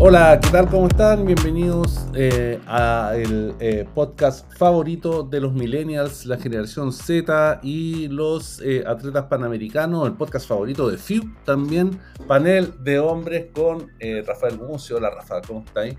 Hola, 0.00 0.38
¿qué 0.40 0.50
tal? 0.50 0.68
¿Cómo 0.68 0.86
están? 0.86 1.26
Bienvenidos 1.26 2.06
eh, 2.14 2.60
a 2.68 3.14
el 3.16 3.56
eh, 3.58 3.84
podcast 3.96 4.48
favorito 4.56 5.24
de 5.24 5.40
los 5.40 5.52
millennials, 5.52 6.24
la 6.24 6.36
generación 6.38 6.92
Z 6.92 7.58
y 7.64 8.06
los 8.06 8.60
eh, 8.60 8.84
atletas 8.86 9.24
panamericanos, 9.24 10.06
el 10.06 10.14
podcast 10.14 10.46
favorito 10.46 10.88
de 10.88 10.98
FIU 10.98 11.34
también, 11.44 12.00
panel 12.28 12.74
de 12.84 13.00
hombres 13.00 13.46
con 13.52 13.90
Rafael 14.24 14.56
Mucio. 14.60 14.98
Hola 14.98 15.10
Rafa, 15.10 15.42
¿cómo 15.42 15.64
estáis? 15.66 15.96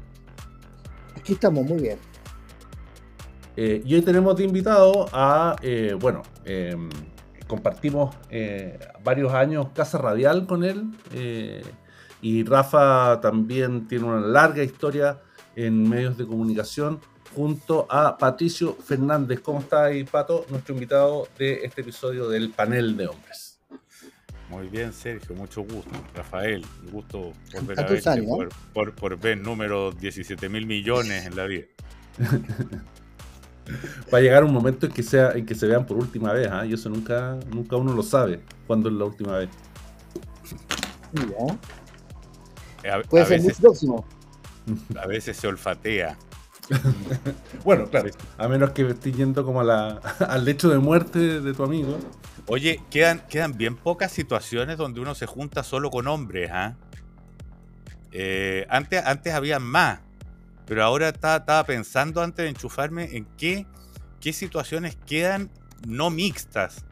Aquí 1.17 1.33
estamos, 1.33 1.65
muy 1.65 1.81
bien. 1.81 1.97
y 3.57 3.93
hoy 3.93 4.01
tenemos 4.01 4.37
de 4.37 4.45
invitado 4.45 5.07
a, 5.11 5.57
bueno, 5.99 6.21
compartimos 7.47 8.15
varios 9.03 9.33
años 9.33 9.67
Casa 9.73 9.97
Radial 9.97 10.47
con 10.47 10.63
él. 10.63 10.85
Y 12.21 12.43
Rafa 12.43 13.19
también 13.21 13.87
tiene 13.87 14.05
una 14.05 14.19
larga 14.19 14.63
historia 14.63 15.19
en 15.55 15.87
medios 15.87 16.17
de 16.17 16.25
comunicación 16.25 16.99
junto 17.35 17.87
a 17.89 18.17
Patricio 18.17 18.75
Fernández. 18.75 19.39
¿Cómo 19.41 19.59
está 19.59 19.85
ahí, 19.85 20.03
Pato? 20.03 20.45
Nuestro 20.49 20.73
invitado 20.73 21.27
de 21.37 21.63
este 21.63 21.81
episodio 21.81 22.27
del 22.29 22.49
panel 22.49 22.97
de 22.97 23.07
hombres. 23.07 23.59
Muy 24.49 24.67
bien, 24.67 24.91
Sergio, 24.93 25.35
mucho 25.35 25.61
gusto. 25.61 25.91
Rafael, 26.15 26.65
un 26.85 26.91
gusto 26.91 27.33
volver 27.53 27.79
a 27.79 27.83
verte 27.83 28.23
por, 28.73 28.95
por, 28.95 29.19
ver 29.19 29.37
números 29.37 29.99
17 29.99 30.49
mil 30.49 30.65
millones 30.65 31.25
en 31.27 31.35
la 31.35 31.45
vida. 31.45 31.65
Va 34.11 34.17
a 34.17 34.21
llegar 34.21 34.43
un 34.43 34.51
momento 34.51 34.87
en 34.87 34.91
que, 34.91 35.03
sea, 35.03 35.33
en 35.33 35.45
que 35.45 35.53
se 35.53 35.67
vean 35.67 35.85
por 35.85 35.97
última 35.97 36.33
vez, 36.33 36.47
¿ah? 36.51 36.65
y 36.65 36.73
eso 36.73 36.89
nunca, 36.89 37.37
nunca 37.53 37.75
uno 37.75 37.93
lo 37.93 38.01
sabe, 38.01 38.41
cuándo 38.65 38.89
es 38.89 38.95
la 38.95 39.05
última 39.05 39.37
vez. 39.37 39.49
Puede 43.09 43.25
ser 43.25 43.41
muy 43.41 43.53
próximo. 43.53 44.05
A 45.01 45.07
veces 45.07 45.37
se 45.37 45.47
olfatea. 45.47 46.17
bueno, 47.63 47.87
claro, 47.87 48.11
a 48.37 48.47
menos 48.47 48.71
que 48.71 48.87
estés 48.87 49.15
yendo 49.15 49.43
como 49.43 49.61
al 49.61 50.45
lecho 50.45 50.69
de 50.69 50.79
muerte 50.79 51.41
de 51.41 51.53
tu 51.53 51.63
amigo. 51.63 51.97
Oye, 52.47 52.81
quedan, 52.89 53.25
quedan 53.27 53.57
bien 53.57 53.75
pocas 53.75 54.11
situaciones 54.11 54.77
donde 54.77 55.01
uno 55.01 55.15
se 55.15 55.25
junta 55.25 55.63
solo 55.63 55.89
con 55.89 56.07
hombres, 56.07 56.49
¿ah? 56.51 56.75
¿eh? 58.11 58.65
antes, 58.69 59.03
antes 59.05 59.33
había 59.33 59.59
más, 59.59 59.99
pero 60.65 60.83
ahora 60.83 61.09
estaba, 61.09 61.63
pensando 61.65 62.21
antes 62.21 62.43
de 62.43 62.49
enchufarme 62.49 63.15
en 63.15 63.25
qué, 63.37 63.65
qué 64.19 64.33
situaciones 64.33 64.97
quedan 65.05 65.51
no 65.87 66.09
mixtas. 66.09 66.85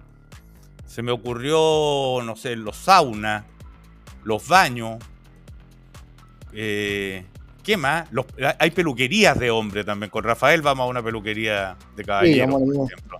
Se 0.86 1.02
me 1.02 1.12
ocurrió, 1.12 2.22
no 2.24 2.36
sé, 2.36 2.56
los 2.56 2.78
saunas, 2.78 3.46
los 4.24 4.48
baños, 4.48 4.98
eh, 6.60 7.24
¿Qué 7.62 7.78
más? 7.78 8.10
hay 8.60 8.72
peluquerías 8.72 9.38
de 9.38 9.52
hombre 9.52 9.84
también. 9.84 10.10
Con 10.10 10.24
Rafael 10.24 10.64
vamos 10.64 10.86
a 10.86 10.90
una 10.90 11.04
peluquería 11.04 11.78
de 11.96 12.04
caballero, 12.04 12.58
sí, 12.58 12.66
por 12.66 12.92
ejemplo. 12.92 13.20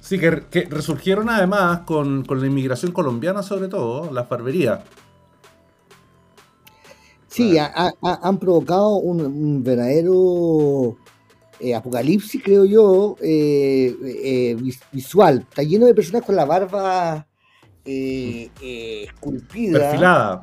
Sí, 0.00 0.18
que, 0.18 0.66
resurgieron 0.70 1.28
además 1.28 1.80
con, 1.80 2.24
la 2.26 2.46
inmigración 2.46 2.92
colombiana, 2.92 3.42
sobre 3.42 3.68
todo, 3.68 4.10
las 4.12 4.26
barberías. 4.28 4.80
Sí, 7.26 7.58
han 7.58 8.38
provocado 8.38 8.96
un, 8.96 9.62
verdadero 9.62 10.96
eh, 11.58 11.74
apocalipsis, 11.74 12.42
creo 12.42 12.64
yo, 12.64 13.16
eh, 13.20 14.56
visual. 14.90 15.44
Está 15.50 15.62
lleno 15.62 15.84
de 15.84 15.94
personas 15.94 16.22
con 16.22 16.34
la 16.34 16.46
barba 16.46 17.26
esculpida. 17.84 19.78
Perfilada 19.78 20.42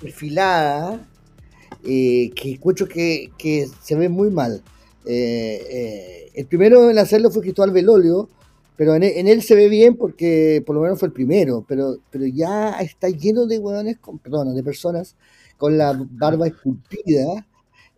perfilada 0.00 1.06
eh, 1.84 2.30
que 2.34 2.52
encuentro 2.52 2.88
que, 2.88 3.30
se 3.82 3.94
ve 3.94 4.08
muy 4.08 4.30
mal. 4.30 4.62
Eh, 5.06 5.62
eh, 5.70 6.30
el 6.34 6.46
primero 6.46 6.90
en 6.90 6.98
hacerlo 6.98 7.30
fue 7.30 7.42
Cristóbal 7.42 7.70
Velolio, 7.70 8.28
pero 8.76 8.94
en, 8.94 9.02
él 9.02 9.42
se 9.42 9.54
ve 9.54 9.68
bien 9.68 9.96
porque 9.96 10.62
por 10.66 10.74
lo 10.74 10.82
menos 10.82 10.98
fue 10.98 11.08
el 11.08 11.12
primero, 11.12 11.64
pero, 11.66 11.98
pero 12.10 12.26
ya 12.26 12.80
está 12.80 13.08
lleno 13.08 13.46
de 13.46 13.58
hueones, 13.58 13.98
con, 13.98 14.18
perdón, 14.18 14.54
de 14.54 14.62
personas 14.62 15.16
con 15.56 15.76
la 15.78 15.98
barba 16.10 16.46
esculpida, 16.46 17.46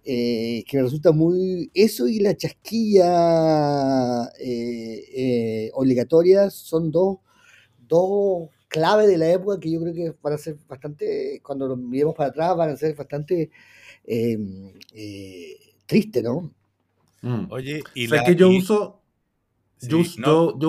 que 0.04 0.64
me 0.72 0.82
resulta 0.82 1.12
muy... 1.12 1.70
Eso 1.74 2.08
y 2.08 2.18
la 2.18 2.36
chasquilla 2.36 4.28
obligatoria 5.74 6.50
son 6.50 6.90
dos, 6.90 7.18
dos 7.88 8.48
clave 8.72 9.06
de 9.06 9.18
la 9.18 9.30
época 9.30 9.60
que 9.60 9.70
yo 9.70 9.80
creo 9.80 9.94
que 9.94 10.14
van 10.20 10.32
a 10.32 10.38
ser 10.38 10.56
bastante, 10.68 11.40
cuando 11.44 11.68
lo 11.68 11.76
miremos 11.76 12.14
para 12.14 12.30
atrás, 12.30 12.56
van 12.56 12.70
a 12.70 12.76
ser 12.76 12.96
bastante 12.96 13.50
eh, 14.04 14.38
eh, 14.94 15.56
tristes, 15.86 16.22
¿no? 16.24 16.50
Mm. 17.20 17.46
Oye, 17.50 17.82
y 17.94 18.08
la, 18.08 18.24
que 18.24 18.34
yo 18.34 18.48
uso, 18.48 19.00
yo, 19.80 20.00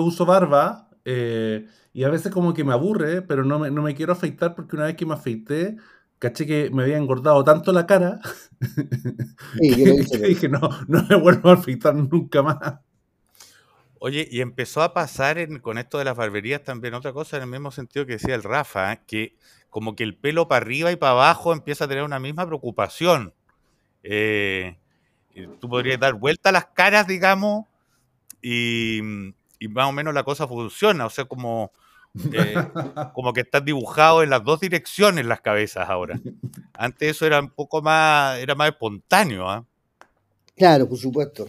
uso 0.02 0.26
barba 0.26 0.90
eh, 1.04 1.66
y 1.92 2.04
a 2.04 2.10
veces 2.10 2.30
como 2.30 2.54
que 2.54 2.62
me 2.62 2.72
aburre, 2.72 3.22
pero 3.22 3.42
no 3.44 3.58
me, 3.58 3.70
no 3.70 3.82
me 3.82 3.94
quiero 3.94 4.12
afeitar 4.12 4.54
porque 4.54 4.76
una 4.76 4.84
vez 4.84 4.96
que 4.96 5.06
me 5.06 5.14
afeité, 5.14 5.76
caché 6.18 6.46
que 6.46 6.70
me 6.70 6.84
había 6.84 6.98
engordado 6.98 7.42
tanto 7.42 7.72
la 7.72 7.86
cara 7.86 8.20
sí, 9.58 9.74
que 10.12 10.28
dije, 10.28 10.48
no, 10.48 10.60
no 10.88 11.04
me 11.08 11.16
vuelvo 11.16 11.50
a 11.50 11.54
afeitar 11.54 11.94
nunca 11.94 12.42
más. 12.42 12.80
Oye, 14.06 14.28
y 14.30 14.42
empezó 14.42 14.82
a 14.82 14.92
pasar 14.92 15.62
con 15.62 15.78
esto 15.78 15.96
de 15.96 16.04
las 16.04 16.14
barberías 16.14 16.62
también 16.62 16.92
otra 16.92 17.14
cosa 17.14 17.38
en 17.38 17.44
el 17.44 17.48
mismo 17.48 17.70
sentido 17.70 18.04
que 18.04 18.12
decía 18.12 18.34
el 18.34 18.42
Rafa, 18.42 18.92
¿eh? 18.92 19.00
que 19.06 19.34
como 19.70 19.96
que 19.96 20.04
el 20.04 20.14
pelo 20.14 20.46
para 20.46 20.62
arriba 20.62 20.92
y 20.92 20.96
para 20.96 21.12
abajo 21.12 21.54
empieza 21.54 21.86
a 21.86 21.88
tener 21.88 22.04
una 22.04 22.18
misma 22.18 22.44
preocupación. 22.44 23.32
Eh, 24.02 24.76
tú 25.58 25.70
podrías 25.70 25.98
dar 25.98 26.12
vuelta 26.12 26.50
a 26.50 26.52
las 26.52 26.66
caras, 26.66 27.06
digamos, 27.06 27.64
y, 28.42 29.00
más 29.70 29.88
o 29.88 29.92
menos 29.92 30.12
la 30.12 30.22
cosa 30.22 30.46
funciona. 30.46 31.06
O 31.06 31.10
sea, 31.10 31.24
como, 31.24 31.72
eh, 32.30 32.54
como 33.14 33.32
que 33.32 33.40
están 33.40 33.64
dibujados 33.64 34.22
en 34.22 34.28
las 34.28 34.44
dos 34.44 34.60
direcciones 34.60 35.24
las 35.24 35.40
cabezas 35.40 35.88
ahora. 35.88 36.20
Antes 36.74 37.12
eso 37.12 37.24
era 37.24 37.40
un 37.40 37.48
poco 37.48 37.80
más, 37.80 38.38
era 38.38 38.54
más 38.54 38.68
espontáneo. 38.68 39.48
¿ah? 39.48 39.64
Claro, 40.54 40.86
por 40.86 40.98
supuesto. 40.98 41.46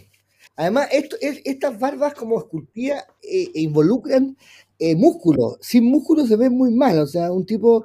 Además, 0.57 0.87
esto, 0.91 1.17
estas 1.19 1.77
barbas 1.79 2.13
como 2.13 2.39
esculpidas 2.39 3.03
eh, 3.21 3.49
e 3.53 3.61
involucran 3.61 4.37
eh, 4.79 4.95
músculos. 4.95 5.57
Sin 5.61 5.85
músculos 5.85 6.29
se 6.29 6.37
ve 6.37 6.49
muy 6.49 6.71
mal. 6.71 6.99
O 6.99 7.07
sea, 7.07 7.31
un 7.31 7.45
tipo 7.45 7.83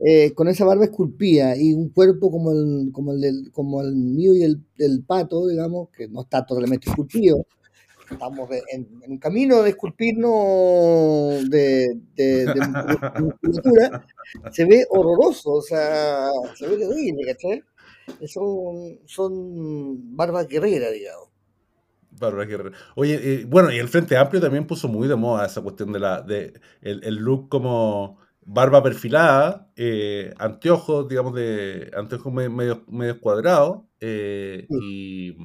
eh, 0.00 0.32
con 0.34 0.48
esa 0.48 0.64
barba 0.64 0.84
esculpida 0.84 1.56
y 1.56 1.72
un 1.74 1.88
cuerpo 1.90 2.30
como 2.30 2.52
el, 2.52 2.90
como 2.92 3.12
el, 3.12 3.50
como 3.52 3.82
el 3.82 3.94
mío 3.94 4.34
y 4.34 4.42
el 4.42 4.62
del 4.76 5.04
pato, 5.04 5.46
digamos, 5.46 5.88
que 5.96 6.08
no 6.08 6.22
está 6.22 6.44
totalmente 6.44 6.90
esculpido. 6.90 7.44
Estamos 8.10 8.48
en, 8.72 8.88
un 9.06 9.18
camino 9.18 9.62
de 9.62 9.70
esculpirnos 9.70 11.48
de, 11.50 11.94
musculatura. 13.20 14.06
Se 14.50 14.64
ve 14.64 14.86
horroroso, 14.88 15.52
o 15.52 15.62
sea, 15.62 16.30
se 16.56 16.66
ve 16.66 16.78
terrible, 16.78 17.24
¿cachai? 17.26 17.62
Son, 18.26 18.98
son 19.04 20.16
barbas 20.16 20.48
guerreras, 20.48 20.92
digamos. 20.92 21.27
Oye, 22.96 23.20
eh, 23.22 23.44
bueno, 23.46 23.70
y 23.72 23.78
el 23.78 23.88
Frente 23.88 24.16
Amplio 24.16 24.40
también 24.40 24.66
puso 24.66 24.88
muy 24.88 25.08
de 25.08 25.16
moda 25.16 25.46
esa 25.46 25.62
cuestión 25.62 25.92
de 25.92 25.98
la 26.00 26.22
de 26.22 26.60
el, 26.80 27.16
look 27.16 27.48
como 27.48 28.18
barba 28.42 28.82
perfilada, 28.82 29.70
eh, 29.76 30.32
anteojos, 30.38 31.08
digamos, 31.08 31.34
de 31.34 31.90
anteojos 31.96 32.32
medio, 32.32 32.84
medio 32.88 33.20
cuadrados, 33.20 33.82
eh, 34.00 34.66
y, 34.70 35.36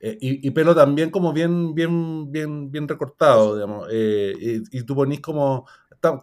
y, 0.00 0.50
pelo 0.52 0.74
también 0.74 1.10
como 1.10 1.32
bien, 1.32 1.74
bien, 1.74 2.32
bien, 2.32 2.70
bien 2.70 2.88
recortado, 2.88 3.54
digamos. 3.54 3.88
y, 3.92 4.82
tú 4.84 4.94
ponís 4.94 5.20
como, 5.20 5.66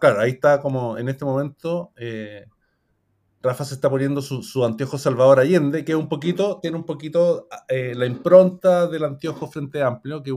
claro, 0.00 0.20
ahí 0.20 0.32
está 0.32 0.60
como 0.60 0.98
en 0.98 1.08
este 1.08 1.24
momento 1.24 1.92
Rafa 3.40 3.64
se 3.64 3.74
está 3.74 3.88
poniendo 3.88 4.20
su, 4.20 4.64
anteojo 4.64 4.98
Salvador 4.98 5.38
Allende, 5.38 5.84
que 5.84 5.94
un 5.94 6.08
poquito, 6.08 6.58
tiene 6.60 6.76
un 6.76 6.84
poquito 6.84 7.48
eh, 7.68 7.94
la 7.94 8.06
impronta 8.06 8.88
del 8.88 9.04
anteojo 9.04 9.46
Frente 9.46 9.80
Amplio, 9.82 10.22
que 10.22 10.34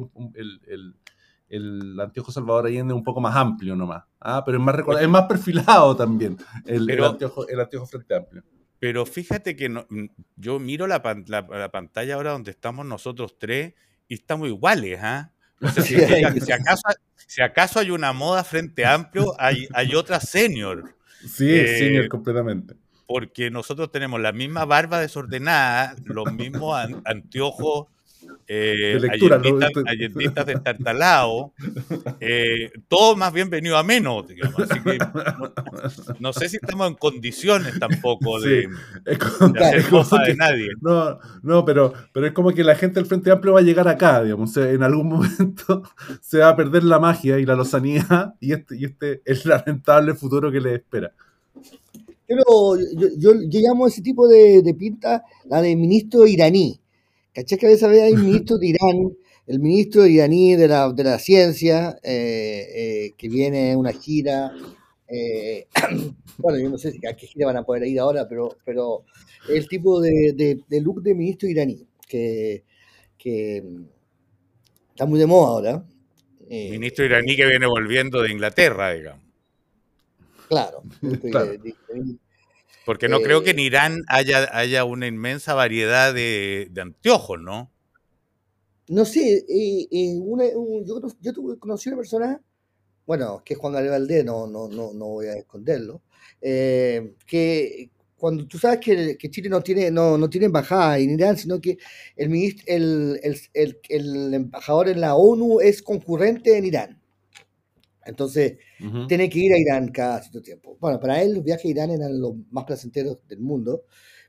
el, 1.50 2.00
anteojo 2.00 2.32
Salvador 2.32 2.68
Allende 2.68 2.94
es 2.94 2.98
un 2.98 3.04
poco 3.04 3.20
más 3.20 3.36
amplio 3.36 3.76
nomás, 3.76 4.04
¿ah? 4.20 4.44
pero 4.46 4.60
es 4.60 4.64
más, 4.64 4.76
es 5.02 5.10
más 5.10 5.24
perfilado 5.24 5.96
también 5.96 6.38
el, 6.66 7.04
anteojo, 7.04 7.46
Frente 7.88 8.16
Amplio. 8.16 8.44
Pero 8.78 9.06
fíjate 9.06 9.56
que 9.56 9.72
yo 10.36 10.60
miro 10.60 10.86
la, 10.86 11.02
pantalla 11.02 12.16
ahora 12.16 12.32
donde 12.32 12.52
estamos 12.52 12.86
nosotros 12.86 13.38
tres 13.40 13.74
y 14.08 14.14
estamos 14.14 14.48
iguales, 14.48 15.00
¿ah? 15.02 15.34
si, 15.84 15.96
acaso, 16.52 16.84
si, 17.16 17.42
acaso, 17.42 17.80
hay 17.80 17.90
una 17.90 18.14
moda 18.14 18.44
Frente 18.44 18.86
Amplio, 18.86 19.34
hay, 19.40 19.68
hay 19.74 19.96
otra 19.96 20.20
senior. 20.20 20.96
Sí, 21.28 21.52
eh, 21.52 21.78
senior 21.78 22.08
completamente 22.08 22.81
porque 23.12 23.52
nosotros 23.52 23.92
tenemos 23.92 24.22
la 24.22 24.32
misma 24.32 24.64
barba 24.64 25.00
desordenada, 25.00 25.96
los 26.06 26.32
mismos 26.32 26.78
anteojos 27.04 27.88
eh, 28.48 28.98
de 29.02 30.60
Tartalao, 30.64 31.54
eh, 32.20 32.72
todo 32.88 33.16
más 33.16 33.34
bien 33.34 33.50
venido 33.50 33.78
a 33.78 33.84
menos, 33.84 34.28
digamos. 34.28 34.60
Así 34.62 34.80
que 34.82 34.98
no, 36.20 36.32
sé 36.32 36.48
si 36.48 36.58
estamos 36.58 36.88
en 36.88 36.96
condiciones 36.96 37.80
tampoco 37.80 38.40
de, 38.40 38.70
hacer 39.60 39.90
cosa 39.90 40.22
de 40.24 40.36
nadie. 40.36 40.70
No, 40.80 41.20
no 41.44 41.66
pero, 41.66 41.94
pero 42.14 42.28
es 42.28 42.32
como 42.32 42.52
que 42.52 42.64
la 42.64 42.76
gente 42.76 43.00
del 43.00 43.08
Frente 43.08 43.32
Amplio 43.32 43.54
va 43.54 43.60
a 43.60 43.64
llegar 43.64 43.88
acá, 43.88 44.24
digamos. 44.24 44.56
En 44.58 44.84
algún 44.84 45.10
momento 45.10 45.84
se 46.22 46.40
va 46.40 46.50
a 46.50 46.56
perder 46.56 46.84
la 46.84 47.00
magia 47.00 47.40
y 47.40 47.46
la 47.46 47.56
lozanía 47.56 48.34
y 48.40 48.54
este, 48.54 48.78
y 48.78 48.86
este 48.86 49.22
es 49.26 49.46
el 49.46 49.52
lamentable 49.52 50.14
futuro 50.14 50.52
que 50.52 50.62
le 50.62 50.76
espera. 50.76 51.12
Pero 52.32 52.78
yo, 53.18 53.34
yo, 53.34 53.60
llamo 53.60 53.86
a 53.86 53.90
ese 53.90 54.02
tipo 54.02 54.28
de, 54.28 54.62
de 54.62 54.74
pinta 54.74 55.24
la 55.46 55.62
de 55.62 55.76
ministro 55.76 56.26
iraní 56.26 56.82
¿Cachai 57.34 57.58
que 57.58 57.66
a 57.66 57.70
veces 57.70 57.90
hay 57.90 58.14
ministro 58.16 58.58
de 58.58 58.68
Irán, 58.68 59.18
el 59.48 59.60
ministro 59.60 60.06
iraní 60.06 60.56
de 60.56 60.68
la, 60.68 60.92
de 60.92 61.04
la 61.04 61.18
ciencia, 61.18 61.98
eh, 62.04 62.66
eh, 62.76 63.12
que 63.18 63.30
viene 63.30 63.76
una 63.76 63.94
gira? 63.94 64.52
Eh, 65.08 65.68
bueno, 66.38 66.60
yo 66.60 66.70
no 66.70 66.78
sé 66.78 66.94
a 67.10 67.16
qué 67.16 67.28
gira 67.28 67.48
van 67.48 67.58
a 67.58 67.64
poder 67.64 67.88
ir 67.88 68.00
ahora, 68.00 68.28
pero, 68.28 68.58
pero 68.66 69.06
el 69.50 69.68
tipo 69.68 70.02
de, 70.02 70.60
look 70.82 71.02
de 71.02 71.16
ministro 71.16 71.48
iraní, 71.48 71.86
que, 72.08 72.64
está 74.90 75.06
muy 75.06 75.20
de 75.20 75.26
moda 75.26 75.50
ahora. 75.50 75.86
ministro 76.50 77.06
iraní 77.06 77.36
que 77.36 77.46
viene 77.46 77.66
volviendo 77.66 78.22
de 78.22 78.32
Inglaterra, 78.32 78.94
digamos. 78.94 79.31
Claro. 80.52 80.84
Porque 82.86 83.08
no 83.08 83.22
creo 83.22 83.42
que 83.42 83.52
en 83.52 83.60
eh, 83.60 83.64
Irán 83.64 84.04
haya, 84.10 84.50
haya 84.52 84.84
una 84.84 85.08
inmensa 85.08 85.54
variedad 85.54 86.14
de, 86.14 86.70
anteojos, 86.78 87.40
¿no? 87.40 87.72
No 88.90 89.06
sé, 89.06 89.46
eh, 89.48 89.88
eh, 89.90 90.20
yo, 90.86 91.00
yo 91.22 91.34
conocí 91.58 91.88
una 91.88 92.00
persona, 92.00 92.42
bueno, 93.06 93.42
que 93.46 93.54
es 93.54 93.60
Juan 93.60 93.72
Gabriel 93.74 93.94
Valdés, 93.94 94.26
no, 94.26 94.46
no, 94.46 94.68
no, 94.68 94.92
no 94.92 95.06
voy 95.06 95.28
a 95.28 95.38
esconderlo, 95.38 96.02
que 96.42 97.90
cuando 98.18 98.46
tú 98.46 98.58
sabes 98.58 98.80
que, 98.82 99.30
Chile 99.30 99.48
no 99.48 99.62
tiene, 99.62 99.90
no, 99.90 100.18
no, 100.18 100.30
tiene 100.30 100.48
embajada 100.48 100.98
en 100.98 101.12
Irán, 101.12 101.38
sino 101.38 101.62
que 101.62 101.78
el, 102.18 102.30
ministro, 102.30 102.66
el, 102.68 103.20
el, 103.54 103.80
el, 103.88 104.34
embajador 104.34 104.90
en 104.90 105.00
la 105.00 105.16
ONU 105.16 105.62
es 105.62 105.82
concurrente 105.82 106.58
en 106.58 106.66
Irán. 106.66 107.01
Entonces, 108.06 108.58
tiene 109.06 109.30
que 109.30 109.40
ir 109.40 109.54
a 109.54 109.60
Irán 109.60 109.90
cada 109.90 110.22
cierto 110.22 110.42
tiempo. 110.42 110.78
Bueno, 110.80 111.00
para 111.00 111.22
él 111.22 111.34
los 111.34 111.44
viajes 111.44 111.66
a 111.66 111.70
Irán 111.70 111.92
eran 111.92 112.20
los 112.20 112.34
más 112.52 112.66
placenteros 112.66 113.20
del 113.28 113.40
mundo, 113.40 113.84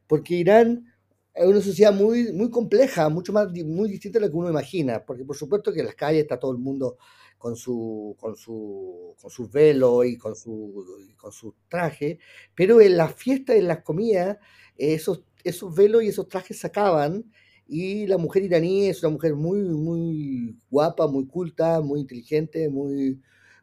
porque 0.06 0.34
Irán 0.34 0.86
es 1.34 1.46
una 1.46 1.60
sociedad 1.60 1.92
muy, 1.94 2.32
muy 2.32 2.50
compleja, 2.50 3.08
mucho 3.08 3.32
más, 3.32 3.48
muy 3.64 3.88
distinta 3.88 4.18
a 4.18 4.22
lo 4.22 4.30
que 4.30 4.36
uno 4.36 4.50
imagina, 4.50 5.04
porque 5.04 5.24
por 5.24 5.36
supuesto 5.36 5.72
que 5.72 5.80
en 5.80 5.86
las 5.86 5.94
calles 5.94 6.22
está 6.22 6.38
todo 6.38 6.52
el 6.52 6.58
mundo 6.58 6.98
con 7.38 7.56
su, 7.56 8.14
con 8.20 8.36
su, 8.36 9.14
con 9.20 9.30
sus 9.30 9.50
velos 9.50 10.04
y 10.06 10.16
con 10.18 10.36
su, 10.36 10.84
con 11.16 11.32
su 11.32 11.54
traje, 11.68 12.18
pero 12.54 12.80
en 12.80 12.96
las 12.96 13.14
fiestas, 13.14 13.56
en 13.56 13.68
las 13.68 13.82
comidas, 13.82 14.36
esos, 14.76 15.24
esos 15.42 15.74
velos 15.74 16.02
y 16.02 16.08
esos 16.08 16.28
trajes 16.28 16.58
se 16.60 16.66
acaban 16.66 17.24
y 17.66 18.06
la 18.06 18.18
mujer 18.18 18.42
iraní 18.44 18.86
es 18.88 19.02
una 19.02 19.12
mujer 19.12 19.34
muy, 19.34 19.60
muy 19.62 20.58
guapa, 20.70 21.06
muy 21.06 21.26
culta, 21.26 21.80
muy 21.80 22.00
inteligente, 22.00 22.68
muy, 22.68 23.20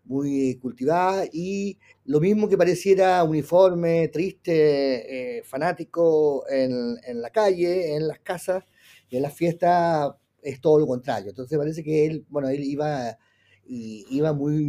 muy 0.09 0.57
cultivada 0.59 1.25
y 1.31 1.77
lo 2.05 2.19
mismo 2.19 2.49
que 2.49 2.57
pareciera 2.57 3.23
uniforme, 3.23 4.07
triste, 4.07 5.37
eh, 5.37 5.43
fanático 5.43 6.43
en, 6.49 6.97
en, 7.05 7.21
la 7.21 7.29
calle, 7.29 7.95
en 7.95 8.07
las 8.07 8.19
casas 8.19 8.65
y 9.07 9.17
en 9.17 9.21
las 9.21 9.35
fiestas 9.35 10.11
es 10.41 10.59
todo 10.59 10.79
lo 10.79 10.87
contrario. 10.87 11.29
Entonces 11.29 11.57
parece 11.57 11.83
que 11.83 12.07
él, 12.07 12.25
bueno, 12.27 12.49
él 12.49 12.63
iba, 12.63 13.17
iba 13.65 14.33
muy, 14.33 14.65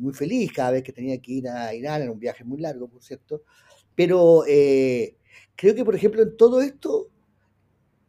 muy 0.00 0.12
feliz 0.12 0.52
cada 0.52 0.72
vez 0.72 0.82
que 0.82 0.92
tenía 0.92 1.20
que 1.22 1.32
ir 1.32 1.48
a 1.48 1.72
Irán, 1.72 2.02
era 2.02 2.10
un 2.10 2.18
viaje 2.18 2.42
muy 2.42 2.60
largo, 2.60 2.88
por 2.88 3.00
cierto, 3.02 3.42
pero 3.94 4.44
eh, 4.48 5.16
creo 5.54 5.76
que, 5.76 5.84
por 5.84 5.94
ejemplo, 5.94 6.22
en 6.22 6.36
todo 6.36 6.60
esto, 6.62 7.10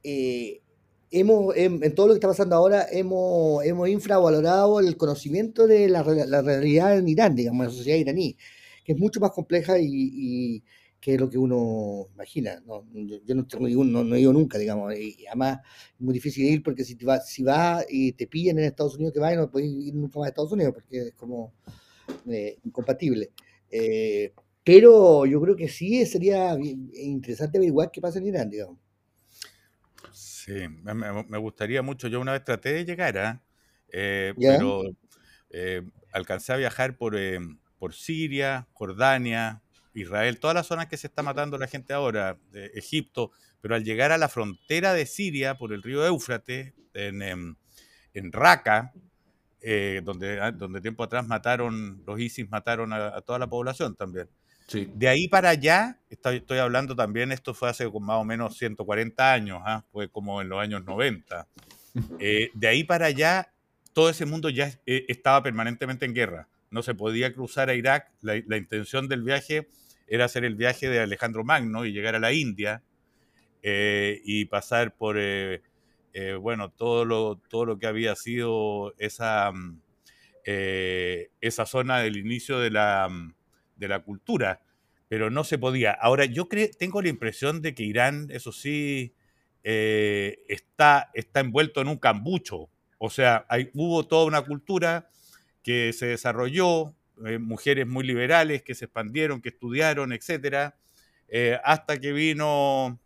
eh, 0.02 0.62
hemos, 1.12 1.56
en, 1.56 1.94
todo 1.96 2.08
lo 2.08 2.14
que 2.14 2.18
está 2.18 2.28
pasando 2.28 2.56
ahora, 2.56 2.88
hemos, 2.92 3.64
hemos 3.66 3.90
infravalorado 3.90 4.80
el 4.80 4.98
conocimiento 4.98 5.68
de 5.68 5.90
la, 5.90 6.04
realidad 6.04 6.98
en 6.98 7.08
Irán, 7.08 7.36
digamos, 7.36 7.68
la 7.68 7.72
sociedad 7.72 7.98
iraní, 7.98 8.38
que 8.84 8.94
es 8.94 9.00
mucho 9.00 9.20
más 9.20 9.32
compleja 9.32 9.78
y, 9.80 10.64
que 11.00 11.18
lo 11.18 11.30
que 11.30 11.38
uno 11.38 12.08
imagina. 12.14 12.62
¿no? 12.66 12.86
Yo, 12.94 13.36
no, 13.36 13.48
tengo 13.48 13.68
no, 13.86 14.04
no, 14.04 14.16
he 14.16 14.20
ido 14.20 14.34
nunca, 14.34 14.58
digamos, 14.58 14.94
y 14.98 15.26
además 15.28 15.60
es 15.96 16.02
muy 16.02 16.14
difícil 16.14 16.46
ir 16.46 16.62
porque 16.62 16.84
si 16.84 16.96
vas 16.96 17.30
si 17.30 17.42
va 17.42 17.86
y 17.90 18.12
te 18.12 18.28
pillan 18.28 18.60
en 18.60 18.66
Estados 18.66 18.96
Unidos 18.96 19.14
que 19.14 19.20
vas 19.22 19.36
no 19.38 19.50
puedes 19.50 19.70
ir 19.70 19.96
nunca 19.96 20.20
más 20.20 20.26
a 20.26 20.30
Estados 20.30 20.52
Unidos 20.52 20.74
porque 20.74 21.08
es 21.08 21.14
como 21.14 21.54
eh, 22.30 22.58
incompatible. 22.66 23.32
Eh, 23.72 24.34
pero 24.64 25.26
yo 25.26 25.42
creo 25.42 25.56
que 25.56 25.70
sí 25.70 26.06
sería 26.06 26.58
interesante 26.94 27.58
averiguar 27.58 27.92
qué 27.92 28.02
pasa 28.02 28.20
en 28.20 28.28
Irán, 28.28 28.50
digamos. 28.50 28.78
Sí, 30.50 30.68
me, 30.68 31.38
gustaría 31.38 31.84
mucho. 31.84 32.08
Yo 32.08 32.20
una 32.20 32.32
vez 32.32 32.44
traté 32.44 32.74
de 32.74 32.84
llegar, 32.84 33.18
¿ah? 33.20 33.44
eh, 33.90 34.34
pero 34.36 34.82
eh, 35.52 35.84
alcancé 36.12 36.54
a 36.54 36.56
viajar 36.56 36.98
por, 36.98 37.16
eh, 37.16 37.40
por 37.78 37.94
Siria, 37.94 38.68
Jordania, 38.74 39.62
Israel, 39.94 40.40
todas 40.40 40.56
las 40.56 40.66
zonas 40.66 40.88
que 40.88 40.98
se 40.98 41.06
está 41.06 41.22
matando 41.22 41.60
la 41.60 41.68
gente 41.68 41.94
ahora, 41.94 42.40
Egipto, 42.74 43.32
pero 43.62 43.76
al 43.76 43.84
llegar 43.84 44.12
a 44.12 44.18
la 44.18 44.28
frontera 44.28 44.94
de 44.94 45.06
Siria 45.06 45.56
por 45.56 45.72
el 45.72 45.84
río 45.84 46.04
Éufrates, 46.04 46.74
en, 46.96 47.22
em, 47.22 47.56
en, 48.16 48.32
Raqqa, 48.32 48.92
donde, 50.02 50.40
ah, 50.42 50.52
donde 50.52 50.82
tiempo 50.82 51.04
atrás 51.04 51.28
mataron, 51.28 52.02
los 52.08 52.20
ISIS 52.20 52.50
mataron 52.50 52.92
a 52.92 53.22
toda 53.22 53.38
la 53.38 53.48
población 53.48 53.96
también. 53.96 54.28
De 54.74 55.08
ahí 55.08 55.28
para 55.28 55.50
allá, 55.50 56.00
estoy, 56.10 56.38
estoy, 56.38 56.60
hablando 56.60 56.96
también, 56.96 57.32
esto 57.32 57.54
fue 57.54 57.70
hace 57.70 57.86
más 57.86 58.18
o 58.18 58.24
menos 58.24 58.58
140 58.58 59.34
años, 59.34 59.62
¿ah? 59.66 59.84
fue 59.92 60.10
como 60.10 60.42
en 60.42 60.50
los 60.50 60.60
años 60.62 60.84
90. 60.86 61.48
Eh, 62.20 62.52
de 62.54 62.68
ahí 62.68 62.84
para 62.84 63.08
allá, 63.08 63.52
todo 63.94 64.12
ese 64.12 64.26
mundo 64.26 64.50
ya 64.52 64.72
eh, 64.86 65.06
estaba 65.08 65.42
permanentemente 65.42 66.06
en 66.06 66.14
guerra. 66.14 66.48
No 66.70 66.84
se 66.84 66.94
podía 66.94 67.34
cruzar 67.34 67.70
a 67.70 67.74
Irak. 67.74 68.12
La, 68.22 68.38
intención 68.38 69.08
del 69.08 69.24
viaje 69.24 69.68
era 70.08 70.26
hacer 70.26 70.46
el 70.46 70.56
viaje 70.56 70.88
de 70.88 71.00
Alejandro 71.00 71.44
Magno 71.44 71.86
y 71.86 71.92
llegar 71.92 72.16
a 72.16 72.20
la 72.20 72.32
India 72.32 72.84
eh, 73.64 74.22
y 74.24 74.46
pasar 74.46 74.96
por, 74.96 75.18
bueno, 76.40 76.70
todo 76.70 77.06
lo, 77.06 77.42
todo 77.50 77.66
lo 77.66 77.80
que 77.80 77.88
había 77.88 78.16
sido 78.16 78.94
esa, 79.00 79.52
mm, 79.52 79.82
esa 80.46 81.66
zona 81.66 82.00
del 82.00 82.18
inicio 82.18 82.60
de 82.60 82.70
la 82.70 83.10
mm, 83.10 83.34
de 83.80 83.88
la 83.88 84.00
cultura, 84.04 84.62
pero 85.08 85.30
no 85.30 85.44
se 85.44 85.58
podía. 85.58 85.92
Ahora, 85.92 86.26
yo 86.26 86.48
tengo 86.78 87.02
la 87.02 87.10
impresión 87.10 87.62
de 87.62 87.74
que 87.74 87.84
Irán, 87.84 88.28
eso 88.30 88.52
sí, 88.52 89.16
eh, 89.64 90.44
está, 90.48 91.10
está 91.14 91.40
envuelto 91.40 91.82
en 91.82 91.88
un 91.88 91.98
cambucho. 91.98 92.70
O 92.98 93.10
sea, 93.10 93.46
hay, 93.50 93.72
hubo 93.74 94.06
toda 94.06 94.26
una 94.26 94.42
cultura 94.42 95.10
que 95.64 95.94
se 95.94 96.08
desarrolló, 96.08 96.96
eh, 97.26 97.40
mujeres 97.40 97.88
muy 97.88 98.06
liberales 98.06 98.62
que 98.62 98.76
se 98.76 98.86
expandieron, 98.86 99.42
que 99.42 99.50
estudiaron, 99.50 100.14
etcétera, 100.14 100.76
eh, 101.28 101.58
hasta 101.64 102.00
que 102.00 102.14
vino 102.14 103.00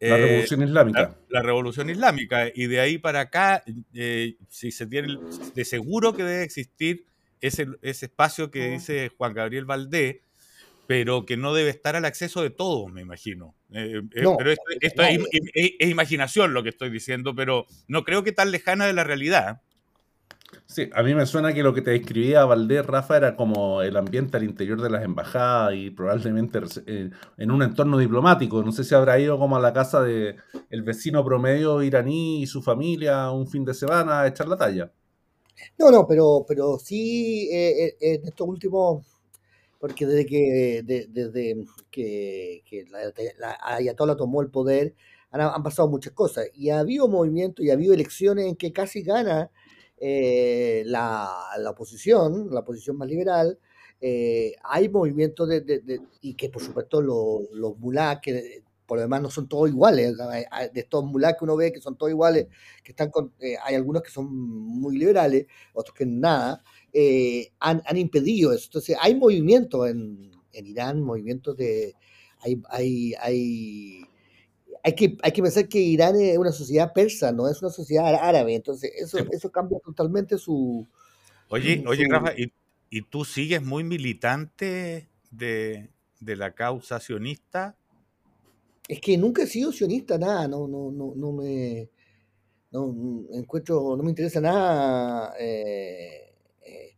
la 0.00 0.16
revolución 0.16 0.62
islámica. 0.62 1.16
La, 1.28 1.42
revolución 1.42 1.90
islámica. 1.90 2.48
Y 2.54 2.66
de 2.66 2.80
ahí 2.80 2.98
para 2.98 3.20
acá, 3.20 3.62
si 4.48 4.70
se 4.70 4.86
tiene, 4.86 5.16
de 5.54 5.64
seguro 5.64 6.14
que 6.14 6.24
debe 6.24 6.42
existir 6.42 7.06
ese, 7.46 7.66
ese 7.82 8.06
espacio 8.06 8.50
que 8.50 8.70
dice 8.70 9.10
Juan 9.16 9.34
Gabriel 9.34 9.66
Valdés, 9.66 10.16
pero 10.86 11.24
que 11.26 11.36
no 11.36 11.54
debe 11.54 11.70
estar 11.70 11.96
al 11.96 12.04
acceso 12.04 12.42
de 12.42 12.50
todos, 12.50 12.90
me 12.90 13.02
imagino. 13.02 13.54
Eh, 13.70 14.02
eh, 14.14 14.24
pero 14.38 14.50
esto, 14.50 15.02
es, 15.02 15.90
imaginación 15.90 16.54
lo 16.54 16.62
que 16.62 16.70
estoy 16.70 16.90
diciendo, 16.90 17.34
pero 17.34 17.66
no 17.88 18.04
creo 18.04 18.22
que 18.22 18.32
tan 18.32 18.50
lejana 18.50 18.86
de 18.86 18.92
la 18.92 19.04
realidad. 19.04 19.62
Sí, 20.66 20.88
a 20.94 21.02
mí 21.02 21.14
me 21.14 21.26
suena 21.26 21.52
que 21.52 21.62
lo 21.62 21.74
que 21.74 21.82
te 21.82 21.90
describía 21.90 22.44
Valdés, 22.44 22.86
Rafa, 22.86 23.16
era 23.16 23.36
como 23.36 23.82
el 23.82 23.96
ambiente 23.96 24.36
al 24.36 24.44
interior 24.44 24.80
de 24.80 24.88
las 24.88 25.04
embajadas 25.04 25.74
y 25.74 25.90
probablemente 25.90 26.60
eh, 26.86 27.10
en 27.36 27.50
un 27.50 27.62
entorno 27.62 27.98
diplomático. 27.98 28.62
No 28.62 28.72
sé 28.72 28.84
si 28.84 28.94
habrá 28.94 29.18
ido 29.18 29.38
como 29.38 29.56
a 29.56 29.60
la 29.60 29.72
casa 29.72 30.00
del 30.02 30.36
el 30.70 30.82
vecino 30.82 31.24
promedio 31.24 31.82
iraní 31.82 32.42
y 32.42 32.46
su 32.46 32.62
familia 32.62 33.30
un 33.30 33.48
fin 33.48 33.64
de 33.64 33.74
semana 33.74 34.20
a 34.20 34.28
echar 34.28 34.48
la 34.48 34.56
talla. 34.56 34.90
No, 35.78 35.90
no, 35.90 36.06
pero, 36.06 36.44
pero 36.46 36.78
sí 36.78 37.48
eh, 37.52 37.86
eh, 37.86 37.96
en 38.00 38.24
estos 38.26 38.46
últimos, 38.48 39.04
porque 39.78 40.06
desde 40.06 40.26
que, 40.26 40.82
desde 40.84 41.66
que, 41.90 42.62
que 42.66 42.84
la, 42.90 43.12
la, 43.38 43.58
Ayatollah 43.62 44.16
tomó 44.16 44.40
el 44.42 44.50
poder, 44.50 44.94
han, 45.30 45.62
pasado 45.62 45.88
muchas 45.88 46.12
cosas. 46.12 46.46
Y 46.54 46.70
ha 46.70 46.80
habido 46.80 47.08
movimientos 47.08 47.64
y 47.64 47.70
ha 47.70 47.74
habido 47.74 47.94
elecciones 47.94 48.46
en 48.46 48.56
que 48.56 48.72
casi 48.72 49.02
gana 49.02 49.50
eh, 49.98 50.82
la, 50.86 51.28
la, 51.58 51.70
oposición, 51.70 52.48
la 52.50 52.60
oposición 52.60 52.96
más 52.96 53.08
liberal. 53.08 53.58
hay 54.00 54.88
movimientos 54.88 55.48
de, 55.48 56.02
y 56.20 56.34
que 56.34 56.50
por 56.50 56.62
supuesto 56.62 57.00
los, 57.02 57.50
los 57.52 57.74
que 58.22 58.62
por 58.86 58.98
lo 58.98 59.02
demás 59.02 59.22
no 59.22 59.30
son 59.30 59.48
todos 59.48 59.68
iguales. 59.68 60.16
De 60.16 60.80
estos 60.80 61.04
mulás 61.04 61.34
que 61.38 61.44
uno 61.44 61.56
ve 61.56 61.72
que 61.72 61.80
son 61.80 61.96
todos 61.96 62.10
iguales, 62.10 62.46
que 62.82 62.92
están 62.92 63.10
con, 63.10 63.32
eh, 63.40 63.56
hay 63.64 63.74
algunos 63.74 64.02
que 64.02 64.10
son 64.10 64.26
muy 64.34 64.98
liberales, 64.98 65.46
otros 65.72 65.94
que 65.94 66.06
nada, 66.06 66.62
eh, 66.92 67.52
han, 67.60 67.82
han, 67.86 67.96
impedido 67.96 68.52
eso. 68.52 68.66
Entonces, 68.66 68.96
hay 69.00 69.14
movimientos 69.14 69.88
en, 69.88 70.30
en 70.52 70.66
Irán, 70.66 71.02
movimientos 71.02 71.56
de... 71.56 71.94
Hay, 72.40 72.60
hay, 72.68 73.14
hay, 73.20 74.04
hay, 74.82 74.94
que, 74.94 75.16
hay 75.22 75.32
que 75.32 75.42
pensar 75.42 75.66
que 75.66 75.78
Irán 75.78 76.14
es 76.16 76.36
una 76.36 76.52
sociedad 76.52 76.92
persa, 76.92 77.32
no 77.32 77.48
es 77.48 77.62
una 77.62 77.70
sociedad 77.70 78.14
árabe. 78.14 78.54
Entonces, 78.54 78.92
eso, 78.96 79.18
eso 79.30 79.50
cambia 79.50 79.78
totalmente 79.82 80.36
su... 80.36 80.86
Oye, 81.48 81.82
oye, 81.86 82.06
Rafa, 82.08 82.32
¿y, 82.36 82.52
¿y, 82.90 83.02
tú 83.02 83.24
sigues 83.24 83.62
muy 83.62 83.84
militante 83.84 85.08
de, 85.30 85.90
de 86.20 86.36
la 86.36 86.54
causa 86.54 87.00
sionista? 87.00 87.76
Es 88.88 89.00
que 89.00 89.16
nunca 89.16 89.42
he 89.42 89.46
sido 89.46 89.72
sionista, 89.72 90.18
nada, 90.18 90.46
no, 90.48 90.68
no, 90.68 90.90
no, 90.92 91.14
no 91.16 91.32
me 91.32 91.90
no 92.74 93.24
encuentro, 93.32 93.96
no 93.96 94.02
me 94.02 94.10
interesa 94.10 94.40
nada 94.40 95.32
eh, 95.38 96.34
eh, 96.66 96.94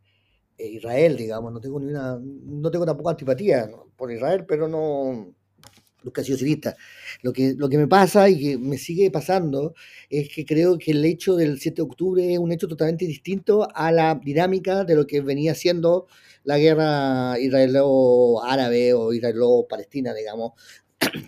Israel, 0.57 1.15
digamos, 1.15 1.53
no 1.53 1.61
tengo 1.61 1.79
ni 1.79 1.87
una, 1.87 2.19
no 2.19 2.71
tengo 2.71 2.85
tampoco 2.85 3.11
antipatía 3.11 3.69
por 3.95 4.11
Israel, 4.11 4.45
pero 4.47 4.67
no 4.67 5.35
nunca 6.03 6.21
he 6.21 6.25
sido 6.25 6.37
sionista. 6.37 6.75
Lo 7.21 7.33
que, 7.33 7.53
lo 7.57 7.69
que 7.69 7.77
me 7.77 7.87
pasa 7.87 8.29
y 8.29 8.39
que 8.39 8.57
me 8.57 8.77
sigue 8.77 9.11
pasando 9.11 9.73
es 10.09 10.29
que 10.33 10.45
creo 10.45 10.77
que 10.77 10.91
el 10.91 11.03
hecho 11.05 11.35
del 11.35 11.59
7 11.59 11.75
de 11.75 11.81
octubre 11.83 12.33
es 12.33 12.39
un 12.39 12.51
hecho 12.51 12.67
totalmente 12.67 13.05
distinto 13.05 13.67
a 13.73 13.91
la 13.91 14.15
dinámica 14.15 14.83
de 14.83 14.95
lo 14.95 15.05
que 15.05 15.21
venía 15.21 15.53
siendo 15.53 16.07
la 16.43 16.57
guerra 16.57 17.37
israelo-árabe 17.39 18.93
o 18.93 19.13
israelo-palestina, 19.13 20.13
digamos, 20.13 20.53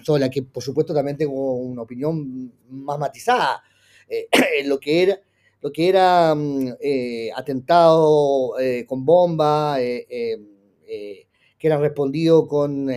sobre 0.03 0.21
la 0.21 0.29
que 0.29 0.43
por 0.43 0.63
supuesto 0.63 0.93
también 0.93 1.17
tengo 1.17 1.53
una 1.55 1.81
opinión 1.81 2.53
más 2.69 2.99
matizada. 2.99 3.63
Eh, 4.07 4.27
lo 4.65 4.79
que 4.79 5.03
era, 5.03 5.21
lo 5.61 5.71
que 5.71 5.89
era 5.89 6.33
mm, 6.35 6.73
eh, 6.81 7.31
atentado 7.35 8.59
eh, 8.59 8.85
con 8.87 9.05
bomba, 9.05 9.77
que 9.77 11.67
era 11.67 11.77
respondido 11.77 12.47
con 12.47 12.89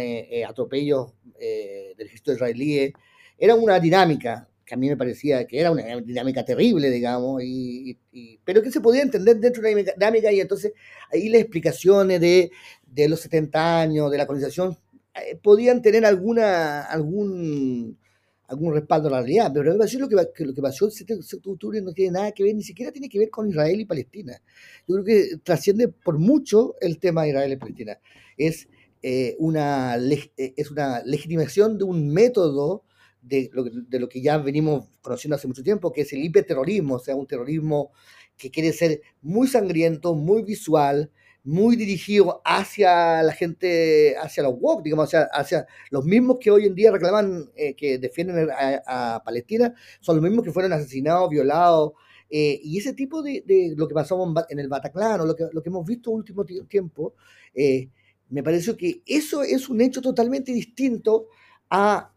atropellos 0.47 1.13
del 1.39 2.07
ejército 2.07 2.33
israelí, 2.33 2.93
era 3.37 3.55
una 3.57 3.81
dinámica 3.81 4.49
que 4.65 4.75
a 4.75 4.77
mí 4.77 4.89
me 4.89 4.97
parecía 4.97 5.45
que 5.47 5.59
era 5.59 5.73
una 5.73 6.01
dinámica 6.01 6.45
terrible, 6.45 6.89
digamos, 6.91 7.43
y, 7.45 7.99
pero 8.45 8.63
que 8.63 8.71
se 8.71 8.81
podía 8.81 9.03
entender 9.03 9.39
dentro 9.39 9.63
de 9.63 9.75
una 9.75 9.93
dinámica 9.93 10.33
y 10.33 10.41
entonces 10.41 10.73
ahí 11.13 11.29
las 11.29 11.41
explicaciones 11.41 12.21
de, 12.21 12.53
de 12.87 13.09
los 13.09 13.21
70 13.21 13.81
años, 13.81 14.11
de 14.11 14.19
la 14.19 14.27
colonización, 14.27 14.79
eh, 15.15 15.37
podían 15.43 15.83
tener 15.83 16.05
alguna, 16.07 16.83
algún, 16.83 17.99
algún 18.47 18.75
respaldo 18.75 19.09
a 19.09 19.13
la 19.13 19.21
realidad, 19.21 19.51
pero 19.53 19.73
me 19.73 19.79
parece 19.79 19.99
lo 19.99 20.09
que, 20.09 20.17
lo 20.17 20.55
que 20.55 20.63
pasó 20.63 20.87
el 20.87 20.93
7 20.93 21.17
de 21.17 21.51
octubre 21.51 21.81
no 21.83 21.93
tiene 21.93 22.13
nada 22.13 22.33
que 22.33 22.45
ver, 22.45 22.55
ni 22.55 22.63
siquiera 22.63 22.93
tiene 22.93 23.09
que 23.09 23.19
ver 23.19 23.31
con 23.31 23.49
Israel 23.49 23.81
y 23.81 23.85
Palestina. 23.85 24.41
Yo 24.89 24.95
creo 24.95 25.05
que 25.05 25.37
trasciende 25.43 25.89
por 25.89 26.19
mucho 26.19 26.77
el 26.81 26.99
tema 26.99 27.23
de 27.23 27.29
Israel 27.31 27.53
y 27.53 27.57
Palestina. 27.57 27.99
Es, 28.37 28.69
eh, 29.03 29.37
una, 29.39 29.97
eh, 29.97 30.55
es 30.57 30.71
una 30.71 31.03
legitimación 31.05 31.77
de 31.77 31.85
un 31.85 32.09
método 32.13 32.85
de 33.21 33.51
lo, 33.53 33.65
de 33.65 34.01
lo, 34.01 34.09
que 34.09 34.21
ya 34.21 34.39
venimos 34.39 34.89
conociendo 35.01 35.37
hace 35.37 35.47
mucho 35.47 35.63
tiempo, 35.63 35.93
que 35.93 36.03
es 36.03 36.13
el 36.13 36.25
hiperterrorismo, 36.25 36.97
o 36.97 36.99
sea, 36.99 37.17
un 37.17 37.27
terrorismo 37.27 37.93
que 38.37 38.51
quiere 38.51 38.73
ser 38.73 39.01
muy 39.21 39.47
sangriento, 39.47 40.15
muy 40.15 40.43
visual, 40.43 41.11
muy 41.45 41.77
dirigido 41.77 42.41
hacia 42.45 43.23
la 43.23 43.33
gente, 43.33 44.17
hacia 44.19 44.45
los 44.45 44.55
woke, 44.61 44.85
digamos, 44.85 45.07
hacia, 45.07 45.25
hacia 45.33 45.67
los 45.91 46.05
mismos 46.05 46.39
que 46.41 46.51
hoy 46.51 46.67
en 46.67 46.75
día 46.75 46.93
reclaman, 46.93 47.51
eh, 47.57 47.75
que 47.75 47.99
defienden 47.99 48.49
a, 48.87 49.23
Palestina, 49.25 49.75
son 50.01 50.17
los 50.17 50.23
mismos 50.23 50.45
que 50.45 50.53
fueron 50.53 50.73
asesinados, 50.73 51.31
violados, 51.31 51.93
eh, 52.31 52.61
y 52.63 52.79
ese 52.79 52.95
tipo 52.95 53.23
de, 53.23 53.75
lo 53.77 53.89
que 53.89 53.95
pasó 53.95 54.33
en 54.49 54.59
el 54.59 54.69
Bataclan, 54.69 55.21
o 55.21 55.27
lo 55.27 55.35
que, 55.35 55.49
lo 55.53 55.63
que 55.63 55.69
hemos 55.69 55.85
visto 55.85 56.11
último 56.11 56.45
tiempo, 56.45 57.15
eh, 57.55 57.89
me 58.31 58.43
parece 58.43 58.77
que 58.77 59.03
eso 59.05 59.43
es 59.43 59.69
un 59.69 59.81
hecho 59.81 60.01
totalmente 60.01 60.53
distinto 60.53 61.29
a, 61.71 62.09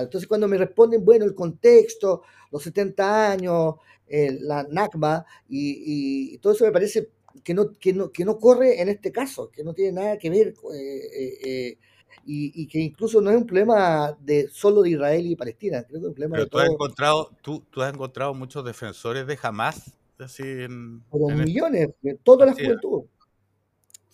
entonces 0.00 0.26
cuando 0.26 0.48
me 0.48 0.56
responden, 0.56 1.04
bueno, 1.04 1.24
el 1.24 1.34
contexto, 1.34 2.22
los 2.50 2.62
70 2.62 3.30
años, 3.32 3.74
la 4.08 4.64
NACBA 4.64 5.24
y, 5.48 6.38
todo 6.38 6.52
eso 6.52 6.64
me 6.64 6.72
parece 6.72 7.10
que 7.42 7.54
no, 7.54 7.72
que, 7.72 7.92
no, 7.92 8.10
que 8.10 8.24
no 8.24 8.38
corre 8.38 8.80
en 8.80 8.88
este 8.88 9.10
caso, 9.10 9.50
que 9.50 9.64
no 9.64 9.74
tiene 9.74 9.92
nada 9.92 10.18
que 10.18 10.30
ver 10.30 10.48
eh, 10.48 11.08
eh, 11.12 11.38
eh, 11.44 11.78
y, 12.26 12.66
que 12.68 12.78
incluso 12.78 13.20
no 13.20 13.30
es 13.30 13.36
un 13.36 13.46
problema 13.46 14.16
de 14.20 14.48
solo 14.48 14.82
de 14.82 14.90
Israel 14.90 15.26
y 15.26 15.36
Palestina, 15.36 15.82
creo 15.82 16.00
que 16.00 16.06
es 16.06 16.08
un 16.08 16.14
problema 16.14 16.36
Pero 16.36 16.48
tú, 16.48 16.58
Has 16.58 16.70
encontrado, 16.70 17.30
tú, 17.42 17.64
tú, 17.70 17.82
has 17.82 17.92
encontrado 17.92 18.34
muchos 18.34 18.64
defensores 18.64 19.26
de 19.26 19.38
Hamas, 19.42 19.96
así 20.18 20.42
en, 20.42 21.02
millones, 21.12 21.90
de 22.00 22.14
toda 22.14 22.46
la 22.46 22.52
juventud. 22.52 23.04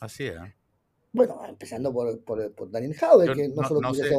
Así 0.00 0.26
es. 0.26 0.38
Bueno, 1.12 1.40
empezando 1.47 1.92
por, 1.92 2.20
por, 2.20 2.52
por 2.52 2.70
Daniel 2.70 2.97
Hauer, 3.00 3.35
que 3.35 3.49
no, 3.49 3.66
solo 3.66 3.80
no 3.80 3.94
sé, 3.94 4.11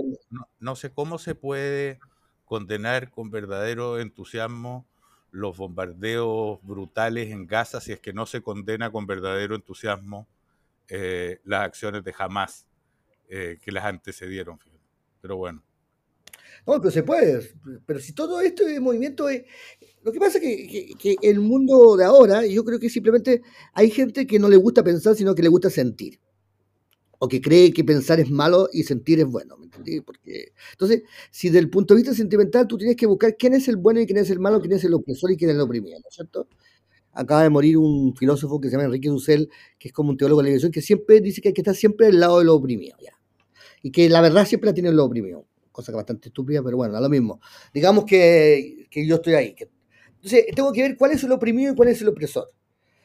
no 0.59 0.75
sé 0.75 0.91
cómo 0.91 1.17
se 1.17 1.35
puede 1.35 1.99
condenar 2.45 3.09
con 3.11 3.31
verdadero 3.31 3.99
entusiasmo 3.99 4.85
los 5.31 5.57
bombardeos 5.57 6.59
brutales 6.61 7.31
en 7.31 7.47
Gaza 7.47 7.79
si 7.79 7.93
es 7.93 7.99
que 7.99 8.13
no 8.13 8.25
se 8.25 8.41
condena 8.41 8.91
con 8.91 9.07
verdadero 9.07 9.55
entusiasmo 9.55 10.27
eh, 10.87 11.39
las 11.45 11.65
acciones 11.65 12.03
de 12.03 12.13
Hamas 12.17 12.67
eh, 13.29 13.57
que 13.61 13.71
las 13.71 13.85
antecedieron. 13.85 14.59
Pero 15.21 15.37
bueno. 15.37 15.63
No, 16.67 16.79
pero 16.79 16.91
se 16.91 17.03
puede. 17.03 17.53
Pero 17.85 17.99
si 17.99 18.13
todo 18.13 18.41
esto 18.41 18.67
es 18.67 18.79
movimiento 18.81 19.29
es... 19.29 19.43
Lo 20.03 20.11
que 20.11 20.19
pasa 20.19 20.37
es 20.37 20.97
que, 20.97 21.15
el 21.21 21.39
mundo 21.39 21.95
de 21.95 22.03
ahora, 22.03 22.45
yo 22.45 22.65
creo 22.65 22.79
que 22.79 22.89
simplemente 22.89 23.41
hay 23.73 23.89
gente 23.89 24.27
que 24.27 24.39
no 24.39 24.49
le 24.49 24.57
gusta 24.57 24.83
pensar, 24.83 25.15
sino 25.15 25.33
que 25.33 25.43
le 25.43 25.49
gusta 25.49 25.69
sentir 25.69 26.19
o 27.23 27.27
que 27.27 27.39
cree 27.39 27.71
que 27.71 27.83
pensar 27.83 28.19
es 28.19 28.31
malo 28.31 28.67
y 28.73 28.81
sentir 28.81 29.19
es 29.19 29.27
bueno, 29.27 29.55
¿me 29.55 29.65
entendí? 29.65 30.01
Porque, 30.01 30.53
entonces, 30.71 31.03
si 31.29 31.49
desde 31.49 31.59
el 31.59 31.69
punto 31.69 31.93
de 31.93 31.99
vista 31.99 32.15
sentimental 32.15 32.65
tú 32.65 32.79
tienes 32.79 32.95
que 32.95 33.05
buscar 33.05 33.37
quién 33.37 33.53
es 33.53 33.67
el 33.67 33.77
bueno 33.77 34.01
y 34.01 34.07
quién 34.07 34.17
es 34.17 34.31
el 34.31 34.39
malo, 34.39 34.59
quién 34.59 34.73
es 34.73 34.83
el 34.85 34.95
opresor 34.95 35.31
y 35.31 35.37
quién 35.37 35.51
es 35.51 35.55
el 35.55 35.61
oprimido, 35.61 35.99
¿no 35.99 36.09
es 36.09 36.15
cierto? 36.15 36.47
Acaba 37.13 37.43
de 37.43 37.51
morir 37.51 37.77
un 37.77 38.15
filósofo 38.15 38.59
que 38.59 38.69
se 38.69 38.71
llama 38.71 38.85
Enrique 38.85 39.09
Dussel, 39.09 39.49
que 39.77 39.89
es 39.89 39.93
como 39.93 40.09
un 40.09 40.17
teólogo 40.17 40.41
de 40.41 40.45
la 40.45 40.49
iglesia, 40.49 40.71
que 40.71 40.81
siempre 40.81 41.21
dice 41.21 41.41
que 41.41 41.49
hay 41.49 41.53
que 41.53 41.61
estar 41.61 41.75
siempre 41.75 42.07
del 42.07 42.19
lado 42.19 42.39
de 42.39 42.45
lo 42.45 42.55
oprimido, 42.55 42.97
¿ya? 42.99 43.13
Y 43.83 43.91
que 43.91 44.09
la 44.09 44.21
verdad 44.21 44.47
siempre 44.47 44.71
la 44.71 44.73
tiene 44.73 44.91
lo 44.91 45.05
oprimido, 45.05 45.45
cosa 45.71 45.91
que 45.91 45.97
bastante 45.97 46.29
estúpida, 46.29 46.63
pero 46.63 46.75
bueno, 46.77 46.91
da 46.91 47.01
lo 47.01 47.09
mismo. 47.09 47.39
Digamos 47.71 48.05
que, 48.05 48.87
que 48.89 49.05
yo 49.05 49.17
estoy 49.17 49.35
ahí. 49.35 49.55
entonces, 50.15 50.45
tengo 50.55 50.71
que 50.73 50.81
ver 50.81 50.97
cuál 50.97 51.11
es 51.11 51.23
el 51.23 51.31
oprimido 51.33 51.73
y 51.73 51.75
cuál 51.75 51.89
es 51.89 52.01
el 52.01 52.07
opresor. 52.07 52.47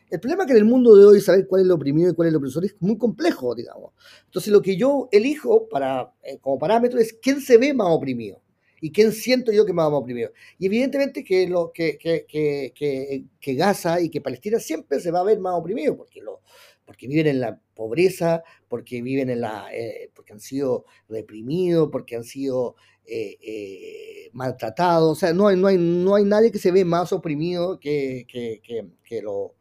El 0.09 0.21
problema 0.21 0.45
es 0.45 0.47
que 0.47 0.53
en 0.53 0.59
el 0.59 0.65
mundo 0.65 0.95
de 0.95 1.05
hoy 1.05 1.21
saber 1.21 1.47
cuál 1.49 1.63
es 1.63 1.67
el 1.67 1.73
oprimido 1.73 2.11
y 2.11 2.15
cuál 2.15 2.29
es 2.29 2.33
el 2.33 2.37
opresor 2.37 2.65
es 2.65 2.77
muy 2.79 2.97
complejo, 2.97 3.55
digamos. 3.55 3.93
Entonces 4.27 4.53
lo 4.53 4.63
que 4.63 4.77
yo 4.77 5.09
elijo 5.11 5.69
para, 5.69 6.13
eh, 6.23 6.39
como 6.41 6.59
parámetro 6.59 7.01
es 7.01 7.13
quién 7.15 7.41
se 7.41 7.59
ve 7.59 7.75
más 7.75 7.89
oprimido 7.91 8.41
y 8.81 8.93
quién 8.93 9.11
siento 9.13 9.51
yo 9.51 9.67
que 9.67 9.73
más 9.73 9.91
oprimido. 9.91 10.31
Y 10.59 10.67
evidentemente 10.67 11.25
que, 11.25 11.49
lo, 11.49 11.73
que, 11.73 11.99
que, 11.99 12.25
que, 12.29 13.25
que, 13.41 13.55
Gaza 13.55 14.01
y 14.01 14.09
que 14.09 14.21
Palestina 14.21 14.61
siempre 14.61 15.01
se 15.01 15.11
va 15.11 15.21
a 15.21 15.25
ver 15.25 15.41
más 15.41 15.55
oprimido 15.55 15.97
porque, 15.97 16.21
lo, 16.21 16.41
porque 16.85 17.09
viven 17.09 17.27
en 17.27 17.41
la 17.41 17.61
pobreza, 17.75 18.45
porque 18.69 19.03
viven 19.03 19.31
en 19.31 19.41
la, 19.41 19.75
eh, 19.75 20.11
porque 20.15 20.35
han 20.35 20.41
sido 20.41 20.85
reprimidos, 21.09 21.89
porque 21.91 22.15
han 22.15 22.25
sido 22.25 22.77
eh, 23.07 24.31
maltratados. 24.33 25.11
O 25.11 25.15
sea, 25.19 25.33
no 25.33 25.49
hay, 25.49 25.57
no, 25.57 25.67
hay, 25.67 25.79
no 25.79 26.15
hay 26.15 26.25
nadie 26.25 26.53
que 26.53 26.59
se 26.59 26.71
ve 26.71 26.85
más 26.85 27.13
oprimido 27.13 27.81
que, 27.81 28.25
que, 28.29 28.61
que, 29.03 29.23
lo, 29.23 29.55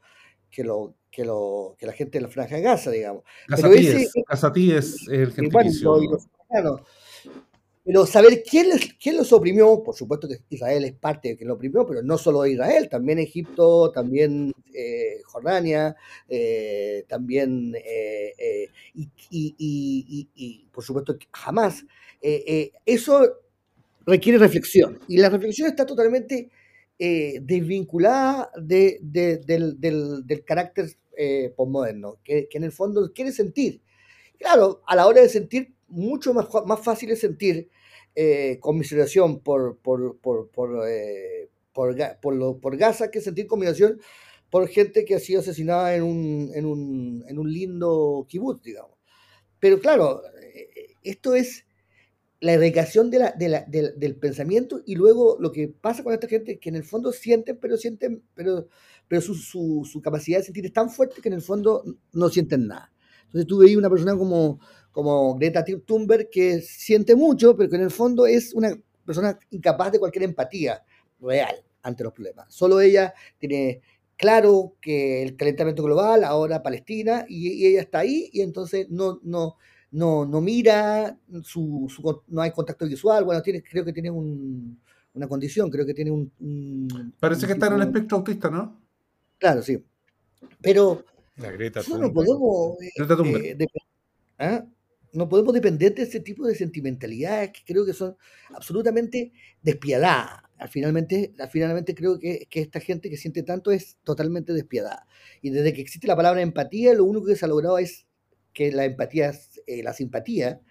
que 0.55 0.63
lo, 0.63 0.95
que, 1.11 1.25
lo, 1.25 1.75
que 1.77 1.85
la 1.85 1.91
gente 1.91 2.17
de 2.17 2.23
la 2.23 2.29
franja 2.29 2.55
de 2.55 2.61
Gaza, 2.61 2.89
digamos. 2.89 3.23
Pero 3.53 3.73
ese, 3.73 4.03
es 4.03 5.07
el 5.09 5.33
gentilicio. 5.33 5.99
pero 6.49 8.05
saber 8.05 8.41
quién, 8.49 8.69
quién 8.99 9.17
los 9.17 9.33
oprimió, 9.33 9.83
por 9.83 9.95
supuesto 9.95 10.29
que 10.29 10.39
Israel 10.49 10.85
es 10.85 10.93
parte 10.93 11.29
de 11.29 11.35
quien 11.35 11.49
lo 11.49 11.55
oprimió, 11.55 11.85
pero 11.85 12.01
no 12.01 12.17
solo 12.17 12.45
Israel, 12.45 12.87
también 12.89 13.19
Egipto, 13.19 13.91
también 13.91 14.53
eh, 14.73 15.21
Jordania, 15.25 15.93
eh, 16.29 17.03
también, 17.09 17.75
eh, 17.75 18.69
y, 18.93 19.09
y, 19.29 19.55
y, 19.59 20.29
y, 20.35 20.65
por 20.71 20.85
supuesto 20.85 21.17
jamás. 21.31 21.85
eso 22.21 23.29
requiere 24.05 24.37
reflexión, 24.37 24.99
y 25.09 25.17
la 25.17 25.29
reflexión 25.29 25.67
está 25.67 25.85
totalmente 25.85 26.49
eh, 26.97 27.39
desvinculada 27.41 28.51
de, 28.57 28.99
del, 29.01 29.79
del, 29.79 30.43
carácter 30.45 30.91
eh, 31.17 31.53
postmoderno, 31.55 32.17
que, 32.23 32.47
en 32.51 32.63
el 32.63 32.71
fondo 32.71 33.11
quiere 33.13 33.31
sentir. 33.31 33.81
Claro, 34.37 34.81
a 34.87 34.95
la 34.95 35.07
hora 35.07 35.21
de 35.21 35.29
sentir, 35.29 35.73
mucho 35.87 36.33
más, 36.33 36.47
más 36.65 36.79
fácil 36.81 37.11
es 37.11 37.19
sentir 37.19 37.69
eh, 38.15 38.57
conmiseración 38.59 39.39
por, 39.39 39.77
por, 39.77 40.17
por, 40.19 40.49
por, 40.49 40.87
eh, 40.87 41.49
por, 41.73 41.95
por, 42.21 42.59
por, 42.59 42.77
Gaza 42.77 43.11
que 43.11 43.21
sentir 43.21 43.45
conmiseración 43.47 43.99
por 44.49 44.67
gente 44.67 45.05
que 45.05 45.15
ha 45.15 45.19
sido 45.19 45.41
asesinada 45.41 45.95
en 45.95 46.03
un, 46.03 46.51
en 46.55 46.65
un, 46.65 47.25
en 47.27 47.39
un 47.39 47.51
lindo 47.51 48.25
kibutz, 48.27 48.63
digamos. 48.63 48.97
Pero 49.59 49.79
claro, 49.79 50.21
esto 51.03 51.35
es 51.35 51.64
la 52.41 52.53
erradicación 52.53 53.09
de 53.09 53.19
la, 53.19 53.31
del 53.31 54.15
pensamiento 54.17 54.81
y 54.85 54.95
luego 54.95 55.37
lo 55.39 55.51
que 55.51 55.67
pasa 55.69 56.03
con 56.03 56.13
esta 56.13 56.27
gente 56.27 56.59
que 56.59 56.69
en 56.69 56.75
el 56.75 56.83
fondo 56.83 57.11
sienten, 57.11 57.57
pero 57.57 57.77
sienten, 57.77 58.23
pero, 58.33 58.67
pero 59.07 59.21
su, 59.21 59.33
su, 59.85 60.01
capacidad 60.01 60.39
de 60.39 60.43
sentir 60.43 60.65
es 60.65 60.73
tan 60.73 60.89
fuerte 60.89 61.21
que 61.21 61.29
en 61.29 61.35
el 61.35 61.41
fondo 61.41 61.83
no 62.11 62.29
sienten 62.29 62.67
nada. 62.67 62.91
Entonces 63.25 63.47
tú 63.47 63.59
veis 63.59 63.77
una 63.77 63.89
persona 63.89 64.17
como, 64.17 64.59
como 64.91 65.35
Greta 65.35 65.63
Thunberg 65.63 66.29
que 66.29 66.61
siente 66.61 67.15
mucho, 67.15 67.55
pero 67.55 67.69
que 67.69 67.75
en 67.77 67.83
el 67.83 67.91
fondo 67.91 68.25
es 68.25 68.53
una 68.53 68.77
persona 69.05 69.39
incapaz 69.51 69.91
de 69.91 69.99
cualquier 69.99 70.23
empatía 70.23 70.83
real 71.19 71.55
ante 71.81 72.03
los 72.03 72.13
problemas. 72.13 72.53
Solo 72.53 72.79
ella 72.81 73.13
tiene 73.37 73.81
claro 74.17 74.75
que 74.81 75.23
el 75.23 75.35
calentamiento 75.35 75.83
global, 75.83 76.23
ahora 76.23 76.63
Palestina, 76.63 77.25
y, 77.27 77.65
ella 77.67 77.81
está 77.81 77.99
ahí 77.99 78.29
y 78.31 78.41
entonces 78.41 78.89
no, 78.89 79.19
no, 79.23 79.57
no, 79.95 80.25
no 80.25 80.41
mira, 80.41 81.17
su, 81.43 81.87
no 82.27 82.41
hay 82.41 82.51
contacto 82.51 82.85
visual, 82.85 83.23
bueno, 83.23 83.41
tiene, 83.41 83.63
creo 83.63 83.85
que 83.85 83.93
tiene 83.93 84.11
una 84.11 85.27
condición, 85.27 85.69
creo 85.69 85.85
que 85.85 85.93
tiene 85.93 86.11
un... 86.11 87.13
Parece 87.19 87.47
que 87.47 87.53
está 87.53 87.67
en 87.67 87.73
el 87.73 87.81
espectro 87.83 88.17
autista, 88.17 88.49
¿no? 88.49 88.81
Claro, 89.37 89.61
sí. 89.61 89.81
Pero 90.61 91.05
la 91.37 91.51
Greta 91.51 91.81
no 91.97 92.11
podemos... 92.11 92.77
Eh, 92.81 93.55
eh, 93.59 93.67
¿ah? 94.39 94.65
no 95.13 95.29
podemos 95.29 95.53
depender 95.53 95.95
de 95.95 96.03
ese 96.03 96.19
tipo 96.19 96.45
de 96.45 96.55
sentimentalidades 96.55 97.51
que 97.51 97.61
creo 97.65 97.85
que 97.85 97.93
son 97.93 98.17
absolutamente 98.53 99.31
despiadadas. 99.61 100.43
Al 100.57 100.69
finalmente, 100.69 101.33
finalmente 101.51 101.95
creo 101.95 102.19
que, 102.19 102.47
esta 102.51 102.81
gente 102.81 103.09
que 103.09 103.17
siente 103.17 103.43
tanto 103.43 103.71
es 103.71 103.97
totalmente 104.03 104.51
despiadada. 104.51 105.07
Y 105.41 105.51
desde 105.51 105.73
que 105.73 105.81
existe 105.81 106.07
la 106.07 106.15
palabra 106.17 106.41
empatía, 106.41 106.93
lo 106.93 107.05
único 107.05 107.27
que 107.27 107.35
se 107.35 107.45
ha 107.45 107.47
logrado 107.47 107.77
es 107.77 108.05
que 108.53 108.71
la 108.71 108.85
empatía, 108.85 109.33
eh, 109.67 109.83
la 109.83 109.93
simpatía, 109.93 110.61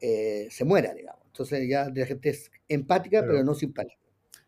eh, 0.00 0.48
se 0.50 0.64
muera, 0.64 0.94
digamos. 0.94 1.22
Entonces 1.26 1.68
ya 1.68 1.90
la 1.94 2.06
gente 2.06 2.30
es 2.30 2.50
empática, 2.68 3.20
pero, 3.20 3.42
no 3.44 3.54
simpática. 3.54 4.00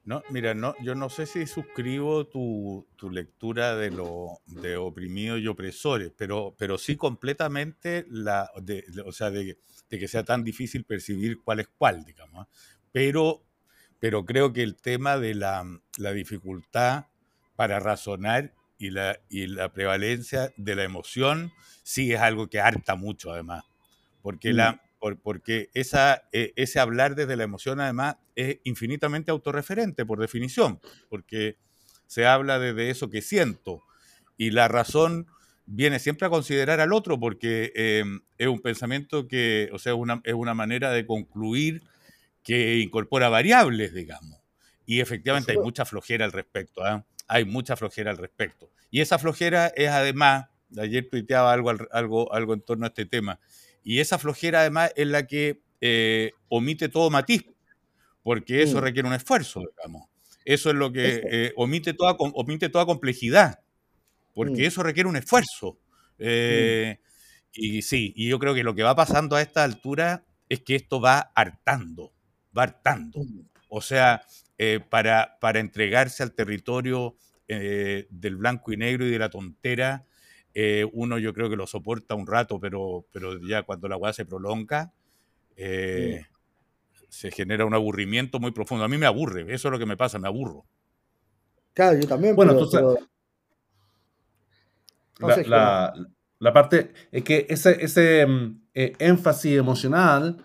No, 0.04 0.22
mira, 0.30 0.54
no, 0.54 0.74
yo 0.82 0.94
no 0.94 1.10
sé 1.10 1.26
si 1.26 1.46
suscribo 1.46 2.26
tu, 2.26 2.86
lectura 3.10 3.76
de 3.76 3.90
lo 3.90 4.40
de 4.46 4.78
oprimidos 4.78 5.38
y 5.40 5.48
opresores, 5.48 6.12
pero, 6.16 6.54
pero 6.56 6.78
sí 6.78 6.96
completamente 6.96 8.06
la, 8.08 8.50
de, 8.62 8.84
o 9.04 9.12
sea, 9.12 9.30
de, 9.30 9.58
que 9.90 10.08
sea 10.08 10.24
tan 10.24 10.44
difícil 10.44 10.84
percibir 10.84 11.42
cuál 11.42 11.60
es 11.60 11.68
cuál, 11.68 12.04
digamos. 12.04 12.46
¿ah? 12.46 12.48
Pero, 12.90 13.42
pero 14.00 14.24
creo 14.24 14.54
que 14.54 14.62
el 14.62 14.76
tema 14.76 15.18
de 15.18 15.34
la, 15.34 15.64
la 15.98 16.12
dificultad 16.12 17.04
para 17.54 17.78
razonar 17.78 18.54
y 18.78 18.90
la, 18.90 19.20
y 19.28 19.46
la 19.46 19.72
prevalencia 19.72 20.52
de 20.56 20.74
la 20.74 20.84
emoción 20.84 21.52
sí 21.82 22.12
es 22.12 22.20
algo 22.20 22.48
que 22.48 22.60
harta 22.60 22.94
mucho, 22.94 23.32
además. 23.32 23.64
Porque, 24.22 24.52
la, 24.52 24.80
mm. 25.00 25.16
porque 25.22 25.70
esa, 25.74 26.28
e, 26.32 26.52
ese 26.56 26.80
hablar 26.80 27.14
desde 27.14 27.36
la 27.36 27.44
emoción, 27.44 27.80
además, 27.80 28.16
es 28.34 28.58
infinitamente 28.64 29.30
autorreferente, 29.30 30.04
por 30.04 30.20
definición. 30.20 30.80
Porque 31.08 31.56
se 32.06 32.26
habla 32.26 32.58
desde 32.58 32.90
eso 32.90 33.10
que 33.10 33.22
siento. 33.22 33.82
Y 34.36 34.50
la 34.50 34.68
razón 34.68 35.26
viene 35.66 35.98
siempre 35.98 36.26
a 36.26 36.30
considerar 36.30 36.80
al 36.80 36.92
otro, 36.92 37.20
porque 37.20 37.72
em, 37.74 38.20
es 38.38 38.46
un 38.48 38.60
pensamiento 38.60 39.28
que, 39.28 39.68
o 39.72 39.78
sea, 39.78 39.94
una, 39.94 40.20
es 40.24 40.34
una 40.34 40.54
manera 40.54 40.90
de 40.92 41.06
concluir 41.06 41.82
que 42.42 42.78
incorpora 42.78 43.28
variables, 43.28 43.92
digamos. 43.92 44.40
Y 44.86 45.00
efectivamente 45.00 45.52
hay 45.52 45.58
mucha 45.58 45.84
flojera 45.84 46.24
al 46.24 46.32
respecto. 46.32 46.82
¿ah? 46.82 47.04
hay 47.28 47.44
mucha 47.44 47.76
flojera 47.76 48.10
al 48.10 48.16
respecto. 48.16 48.70
Y 48.90 49.02
esa 49.02 49.18
flojera 49.18 49.68
es 49.76 49.90
además, 49.90 50.46
ayer 50.78 51.08
tuiteaba 51.08 51.52
algo, 51.52 51.70
algo, 51.92 52.32
algo 52.32 52.54
en 52.54 52.62
torno 52.62 52.86
a 52.86 52.88
este 52.88 53.04
tema, 53.04 53.38
y 53.88 54.00
esa 54.00 54.18
flojera 54.18 54.60
además 54.60 54.92
es 54.96 55.06
la 55.06 55.26
que 55.26 55.62
eh, 55.80 56.32
omite 56.50 56.90
todo 56.90 57.08
matiz, 57.08 57.46
porque 58.22 58.62
eso 58.62 58.76
mm. 58.76 58.80
requiere 58.82 59.08
un 59.08 59.14
esfuerzo, 59.14 59.60
digamos. 59.60 60.10
Eso 60.44 60.68
es 60.68 60.76
lo 60.76 60.92
que 60.92 61.22
eh, 61.24 61.52
omite, 61.56 61.94
toda, 61.94 62.12
omite 62.18 62.68
toda 62.68 62.84
complejidad, 62.84 63.60
porque 64.34 64.60
mm. 64.60 64.66
eso 64.66 64.82
requiere 64.82 65.08
un 65.08 65.16
esfuerzo. 65.16 65.78
Eh, 66.18 66.98
y 67.50 67.80
sí, 67.80 68.12
y 68.14 68.28
yo 68.28 68.38
creo 68.38 68.52
que 68.52 68.62
lo 68.62 68.74
que 68.74 68.82
va 68.82 68.94
pasando 68.94 69.36
a 69.36 69.40
esta 69.40 69.64
altura 69.64 70.22
es 70.50 70.60
que 70.60 70.74
esto 70.74 71.00
va 71.00 71.32
hartando, 71.34 72.12
va 72.56 72.64
hartando. 72.64 73.20
Mm. 73.20 73.40
O 73.70 73.80
sea, 73.80 74.22
para, 74.90 75.38
para, 75.40 75.60
entregarse 75.60 76.22
al 76.22 76.34
territorio 76.34 77.16
del 77.46 78.36
blanco 78.36 78.70
y 78.70 78.76
negro 78.76 79.06
y 79.06 79.10
de 79.12 79.18
la 79.18 79.30
tontera, 79.30 80.04
eh, 80.60 80.84
uno 80.92 81.18
yo 81.18 81.32
creo 81.32 81.48
que 81.48 81.54
lo 81.54 81.68
soporta 81.68 82.16
un 82.16 82.26
rato, 82.26 82.58
pero, 82.58 83.06
pero 83.12 83.38
ya 83.46 83.62
cuando 83.62 83.86
la 83.86 83.94
agua 83.94 84.12
se 84.12 84.24
prolonga, 84.24 84.92
se 85.56 87.30
genera 87.30 87.64
un 87.64 87.74
aburrimiento 87.74 88.40
muy 88.40 88.50
profundo. 88.50 88.84
A 88.84 88.88
mí 88.88 88.98
me 88.98 89.06
aburre, 89.06 89.42
eso 89.54 89.68
es 89.68 89.72
lo 89.72 89.78
que 89.78 89.86
me 89.86 89.96
pasa, 89.96 90.18
me 90.18 90.26
aburro. 90.26 90.66
Claro, 91.74 91.98
yo 92.00 92.08
también. 92.08 92.34
Bueno, 92.34 92.52
entonces, 92.52 92.80
la, 95.46 95.94
la, 96.40 96.52
parte 96.52 96.92
es 97.12 97.22
que 97.22 97.46
ese, 97.48 97.84
ese 97.84 98.26
mm, 98.26 98.62
énfasis 98.74 99.58
emocional 99.58 100.42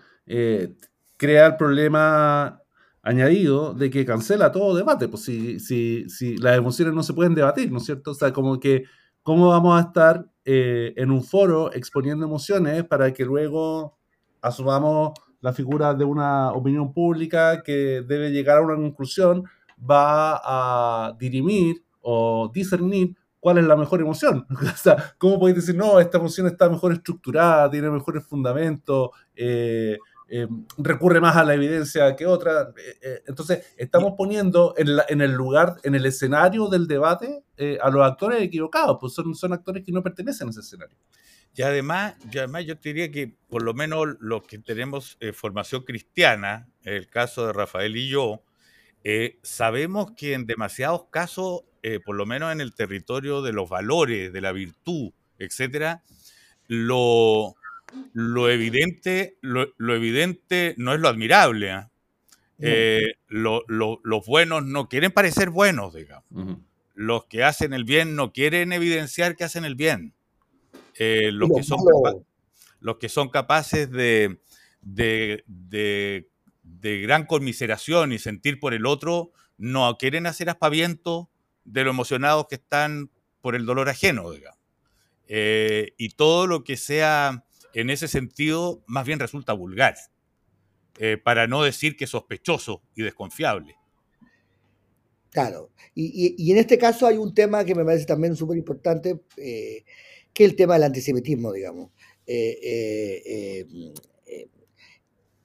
crea 1.16 1.46
el 1.46 1.56
problema 1.56 2.62
añadido 3.04 3.74
de 3.74 3.90
que 3.90 4.06
cancela 4.06 4.50
todo 4.50 4.74
debate, 4.74 5.08
pues 5.08 5.24
si, 5.24 5.60
si, 5.60 6.08
si 6.08 6.36
las 6.38 6.56
emociones 6.56 6.94
no 6.94 7.02
se 7.02 7.12
pueden 7.12 7.34
debatir, 7.34 7.70
¿no 7.70 7.78
es 7.78 7.84
cierto? 7.84 8.12
O 8.12 8.14
sea, 8.14 8.32
como 8.32 8.58
que, 8.58 8.84
¿cómo 9.24 9.48
vamos 9.48 9.76
a 9.76 9.88
estar 9.88 10.26
eh, 10.44 10.92
en 10.96 11.10
un 11.10 11.24
foro 11.24 11.72
exponiendo 11.72 12.24
emociones 12.26 12.84
para 12.84 13.12
que 13.12 13.24
luego 13.24 13.98
asumamos 14.40 15.14
la 15.40 15.52
figura 15.52 15.94
de 15.94 16.04
una 16.04 16.52
opinión 16.52 16.92
pública 16.92 17.62
que 17.62 18.02
debe 18.06 18.30
llegar 18.30 18.58
a 18.58 18.62
una 18.62 18.76
conclusión, 18.76 19.44
va 19.78 20.40
a 20.42 21.16
dirimir 21.18 21.82
o 22.00 22.50
discernir 22.52 23.16
cuál 23.40 23.58
es 23.58 23.64
la 23.64 23.76
mejor 23.76 24.00
emoción. 24.00 24.46
O 24.74 24.76
sea, 24.76 25.14
¿cómo 25.18 25.38
podéis 25.38 25.56
decir, 25.56 25.74
no, 25.74 26.00
esta 26.00 26.18
emoción 26.18 26.46
está 26.46 26.68
mejor 26.68 26.92
estructurada, 26.92 27.70
tiene 27.70 27.90
mejores 27.90 28.24
fundamentos, 28.24 29.10
eh, 29.34 29.98
eh, 30.28 30.48
recurre 30.78 31.20
más 31.20 31.36
a 31.36 31.44
la 31.44 31.54
evidencia 31.54 32.16
que 32.16 32.26
otra. 32.26 32.72
Eh, 32.76 32.98
eh, 33.02 33.22
entonces, 33.26 33.74
estamos 33.76 34.14
poniendo 34.16 34.74
en, 34.76 35.20
el 35.20 35.32
lugar, 35.32 35.76
en 35.82 35.94
el 35.94 36.06
escenario 36.06 36.68
del 36.68 36.86
debate 36.86 37.44
a 37.80 37.90
los 37.90 38.02
actores 38.02 38.42
equivocados, 38.42 38.96
pues 39.00 39.12
son, 39.12 39.34
son 39.34 39.52
actores 39.52 39.84
que 39.84 39.92
no 39.92 40.02
pertenecen 40.02 40.48
a 40.48 40.50
ese 40.50 40.60
escenario. 40.60 40.96
Y 41.54 41.62
además, 41.62 42.16
y 42.32 42.38
además 42.38 42.64
yo 42.64 42.76
te 42.76 42.88
diría 42.88 43.12
que 43.12 43.36
por 43.48 43.62
lo 43.62 43.74
menos 43.74 44.16
los 44.18 44.42
que 44.42 44.58
tenemos 44.58 45.16
formación 45.34 45.82
cristiana, 45.82 46.68
el 46.82 47.08
caso 47.08 47.46
de 47.46 47.52
Rafael 47.52 47.96
y 47.96 48.08
yo, 48.08 48.42
sabemos 49.42 50.12
que 50.16 50.32
en 50.32 50.46
demasiados 50.46 51.04
casos, 51.10 51.62
por 52.04 52.16
lo 52.16 52.26
menos 52.26 52.50
en 52.50 52.60
el 52.60 52.74
territorio 52.74 53.40
de 53.40 53.52
los 53.52 53.68
valores, 53.68 54.32
de 54.32 54.40
la 54.40 54.50
virtud, 54.50 55.12
etcétera, 55.38 56.02
lo, 56.66 57.54
lo 58.12 58.48
evidente, 58.48 59.38
lo, 59.40 59.94
evidente 59.94 60.74
no 60.78 60.94
es 60.94 61.00
lo 61.00 61.08
admirable. 61.08 61.70
¿ah? 61.70 61.90
Eh, 62.58 63.14
los 63.28 64.26
buenos 64.26 64.64
no 64.64 64.88
quieren 64.88 65.12
parecer 65.12 65.50
buenos, 65.50 65.94
digamos. 65.94 66.58
Los 66.94 67.24
que 67.26 67.42
hacen 67.42 67.72
el 67.72 67.84
bien 67.84 68.14
no 68.14 68.32
quieren 68.32 68.72
evidenciar 68.72 69.36
que 69.36 69.44
hacen 69.44 69.64
el 69.64 69.74
bien. 69.74 70.14
Eh, 70.96 71.32
los, 71.32 71.50
que 71.54 71.64
son 71.64 71.78
los 72.80 72.98
que 72.98 73.08
son 73.08 73.28
capaces 73.28 73.90
de, 73.90 74.38
de, 74.80 75.44
de, 75.46 77.00
gran 77.00 77.26
conmiseración 77.26 78.12
y 78.12 78.18
sentir 78.20 78.60
por 78.60 78.74
el 78.74 78.86
otro 78.86 79.32
no 79.58 79.96
quieren 79.98 80.26
hacer 80.26 80.50
aspavientos 80.50 81.26
de 81.64 81.82
lo 81.82 81.90
emocionados 81.90 82.46
que 82.48 82.56
están 82.56 83.10
por 83.40 83.56
el 83.56 83.66
dolor 83.66 83.88
ajeno, 83.88 84.30
digamos. 84.30 84.58
Eh, 85.26 85.94
y 85.96 86.10
todo 86.10 86.46
lo 86.46 86.64
que 86.64 86.76
sea 86.76 87.43
en 87.74 87.90
ese 87.90 88.08
sentido 88.08 88.82
más 88.86 89.06
bien 89.06 89.18
resulta 89.18 89.52
vulgar, 89.52 89.94
eh, 90.98 91.18
para 91.22 91.46
no 91.46 91.62
decir 91.62 91.96
que 91.96 92.06
sospechoso 92.06 92.82
y 92.94 93.02
desconfiable. 93.02 93.76
Claro, 95.30 95.70
y, 95.96 96.50
en 96.52 96.58
este 96.58 96.78
caso 96.78 97.08
hay 97.08 97.16
un 97.16 97.34
tema 97.34 97.64
que 97.64 97.74
me 97.74 97.84
parece 97.84 98.06
también 98.06 98.36
súper 98.36 98.56
importante, 98.56 99.20
eh, 99.36 99.84
que 100.32 100.44
es 100.44 100.50
el 100.50 100.56
tema 100.56 100.74
del 100.74 100.84
antisemitismo, 100.84 101.52
digamos. 101.52 101.90
Eh, 102.26 103.66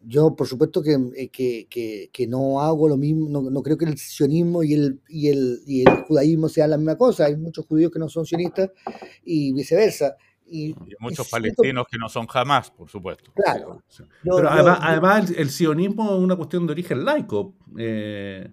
yo, 0.06 0.36
por 0.36 0.48
supuesto, 0.48 0.82
que, 0.82 1.28
que, 2.12 2.28
no 2.28 2.62
hago 2.62 2.88
lo 2.88 2.98
mismo, 2.98 3.42
no, 3.42 3.64
creo 3.64 3.78
que 3.78 3.86
el 3.86 3.98
sionismo 3.98 4.64
y 4.64 4.74
el, 4.74 5.02
y, 5.10 5.28
el, 5.28 5.62
y 5.66 5.82
el 5.82 6.04
judaísmo 6.04 6.48
sean 6.48 6.70
la 6.70 6.78
misma 6.78 6.98
cosa. 6.98 7.26
Hay 7.26 7.36
muchos 7.36 7.66
judíos 7.66 7.92
que 7.92 8.00
no 8.00 8.08
son 8.08 8.26
sionistas 8.26 8.70
y 9.26 9.52
viceversa. 9.54 10.16
Y, 10.52 10.76
muchos 11.00 11.30
palestinos 11.30 11.86
que 11.90 11.98
no 11.98 12.10
son 12.10 12.28
jamás, 12.28 12.72
por 12.72 12.90
supuesto. 12.90 13.32
Claro. 13.34 13.84
Pero 14.24 14.50
además, 14.50 15.32
el, 15.32 15.50
sionismo 15.50 16.16
es 16.16 16.20
una 16.20 16.36
cuestión 16.36 16.66
de 16.66 16.72
origen 16.74 17.06
laico. 17.06 17.54
Eh, 17.78 18.52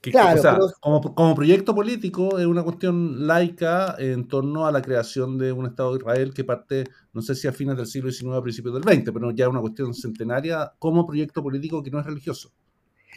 claro, 0.00 0.38
o 0.38 0.42
sea, 0.42 0.58
como, 0.80 1.14
como, 1.14 1.34
proyecto 1.34 1.74
político 1.74 2.38
es 2.38 2.46
una 2.46 2.62
cuestión 2.62 3.26
laica 3.26 3.94
en 3.98 4.26
torno 4.26 4.66
a 4.66 4.72
la 4.72 4.82
creación 4.82 5.38
de 5.38 5.52
un 5.52 5.66
Estado 5.66 5.92
de 5.92 5.98
Israel 5.98 6.34
que 6.34 6.44
parte, 6.44 6.84
no 7.12 7.22
sé 7.22 7.34
si 7.34 7.46
a 7.46 7.52
fines 7.52 7.76
del 7.76 7.86
siglo 7.86 8.10
XIX, 8.10 8.34
a 8.34 8.42
principios 8.42 8.74
del 8.74 8.82
XX, 8.82 9.12
pero 9.12 9.30
ya 9.30 9.44
es 9.44 9.50
una 9.50 9.60
cuestión 9.60 9.94
centenaria 9.94 10.72
como 10.78 11.06
proyecto 11.06 11.42
político 11.42 11.82
que 11.82 11.90
no 11.90 12.00
es 12.00 12.06
religioso. 12.06 12.52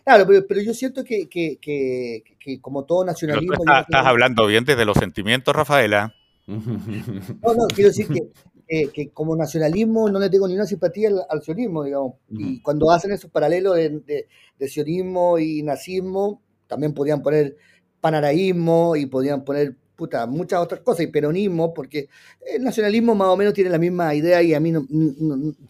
Claro, 0.05 0.27
pero, 0.47 0.61
yo 0.61 0.73
siento 0.75 1.03
que, 1.03 1.27
que, 1.27 1.57
que, 1.59 2.23
que, 2.39 2.61
como 2.61 2.85
todo 2.85 3.03
nacionalismo... 3.03 3.55
estás, 3.55 4.05
hablando 4.05 4.45
bien 4.45 4.63
desde 4.63 4.85
los 4.85 4.97
sentimientos, 4.97 5.55
Rafaela. 5.55 6.13
No, 6.47 7.53
no, 7.53 7.67
quiero 7.73 7.89
decir 7.89 8.07
que, 8.67 9.09
como 9.11 9.35
nacionalismo 9.35 10.09
no 10.09 10.19
le 10.19 10.29
tengo 10.29 10.47
ni 10.47 10.55
una 10.55 10.65
simpatía 10.65 11.09
al, 11.29 11.41
sionismo, 11.41 11.83
digamos. 11.83 12.15
Y 12.29 12.61
cuando 12.61 12.91
hacen 12.91 13.11
esos 13.11 13.31
paralelos 13.31 13.75
de, 13.75 14.27
de 14.57 14.67
sionismo 14.67 15.39
y 15.39 15.63
nazismo, 15.63 16.41
también 16.67 16.93
podían 16.93 17.21
poner 17.21 17.57
panaraísmo 18.01 18.95
y 18.95 19.05
podían 19.05 19.43
poner 19.43 19.75
puta, 19.95 20.25
muchas 20.27 20.59
otras 20.59 20.81
cosas, 20.81 21.01
y 21.01 21.07
peronismo, 21.07 21.73
porque 21.73 22.09
el 22.45 22.63
nacionalismo 22.63 23.15
más 23.15 23.29
o 23.29 23.37
menos 23.37 23.53
tiene 23.53 23.69
la 23.69 23.77
misma 23.77 24.13
idea 24.13 24.41
y 24.41 24.53
a 24.53 24.59
mí 24.59 24.71
no, 24.71 24.85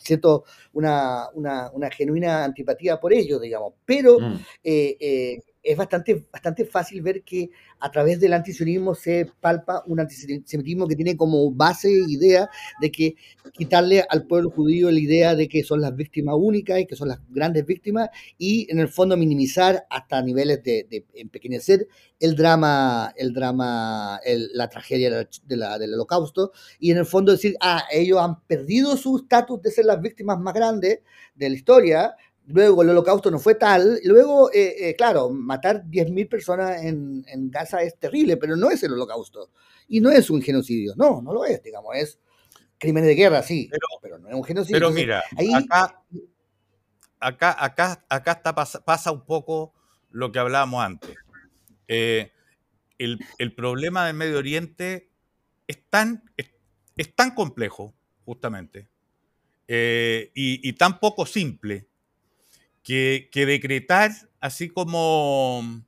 siento 0.01 0.45
una, 0.73 1.29
una, 1.33 1.69
una, 1.71 1.89
genuina 1.89 2.43
antipatía 2.43 2.99
por 2.99 3.13
ello, 3.13 3.39
digamos. 3.39 3.73
Pero 3.85 4.19
mm. 4.19 4.33
eh, 4.63 4.97
eh, 4.99 5.39
es 5.61 5.77
bastante, 5.77 6.25
bastante 6.31 6.65
fácil 6.65 7.01
ver 7.01 7.23
que 7.23 7.49
a 7.85 7.91
través 7.91 8.19
del 8.19 8.33
antisionismo 8.33 8.95
se 8.95 9.29
palpa 9.39 9.83
un 9.85 9.99
antisemitismo 9.99 10.87
que 10.87 10.95
tiene 10.95 11.15
como 11.15 11.51
base 11.51 11.87
idea 12.07 12.49
de 12.81 12.91
que 12.91 13.15
quitarle 13.53 14.03
al 14.09 14.25
pueblo 14.25 14.49
judío 14.49 14.89
la 14.89 14.99
idea 14.99 15.35
de 15.35 15.47
que 15.47 15.63
son 15.63 15.81
las 15.81 15.95
víctimas 15.95 16.33
únicas 16.35 16.79
y 16.79 16.87
que 16.87 16.95
son 16.95 17.09
las 17.09 17.19
grandes 17.29 17.63
víctimas 17.63 18.09
y 18.39 18.65
en 18.71 18.79
el 18.79 18.87
fondo 18.87 19.15
minimizar 19.15 19.85
hasta 19.91 20.19
niveles 20.23 20.63
de, 20.63 21.05
empequeñecer 21.13 21.87
el 22.19 22.35
drama, 22.35 23.13
el 23.17 23.33
drama, 23.33 24.19
la 24.53 24.67
tragedia 24.67 25.27
del 25.43 25.93
holocausto 25.93 26.53
y 26.79 26.89
en 26.89 26.97
el 26.97 27.05
fondo 27.05 27.33
decir, 27.33 27.55
ah, 27.61 27.83
ellos 27.91 28.19
han 28.19 28.41
perdido 28.47 28.97
su 28.97 29.17
estatus 29.17 29.61
de 29.61 29.69
ser 29.69 29.85
las 29.85 30.01
víctimas 30.01 30.39
más 30.39 30.55
grandes 30.55 31.01
de 31.35 31.49
la 31.49 31.55
historia, 31.55 32.15
Luego 32.47 32.83
el 32.83 32.89
holocausto 32.89 33.31
no 33.31 33.39
fue 33.39 33.55
tal. 33.55 33.99
Luego, 34.03 34.51
eh, 34.51 34.89
eh, 34.89 34.95
claro, 34.95 35.29
matar 35.29 35.83
10.000 35.85 36.29
personas 36.29 36.83
en, 36.83 37.25
en, 37.27 37.49
Gaza 37.49 37.81
es 37.81 37.97
terrible, 37.97 38.37
pero 38.37 38.55
no 38.55 38.69
es 38.69 38.83
el 38.83 38.93
holocausto. 38.93 39.49
Y 39.87 39.99
no 39.99 40.11
es 40.11 40.29
un 40.29 40.41
genocidio. 40.41 40.93
No, 40.95 41.21
no 41.21 41.33
lo 41.33 41.45
es, 41.45 41.63
digamos. 41.63 41.95
Es 41.95 42.19
crímenes 42.77 43.07
de 43.07 43.15
guerra, 43.15 43.41
sí, 43.41 43.69
pero, 44.01 44.19
no 44.19 44.29
es 44.29 44.35
un 44.35 44.43
genocidio. 44.43 44.77
Pero 44.77 44.91
mira, 44.91 45.23
acá, 45.55 46.03
acá, 47.19 47.65
acá, 47.65 48.05
acá 48.09 48.31
está, 48.31 48.53
pasa, 48.53 49.11
un 49.11 49.25
poco 49.25 49.73
lo 50.11 50.31
que 50.31 50.39
hablábamos 50.39 50.83
antes. 50.83 51.15
Eh, 51.87 52.31
el, 52.99 53.19
el, 53.39 53.55
problema 53.55 54.05
del 54.05 54.15
Medio 54.15 54.37
Oriente 54.37 55.09
es 55.67 55.79
tan, 55.89 56.23
es, 56.37 57.15
tan 57.15 57.33
complejo, 57.33 57.95
justamente, 58.23 58.87
y, 59.67 60.69
y 60.69 60.73
tan 60.73 60.99
poco 60.99 61.25
simple 61.25 61.87
que, 62.85 63.45
decretar 63.45 64.11
así 64.39 64.69
como... 64.69 65.83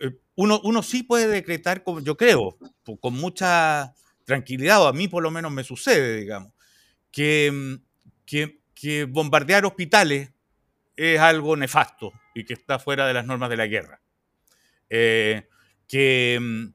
Eh, 0.00 0.10
uno, 0.34 0.60
uno, 0.64 0.82
sí 0.82 1.04
puede 1.04 1.28
decretar, 1.28 1.84
como 1.84 2.00
yo 2.00 2.16
creo, 2.16 2.58
con 3.00 3.14
mucha 3.14 3.94
tranquilidad, 4.24 4.82
o 4.82 4.88
a 4.88 4.92
mí 4.92 5.06
por 5.08 5.22
lo 5.22 5.30
menos 5.30 5.52
me 5.52 5.64
sucede, 5.64 6.18
digamos, 6.18 6.52
que, 7.12 7.50
mm, 7.52 7.74
que, 8.74 9.04
bombardear 9.04 9.64
hospitales 9.66 10.32
es 10.96 11.20
algo 11.20 11.56
nefasto 11.56 12.12
y 12.34 12.44
que 12.44 12.54
está 12.54 12.78
fuera 12.78 13.06
de 13.06 13.14
las 13.14 13.26
normas 13.26 13.50
de 13.50 13.56
la 13.56 13.66
guerra. 13.66 14.00
Eh, 14.88 15.46
mm, 16.40 16.66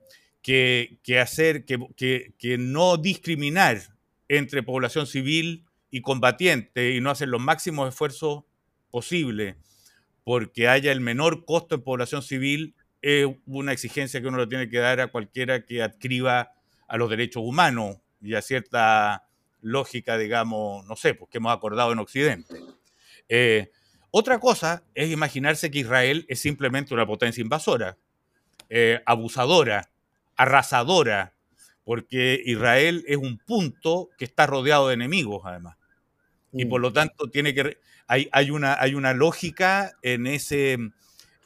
que, 0.42 1.00
que, 1.04 1.20
hacer, 1.20 1.66
que, 1.66 2.34
que, 2.38 2.58
no 2.58 2.98
discriminar 2.98 3.82
entre 4.28 4.64
población 4.64 5.08
civil 5.08 5.66
y 5.90 6.02
combatiente 6.02 6.92
y 6.92 7.02
no 7.02 7.10
hacer 7.10 7.28
los 7.30 7.42
máximos 7.42 7.90
esfuerzos 7.90 8.44
posible 8.96 9.58
porque 10.24 10.70
haya 10.70 10.94
el 10.94 11.02
menor 11.02 11.44
costo 11.44 11.76
en 11.76 11.82
población 11.82 12.24
civil 12.24 12.76
es 13.02 13.28
una 13.46 13.74
exigencia 13.74 14.22
que 14.22 14.28
uno 14.28 14.38
le 14.38 14.48
tiene 14.48 14.70
que 14.70 14.78
dar 14.78 15.02
a 15.02 15.08
cualquiera 15.08 15.66
que 15.66 15.84
adscriba 15.84 16.54
a 16.88 16.96
los 16.96 17.10
derechos 17.10 17.44
humanos 17.46 17.98
y 18.22 18.36
a 18.36 18.42
cierta 18.42 19.28
lógica, 19.60 20.18
digamos, 20.18 20.86
no 20.86 20.96
sé, 20.96 21.14
pues 21.14 21.30
que 21.30 21.40
hemos 21.40 21.54
acordado 21.54 21.92
en 21.92 22.00
Occidente. 22.00 22.56
Eh, 23.28 23.70
otra 24.12 24.40
cosa 24.40 24.82
es 24.94 25.12
imaginarse 25.12 25.70
que 25.70 25.80
Israel 25.80 26.26
es 26.30 26.40
simplemente 26.40 26.94
una 26.94 27.06
potencia 27.06 27.42
invasora, 27.42 27.98
eh, 28.70 29.02
abusadora, 29.06 29.90
arrasadora, 30.38 31.34
porque 31.84 32.42
Israel 32.46 33.04
es 33.10 33.18
un 33.18 33.40
punto 33.40 34.10
que 34.18 34.24
está 34.24 34.48
rodeado 34.48 34.88
de 34.88 34.94
enemigos, 34.94 35.42
además. 35.44 35.76
Y 36.54 36.64
por 36.64 36.80
lo 36.80 36.94
tanto 36.94 37.30
tiene 37.30 37.54
que 37.54 37.78
hay, 38.08 38.52
una, 38.52 38.78
hay 38.80 38.96
una 38.96 39.14
lógica 39.14 39.94
en, 40.02 40.28
ese, 40.28 40.78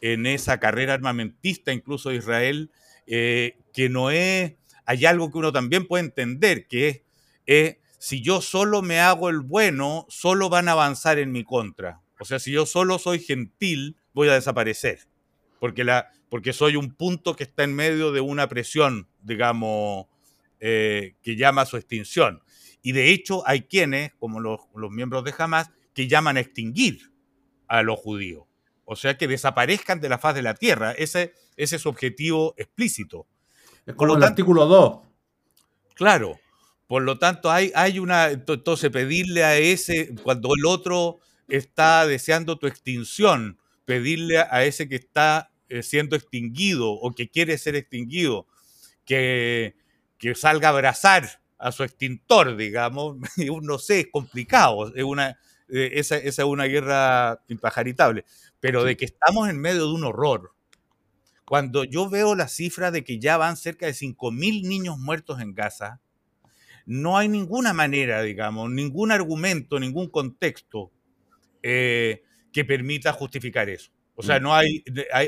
en 0.02 0.26
esa 0.26 0.60
carrera 0.60 0.93
armamentista, 0.93 1.72
incluso 1.72 2.10
de 2.10 2.15
Israel, 2.15 2.72
eh, 3.08 3.58
que 3.74 3.89
no 3.89 4.12
es, 4.12 4.54
hay 4.86 5.06
algo 5.06 5.32
que 5.32 5.38
uno 5.38 5.52
también 5.52 5.88
puede 5.88 6.04
entender, 6.04 6.67
que 6.67 7.04
es, 7.45 7.78
si 7.98 8.22
yo 8.22 8.41
solo 8.41 8.82
me 8.82 9.00
hago 9.00 9.30
el 9.30 9.39
bueno, 9.39 10.06
solo 10.10 10.50
van 10.50 10.69
a 10.69 10.74
avanzar 10.74 11.19
en 11.19 11.32
mi 11.32 11.43
contra. 11.43 12.02
O 12.19 12.26
sea, 12.26 12.39
si 12.39 12.52
yo 12.52 12.65
solo 12.65 13.00
soy 13.00 13.19
gentil, 13.19 13.98
voy 14.13 14.30
a 14.30 14.34
desaparecer, 14.34 15.00
porque, 15.60 15.84
la, 15.84 16.12
porque 16.30 16.54
soy 16.54 16.76
un 16.76 16.93
punto 16.93 17.36
que 17.36 17.43
está 17.43 17.63
en 17.63 17.74
medio 17.74 18.12
de 18.12 18.22
una 18.22 18.48
presión, 18.48 19.08
digamos, 19.22 20.08
eh, 20.60 21.15
que 21.24 21.36
llama 21.36 21.62
a 21.62 21.65
su 21.65 21.78
extinción. 21.78 22.41
Y 22.82 22.91
de 22.91 23.12
hecho 23.12 23.45
hay 23.48 23.63
quienes, 23.63 24.13
como 24.19 24.39
los, 24.39 24.60
los 24.76 24.91
miembros 24.91 25.24
de 25.24 25.34
Hamas, 25.38 25.72
que 25.99 26.07
llaman 26.07 26.38
a 26.38 26.39
extinguir 26.39 27.12
a 27.67 27.83
los 27.83 27.99
judíos. 27.99 28.45
O 28.85 28.95
sea, 28.95 29.17
que 29.17 29.27
desaparezcan 29.27 29.99
de 29.99 30.07
la 30.07 30.17
faz 30.17 30.33
de 30.33 30.41
la 30.41 30.53
tierra. 30.53 30.93
Ese, 30.93 31.33
ese 31.57 31.75
es 31.75 31.81
su 31.81 31.89
objetivo 31.89 32.53
explícito. 32.55 33.27
Es 33.85 33.95
como 33.95 34.15
el 34.15 34.23
artículo 34.23 34.65
2. 34.65 34.99
Claro. 35.95 36.39
Por 36.88 37.03
lo 37.03 37.19
tanto, 37.19 37.51
hay, 37.51 37.73
hay 37.75 37.99
una. 37.99 38.29
Entonces, 38.29 38.89
pedirle 38.91 39.43
a 39.43 39.57
ese, 39.57 40.15
cuando 40.23 40.55
el 40.55 40.65
otro 40.65 41.19
está 41.49 42.07
deseando 42.07 42.57
tu 42.57 42.67
extinción, 42.67 43.59
pedirle 43.83 44.39
a 44.39 44.63
ese 44.63 44.88
que 44.88 44.95
está 44.95 45.51
eh, 45.67 45.83
siendo 45.83 46.15
extinguido 46.15 46.93
o 46.93 47.12
que 47.12 47.27
quiere 47.27 47.57
ser 47.57 47.75
extinguido, 47.75 48.47
que, 49.03 49.75
que 50.17 50.33
salga 50.33 50.69
a 50.69 50.71
abrazar 50.71 51.41
a 51.57 51.73
su 51.73 51.83
extintor, 51.83 52.55
digamos, 52.55 53.17
no 53.62 53.77
sé, 53.79 53.99
es 53.99 54.07
complicado. 54.09 54.95
Es 54.95 55.03
una, 55.03 55.38
eh, 55.71 55.91
esa, 55.93 56.17
es 56.17 56.38
una 56.39 56.65
guerra 56.65 57.43
impajaritable, 57.47 58.25
pero 58.60 58.84
de 58.84 58.97
que 58.97 59.05
estamos 59.05 59.49
en 59.49 59.60
medio 59.60 59.88
de 59.88 59.93
un 59.93 60.03
horror. 60.03 60.53
Cuando 61.45 61.84
yo 61.84 62.10
veo 62.10 62.36
la 62.36 62.47
cifra 62.47 62.91
de 62.91 63.03
que 63.03 63.19
ya 63.19 63.38
van 63.38 63.58
cerca 63.58 63.86
de 63.88 63.93
5.000 63.93 64.67
niños 64.67 64.97
muertos 64.97 65.41
en 65.41 65.55
Gaza, 65.55 65.99
no 66.86 67.17
hay 67.17 67.27
ninguna 67.27 67.73
manera, 67.73 68.21
digamos, 68.21 68.69
ningún 68.69 69.12
argumento, 69.12 69.79
ningún 69.79 70.10
contexto 70.10 70.91
eh, 71.63 72.23
que 72.51 72.65
permita 72.65 73.13
justificar 73.13 73.69
eso. 73.69 73.91
O 74.15 74.23
sea, 74.23 74.39
mm. 74.39 74.43
no 74.43 74.55
hay, 74.55 74.84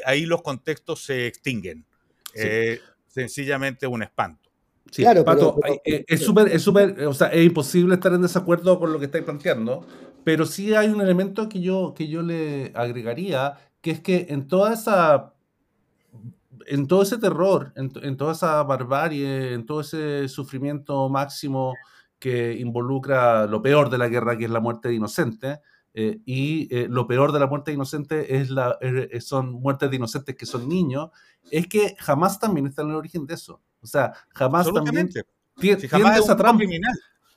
ahí 0.06 0.25
los 0.25 0.41
contextos 0.41 1.04
se 1.04 1.27
extinguen. 1.27 1.86
Eh, 2.34 2.80
sencillamente 3.08 3.88
un 3.88 4.04
espanto. 4.04 4.49
Sí, 4.89 5.04
claro, 5.04 5.23
Pato, 5.23 5.58
es 5.86 6.21
súper, 6.21 6.49
es 6.49 6.62
súper, 6.62 7.06
o 7.06 7.13
sea, 7.13 7.27
es 7.27 7.45
imposible 7.45 7.95
estar 7.95 8.12
en 8.13 8.21
desacuerdo 8.21 8.77
con 8.77 8.91
lo 8.91 8.99
que 8.99 9.06
estáis 9.06 9.23
planteando, 9.23 9.86
pero 10.23 10.45
sí 10.45 10.73
hay 10.73 10.89
un 10.89 11.01
elemento 11.01 11.49
que 11.49 11.62
yo, 11.62 11.93
que 11.95 12.07
yo 12.07 12.21
le 12.21 12.71
agregaría, 12.75 13.57
que 13.81 13.91
es 13.91 13.99
que 13.99 14.27
en 14.29 14.47
toda 14.47 14.73
esa 14.73 15.34
en 16.67 16.88
todo 16.88 17.01
ese 17.01 17.17
terror, 17.17 17.73
en, 17.75 18.17
toda 18.17 18.34
esa 18.34 18.62
barbarie, 18.63 19.53
en 19.53 19.65
todo 19.65 19.81
ese 19.81 20.27
sufrimiento 20.27 21.10
máximo 21.10 21.75
que 22.19 22.53
involucra 22.53 23.47
lo 23.47 23.62
peor 23.62 23.89
de 23.89 23.97
la 23.97 24.07
guerra, 24.07 24.38
que 24.38 24.45
es 24.45 24.51
la 24.51 24.60
muerte 24.60 24.89
de 24.89 24.95
inocentes, 24.95 25.60
eh, 25.93 26.19
y 26.25 26.73
eh, 26.73 26.88
lo 26.89 27.07
peor 27.07 27.31
de 27.34 27.39
la 27.39 27.47
muerte 27.47 27.71
de 27.71 27.75
inocentes 27.75 28.25
es 28.29 28.49
la, 28.49 28.77
eh, 28.79 29.19
son 29.19 29.51
muertes 29.51 29.89
de 29.89 29.97
inocentes 29.97 30.36
que 30.36 30.45
son 30.45 30.69
niños, 30.69 31.10
es 31.49 31.67
que 31.67 31.95
jamás 31.99 32.39
también 32.39 32.67
está 32.67 32.84
en 32.84 32.89
el 32.89 32.95
origen 32.95 33.25
de 33.25 33.34
eso. 33.34 33.62
O 33.81 33.88
sea, 33.88 34.13
jamás 34.29 34.71
también 34.71 35.10
tiene, 35.60 35.84
esa 36.17 36.38
trampa. 36.38 36.63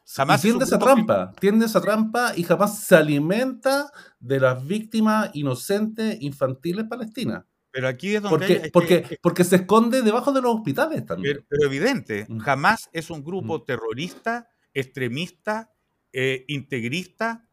Jamás 0.07 0.43
tiende 0.43 0.65
esa 0.65 0.79
trampa, 0.79 1.33
tiende 1.41 1.67
esa 1.67 1.81
trampa 1.81 2.33
y 2.37 2.43
jamás 2.43 2.79
se 2.81 2.95
alimenta 2.95 3.91
de 4.21 4.39
las 4.39 4.67
víctimas 4.67 5.31
inocentes 5.33 6.19
infantiles 6.21 6.85
palestinas. 6.85 7.45
Pero 7.71 7.89
aquí 7.89 8.15
es 8.15 8.23
donde 8.23 8.71
porque, 8.73 9.19
porque, 9.21 9.43
se 9.43 9.57
esconde 9.57 10.03
debajo 10.03 10.33
de 10.33 10.41
los 10.41 10.55
hospitales 10.55 11.05
también. 11.05 11.45
Pero, 11.49 11.67
evidente, 11.67 12.27
mm. 12.29 12.39
jamás 12.39 12.89
es 12.93 13.11
un 13.11 13.25
grupo 13.25 13.59
mm. 13.59 13.65
terrorista, 13.65 14.49
extremista, 14.73 15.73
eh, 16.13 16.45
integrista, 16.47 17.49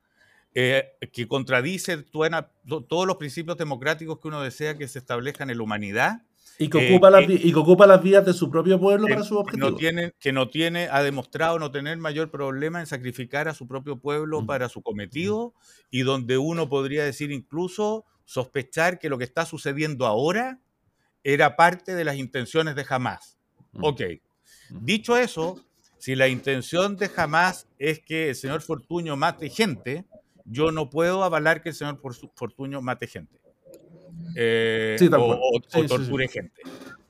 eh, 0.53 0.97
que 1.11 1.27
contradice 1.27 1.97
todos 2.03 3.07
los 3.07 3.15
principios 3.15 3.57
democráticos 3.57 4.19
que 4.19 4.27
uno 4.27 4.41
desea 4.41 4.77
que 4.77 4.87
se 4.87 4.99
establezcan 4.99 5.49
en 5.49 5.57
la 5.57 5.63
humanidad. 5.63 6.23
Y 6.57 6.69
que, 6.69 6.91
ocupa 6.91 7.09
las, 7.09 7.27
y 7.27 7.51
que 7.51 7.57
ocupa 7.57 7.87
las 7.87 8.03
vías 8.03 8.23
de 8.23 8.33
su 8.33 8.51
propio 8.51 8.79
pueblo 8.79 9.07
para 9.07 9.23
su 9.23 9.35
objetivo. 9.37 9.71
No 9.71 9.75
tiene, 9.75 10.13
que 10.19 10.31
no 10.31 10.47
tiene, 10.49 10.89
ha 10.91 11.01
demostrado 11.01 11.57
no 11.57 11.71
tener 11.71 11.97
mayor 11.97 12.29
problema 12.29 12.79
en 12.79 12.85
sacrificar 12.85 13.47
a 13.47 13.55
su 13.55 13.67
propio 13.67 13.97
pueblo 13.99 14.45
para 14.45 14.69
su 14.69 14.83
cometido 14.83 15.55
y 15.89 16.01
donde 16.01 16.37
uno 16.37 16.69
podría 16.69 17.03
decir 17.03 17.31
incluso 17.31 18.05
sospechar 18.25 18.99
que 18.99 19.09
lo 19.09 19.17
que 19.17 19.23
está 19.23 19.45
sucediendo 19.45 20.05
ahora 20.05 20.59
era 21.23 21.55
parte 21.55 21.95
de 21.95 22.03
las 22.03 22.17
intenciones 22.17 22.75
de 22.75 22.85
Hamas. 22.87 23.39
Ok. 23.81 24.01
Dicho 24.69 25.17
eso, 25.17 25.63
si 25.97 26.15
la 26.15 26.27
intención 26.27 26.95
de 26.95 27.09
Hamas 27.15 27.67
es 27.77 27.99
que 27.99 28.29
el 28.29 28.35
señor 28.35 28.61
Fortuño 28.61 29.15
mate 29.15 29.49
gente, 29.49 30.05
yo 30.45 30.71
no 30.71 30.89
puedo 30.89 31.23
avalar 31.23 31.61
que 31.61 31.69
el 31.69 31.75
señor 31.75 31.99
Fortuño 32.35 32.81
mate 32.81 33.07
gente. 33.07 33.40
Eh, 34.35 34.97
o, 35.11 35.61
torture 35.87 36.27
gente. 36.27 36.61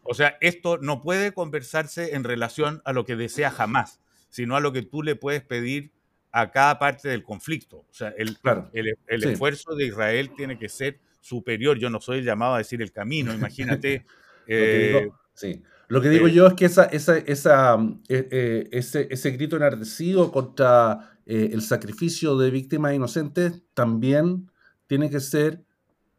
O 0.03 0.13
sea, 0.13 0.37
esto 0.41 0.77
no 0.77 1.01
puede 1.01 1.33
conversarse 1.33 2.15
en 2.15 2.23
relación 2.23 2.81
a 2.85 2.93
lo 2.93 3.05
que 3.05 3.15
desea 3.15 3.53
Hamas, 3.55 4.01
sino 4.29 4.55
a 4.55 4.59
lo 4.59 4.71
que 4.71 4.81
tú 4.81 5.03
le 5.03 5.15
puedes 5.15 5.43
pedir 5.43 5.91
a 6.31 6.51
cada 6.51 6.79
parte 6.79 7.09
del 7.09 7.23
conflicto. 7.23 7.77
O 7.77 7.93
sea, 7.93 8.13
el, 8.17 8.37
el, 8.73 9.23
esfuerzo 9.23 9.75
de 9.75 9.85
Israel 9.85 10.31
tiene 10.35 10.57
que 10.57 10.69
ser 10.69 10.99
superior. 11.19 11.77
Yo 11.77 11.89
no 11.89 12.01
soy 12.01 12.23
llamado 12.23 12.55
a 12.55 12.59
decir 12.59 12.81
el 12.81 12.91
camino, 12.91 13.33
imagínate. 13.33 14.05
Eh, 14.47 15.09
sí. 15.33 15.61
Lo 15.87 16.01
que 16.01 16.09
digo 16.09 16.29
yo 16.29 16.47
es 16.47 16.53
que 16.53 16.65
esa, 16.65 16.85
esa, 16.85 17.17
esa, 17.17 17.75
eh, 18.07 18.27
eh, 18.31 18.69
ese, 18.71 19.07
ese, 19.11 19.31
grito 19.31 19.57
enardecido 19.57 20.31
contra 20.31 21.17
el 21.25 21.61
sacrificio 21.61 22.37
de 22.37 22.49
víctimas 22.49 22.93
inocentes 22.93 23.61
también 23.73 24.49
tiene 24.87 25.09
que 25.09 25.21
ser 25.21 25.63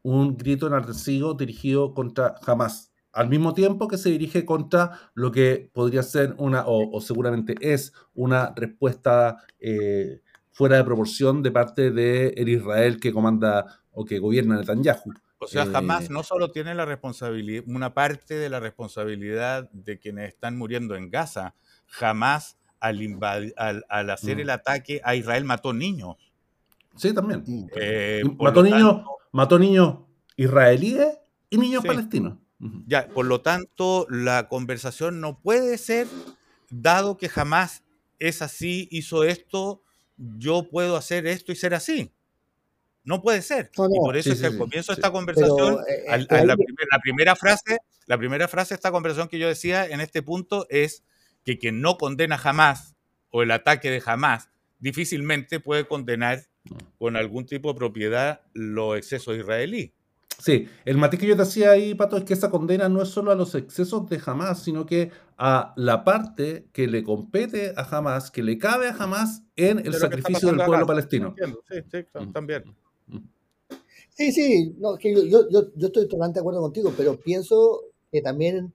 un 0.02 0.36
grito 0.36 0.66
enardecido 0.66 1.34
dirigido 1.34 1.94
contra 1.94 2.34
Hamas. 2.46 2.92
Al 3.12 3.28
mismo 3.28 3.52
tiempo 3.52 3.88
que 3.88 3.98
se 3.98 4.08
dirige 4.08 4.44
contra 4.44 5.10
lo 5.14 5.32
que 5.32 5.70
podría 5.72 6.02
ser 6.02 6.34
una, 6.38 6.64
o, 6.66 6.98
seguramente 7.00 7.54
es, 7.60 7.92
una 8.14 8.52
respuesta 8.56 9.36
fuera 10.50 10.76
de 10.78 10.84
proporción 10.84 11.42
de 11.42 11.50
parte 11.50 11.90
de 11.90 12.34
Israel 12.36 12.98
que 13.00 13.12
comanda 13.12 13.82
o 13.90 14.04
que 14.04 14.18
gobierna 14.18 14.56
Netanyahu. 14.56 15.12
O 15.42 15.48
sea, 15.48 15.66
jamás 15.66 16.04
eh, 16.04 16.08
no 16.10 16.22
solo 16.22 16.52
tiene 16.52 16.72
la 16.74 16.84
responsabilidad, 16.84 17.64
una 17.66 17.94
parte 17.94 18.34
de 18.34 18.48
la 18.48 18.60
responsabilidad 18.60 19.68
de 19.72 19.98
quienes 19.98 20.28
están 20.28 20.56
muriendo 20.56 20.94
en 20.94 21.10
Gaza, 21.10 21.56
jamás 21.86 22.58
al, 22.78 23.00
al, 23.88 24.10
hacer 24.10 24.38
el 24.38 24.46
mm. 24.46 24.50
ataque 24.50 25.00
a 25.04 25.16
Israel 25.16 25.44
mató 25.44 25.72
niños. 25.72 26.16
Sí, 26.96 27.14
también. 27.14 27.68
Eh, 27.74 28.22
mató, 28.38 28.62
niños, 28.62 29.02
mató 29.32 29.58
niños 29.58 29.98
israelíes 30.36 31.18
y 31.50 31.58
niños 31.58 31.84
palestinos. 31.84 32.38
Ya, 32.86 33.08
por 33.08 33.26
lo 33.26 33.40
tanto, 33.40 34.06
la 34.08 34.48
conversación 34.48 35.20
no 35.20 35.40
puede 35.40 35.78
ser, 35.78 36.06
dado 36.70 37.16
que 37.16 37.28
jamás 37.28 37.82
es 38.20 38.40
así, 38.40 38.88
hizo 38.92 39.24
esto, 39.24 39.82
yo 40.16 40.68
puedo 40.70 40.96
hacer 40.96 41.26
esto 41.26 41.50
y 41.50 41.56
ser 41.56 41.74
así. 41.74 42.12
No 43.04 43.20
puede 43.20 43.42
ser. 43.42 43.70
y 43.74 43.98
por 43.98 44.16
eso 44.16 44.32
es 44.32 44.40
que 44.40 44.46
al 44.46 44.58
comienzo 44.58 44.92
de 44.92 44.94
esta 44.94 45.10
conversación, 45.10 45.78
eh, 45.88 46.04
eh, 46.06 46.46
la, 46.46 46.56
primera 47.02 47.34
frase, 47.34 47.78
la 48.06 48.16
primera 48.16 48.46
frase 48.46 48.74
de 48.74 48.76
esta 48.76 48.92
conversación 48.92 49.28
que 49.28 49.40
yo 49.40 49.48
decía 49.48 49.86
en 49.86 50.00
este 50.00 50.22
punto 50.22 50.66
es 50.70 51.02
que 51.44 51.58
quien 51.58 51.80
no 51.80 51.98
condena 51.98 52.38
jamás 52.38 52.94
o 53.30 53.42
el 53.42 53.50
ataque 53.50 53.90
de 53.90 54.00
jamás 54.00 54.50
difícilmente 54.78 55.58
puede 55.58 55.88
condenar 55.88 56.46
con 56.98 57.16
algún 57.16 57.46
tipo 57.46 57.72
de 57.72 57.78
propiedad 57.78 58.40
los 58.52 58.96
excesos 58.96 59.36
israelíes. 59.36 59.92
Sí, 60.38 60.66
el 60.84 60.96
matiz 60.96 61.20
que 61.20 61.26
yo 61.26 61.36
te 61.36 61.42
hacía 61.42 61.70
ahí, 61.70 61.94
Pato, 61.94 62.16
es 62.16 62.24
que 62.24 62.34
esa 62.34 62.50
condena 62.50 62.88
no 62.88 63.02
es 63.02 63.10
solo 63.10 63.30
a 63.30 63.36
los 63.36 63.54
excesos 63.54 64.08
de 64.08 64.20
Hamas, 64.24 64.62
sino 64.62 64.86
que 64.86 65.12
a 65.38 65.72
la 65.76 66.02
parte 66.02 66.66
que 66.72 66.88
le 66.88 67.04
compete 67.04 67.74
a 67.76 67.82
Hamas, 67.82 68.30
que 68.30 68.42
le 68.42 68.58
cabe 68.58 68.88
a 68.88 68.96
Hamas 68.96 69.44
en 69.54 69.78
el 69.78 69.94
sacrificio 69.94 70.48
del 70.48 70.64
pueblo 70.64 70.86
palestino. 70.86 71.34
Sí, 71.68 71.82
sí, 71.90 72.04
también. 72.32 72.64
Sí, 74.10 74.32
sí, 74.32 74.74
no, 74.78 74.96
que 74.96 75.14
yo, 75.14 75.48
yo, 75.48 75.72
yo, 75.74 75.86
estoy 75.86 76.08
totalmente 76.08 76.38
de 76.38 76.40
acuerdo 76.40 76.60
contigo, 76.60 76.92
pero 76.96 77.18
pienso 77.18 77.84
que 78.10 78.20
también 78.20 78.72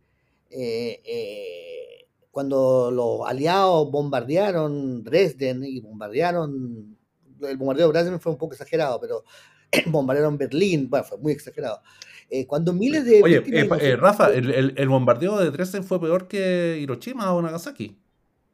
eh, 0.50 1.02
eh, 1.06 2.08
cuando 2.32 2.92
los 2.92 3.28
aliados 3.28 3.92
bombardearon 3.92 5.04
Dresden 5.04 5.64
y 5.64 5.80
bombardearon, 5.80 6.97
el 7.42 7.58
bombardeo 7.58 7.88
de 7.88 7.94
Dresden 7.94 8.20
fue 8.20 8.32
un 8.32 8.38
poco 8.38 8.54
exagerado, 8.54 9.00
pero 9.00 9.24
bombardearon 9.88 10.38
Berlín, 10.38 10.90
bueno, 10.90 11.06
fue 11.06 11.18
muy 11.18 11.34
exagerado. 11.34 11.82
Eh, 12.30 12.46
cuando 12.46 12.74
miles 12.74 13.06
de... 13.06 13.22
Oye, 13.24 13.96
Rafa, 13.96 14.34
el, 14.34 14.74
el, 14.76 14.90
bombardeo 14.90 15.38
de 15.40 15.50
Dresden 15.50 15.84
fue 15.84 16.00
peor 16.02 16.28
que 16.28 16.78
Hiroshima 16.82 17.34
o 17.34 17.42
Nagasaki, 17.42 17.98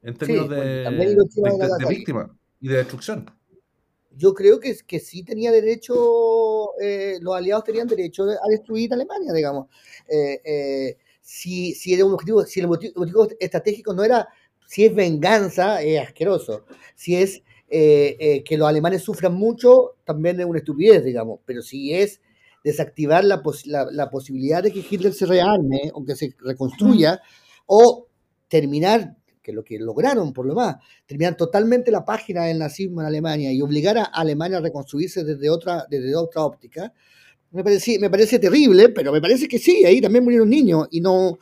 en 0.04 0.16
términos 0.16 0.50
de, 0.50 0.84
de 0.84 1.86
víctimas 1.90 2.30
y 2.60 2.68
de 2.68 2.78
destrucción 2.78 3.26
yo 4.16 4.34
creo 4.34 4.60
que, 4.60 4.76
que 4.86 5.00
sí 5.00 5.24
tenía 5.24 5.52
derecho, 5.52 6.80
eh, 6.80 7.18
los 7.22 7.36
aliados 7.36 7.64
tenían 7.64 7.88
derecho 7.88 8.24
a 8.24 8.48
destruir 8.50 8.94
Alemania, 8.94 9.34
digamos. 9.34 9.68
Eh, 10.08 10.42
eh, 10.44 10.98
si, 11.22 11.74
si, 11.74 11.94
era 11.94 12.06
un 12.06 12.14
objetivo, 12.14 12.44
si 12.44 12.60
el 12.60 12.68
motivo, 12.68 13.28
estratégico 13.40 13.94
no 13.94 14.04
era, 14.04 14.28
si 14.68 14.86
es 14.86 14.94
venganza, 14.96 15.82
es 15.82 16.02
asqueroso. 16.02 16.66
Si 16.96 17.16
es 17.16 17.42
que 17.70 18.56
los 18.58 18.68
alemanes 18.68 19.02
sufran 19.02 19.34
mucho, 19.34 19.96
también 20.04 20.40
es 20.40 20.46
una 20.46 20.60
estupidez, 20.60 21.04
digamos. 21.04 21.40
Pero 21.46 21.62
si 21.62 21.94
es 21.94 22.22
desactivar 22.64 23.24
la, 23.24 23.42
la, 23.66 23.88
la 23.92 24.10
posibilidad 24.10 24.64
de 24.64 24.72
que 24.72 24.86
Hitler 24.90 25.14
se 25.14 25.26
rearme 25.26 25.92
o 25.94 26.06
que 26.06 26.16
se 26.16 26.36
reconstruya, 26.40 27.22
o 27.66 28.08
terminar 28.48 29.18
que 29.42 29.52
lo 29.52 29.64
que 29.64 29.78
lograron 29.78 30.32
por 30.32 30.46
lo 30.46 30.56
más, 30.56 30.78
terminar 31.06 31.36
totalmente 31.36 31.92
la 31.92 32.06
página 32.06 32.46
del 32.46 32.60
nazismo 32.60 33.02
en 33.02 33.08
Alemania 33.08 33.52
y 33.52 33.62
obligar 33.62 33.98
a 33.98 34.04
Alemania 34.06 34.60
a 34.60 34.62
reconstruirse 34.62 35.24
desde 35.24 35.50
otra, 35.50 35.86
desde 35.90 36.16
otra 36.16 36.44
óptica, 36.44 36.94
me 37.52 37.64
parece, 37.64 38.00
me 38.00 38.10
parece 38.10 38.40
terrible, 38.40 38.90
pero 38.90 39.12
me 39.12 39.22
parece 39.22 39.48
que 39.48 39.60
sí, 39.60 39.84
ahí 39.86 40.00
también 40.02 40.24
murieron 40.24 40.50
niños 40.50 40.88
y 40.92 41.02
no... 41.02 41.38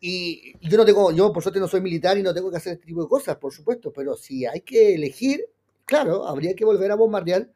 Y 0.00 0.54
yo 0.66 0.78
no 0.78 0.84
tengo, 0.84 1.12
yo 1.12 1.32
por 1.32 1.42
suerte 1.42 1.60
no 1.60 1.68
soy 1.68 1.82
militar 1.82 2.16
y 2.16 2.22
no 2.22 2.32
tengo 2.32 2.50
que 2.50 2.56
hacer 2.56 2.72
este 2.74 2.86
tipo 2.86 3.02
de 3.02 3.08
cosas, 3.08 3.36
por 3.36 3.52
supuesto, 3.52 3.92
pero 3.92 4.16
si 4.16 4.46
hay 4.46 4.62
que 4.62 4.94
elegir, 4.94 5.44
claro, 5.84 6.26
habría 6.26 6.54
que 6.54 6.64
volver 6.64 6.90
a 6.90 6.94
bombardear 6.94 7.50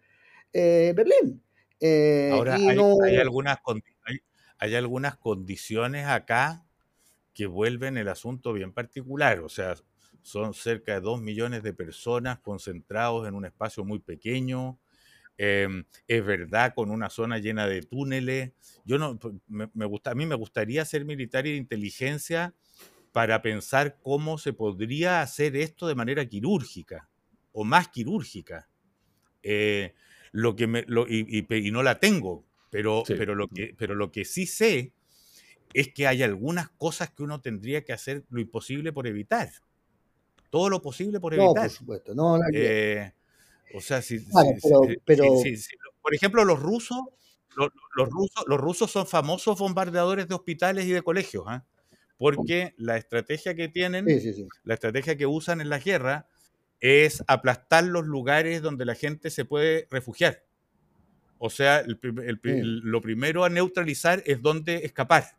eh, 0.53 0.93
Berlín. 0.95 1.43
Eh, 1.81 2.31
Ahora, 2.33 2.55
hay, 2.55 2.69
algunas, 2.69 3.59
hay 4.59 4.75
algunas 4.75 5.17
condiciones 5.17 6.07
acá 6.07 6.65
que 7.35 7.47
vuelven 7.47 7.99
el 7.99 8.09
asunto 8.09 8.53
bien 8.53 8.73
particular. 8.73 9.41
O 9.41 9.49
sea, 9.49 9.75
son 10.23 10.55
cerca 10.55 10.95
de 10.95 11.01
dos 11.01 11.21
millones 11.21 11.63
de 11.63 11.75
personas 11.75 12.39
concentrados 12.39 13.29
en 13.29 13.35
un 13.35 13.45
espacio 13.45 13.85
muy 13.85 13.99
pequeño. 13.99 14.79
Em, 15.37 15.85
es 16.07 16.25
verdad, 16.25 16.75
con 16.75 16.91
una 16.91 17.11
zona 17.11 17.39
llena 17.39 17.67
de 17.67 17.83
túneles. 17.83 18.53
Yo 18.85 18.99
no, 18.99 19.19
me, 19.49 19.87
gusta, 19.87 20.13
a 20.13 20.15
mí 20.15 20.27
me 20.27 20.35
gustaría 20.35 20.85
ser 20.85 21.05
militar 21.05 21.47
y 21.47 21.53
de 21.53 21.57
inteligencia 21.57 22.55
para 23.13 23.43
pensar 23.43 23.99
cómo 24.03 24.39
se 24.39 24.53
podría 24.53 25.23
hacer 25.23 25.57
esto 25.57 25.87
de 25.87 25.95
manera 25.95 26.25
quirúrgica 26.27 27.09
o 27.53 27.65
más 27.65 27.89
quirúrgica. 27.89 28.69
Eh, 29.43 29.95
lo 30.33 30.57
que 30.57 30.67
me, 30.67 30.85
y, 31.09 31.71
no 31.71 31.83
la 31.83 32.01
tengo, 32.01 32.45
pero, 32.71 33.03
pero, 33.07 33.35
lo 33.35 33.49
que, 33.49 33.75
pero 33.77 33.95
lo 33.95 34.11
que 34.11 34.25
sí 34.25 34.47
sé 34.47 34.93
es 35.73 35.93
que 35.93 36.07
hay 36.07 36.23
algunas 36.23 36.71
cosas 36.71 37.11
que 37.11 37.23
uno 37.23 37.41
tendría 37.41 37.85
que 37.85 37.93
hacer 37.93 38.25
lo 38.31 38.41
imposible 38.41 38.93
por 38.93 39.07
evitar. 39.07 39.51
Todo 40.51 40.71
lo 40.71 40.81
posible 40.81 41.21
por 41.21 41.35
evitar. 41.35 41.55
No, 41.55 41.63
por 41.63 41.71
supuesto. 41.71 42.15
No, 42.15 42.39
eh, 42.53 43.13
o 43.75 43.81
sea, 43.81 44.03
si, 44.03 44.25
pero, 45.05 45.43
por 46.01 46.15
ejemplo, 46.15 46.45
los 46.45 46.61
rusos, 46.61 46.99
los, 47.57 47.71
rusos, 48.09 48.45
los 48.47 48.61
rusos 48.61 48.91
son 48.91 49.07
famosos 49.07 49.59
bombardeadores 49.59 50.29
de 50.29 50.35
hospitales 50.35 50.85
y 50.87 50.93
de 50.93 51.03
colegios, 51.03 51.45
¿ah? 51.49 51.65
porque 52.17 52.75
la 52.77 52.97
estrategia 52.97 53.55
que 53.55 53.69
tienen, 53.69 54.07
la 54.63 54.75
estrategia 54.75 55.17
que 55.17 55.27
usan 55.27 55.61
en 55.61 55.69
la 55.69 55.79
guerra 55.79 56.29
es 56.81 57.25
aplastar 57.27 57.85
los 57.85 58.07
lugares 58.07 58.63
donde 58.63 58.85
la 58.85 58.95
gente 58.95 59.31
se 59.31 59.45
puede 59.45 59.89
refugiar. 59.91 60.45
O 61.39 61.51
sea, 61.51 61.83
lo 61.85 63.01
primero 63.01 63.45
a 63.45 63.51
neutralizar 63.51 64.23
es 64.27 64.41
dónde 64.41 64.85
escapar. 64.85 65.37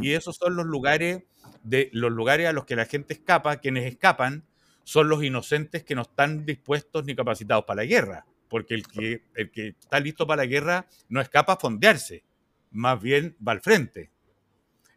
Y 0.00 0.12
esos 0.12 0.36
son 0.36 0.54
los 0.54 0.66
lugares, 0.66 1.24
de, 1.64 1.90
los 1.92 2.12
lugares 2.12 2.46
a 2.46 2.52
los 2.52 2.66
que 2.66 2.76
la 2.76 2.84
gente 2.84 3.14
escapa, 3.14 3.56
quienes 3.56 3.84
escapan 3.84 4.44
son 4.84 5.08
los 5.08 5.22
inocentes 5.22 5.84
que 5.84 5.94
no 5.94 6.02
están 6.02 6.44
dispuestos 6.44 7.04
ni 7.04 7.14
capacitados 7.14 7.64
para 7.64 7.82
la 7.82 7.86
guerra, 7.86 8.26
porque 8.48 8.74
el 8.74 8.86
que, 8.86 9.22
el 9.34 9.50
que 9.50 9.68
está 9.68 10.00
listo 10.00 10.26
para 10.26 10.42
la 10.42 10.46
guerra 10.46 10.86
no 11.08 11.20
escapa 11.20 11.54
a 11.54 11.56
fondearse, 11.56 12.24
más 12.70 13.00
bien 13.00 13.36
va 13.46 13.52
al 13.52 13.60
frente. 13.60 14.10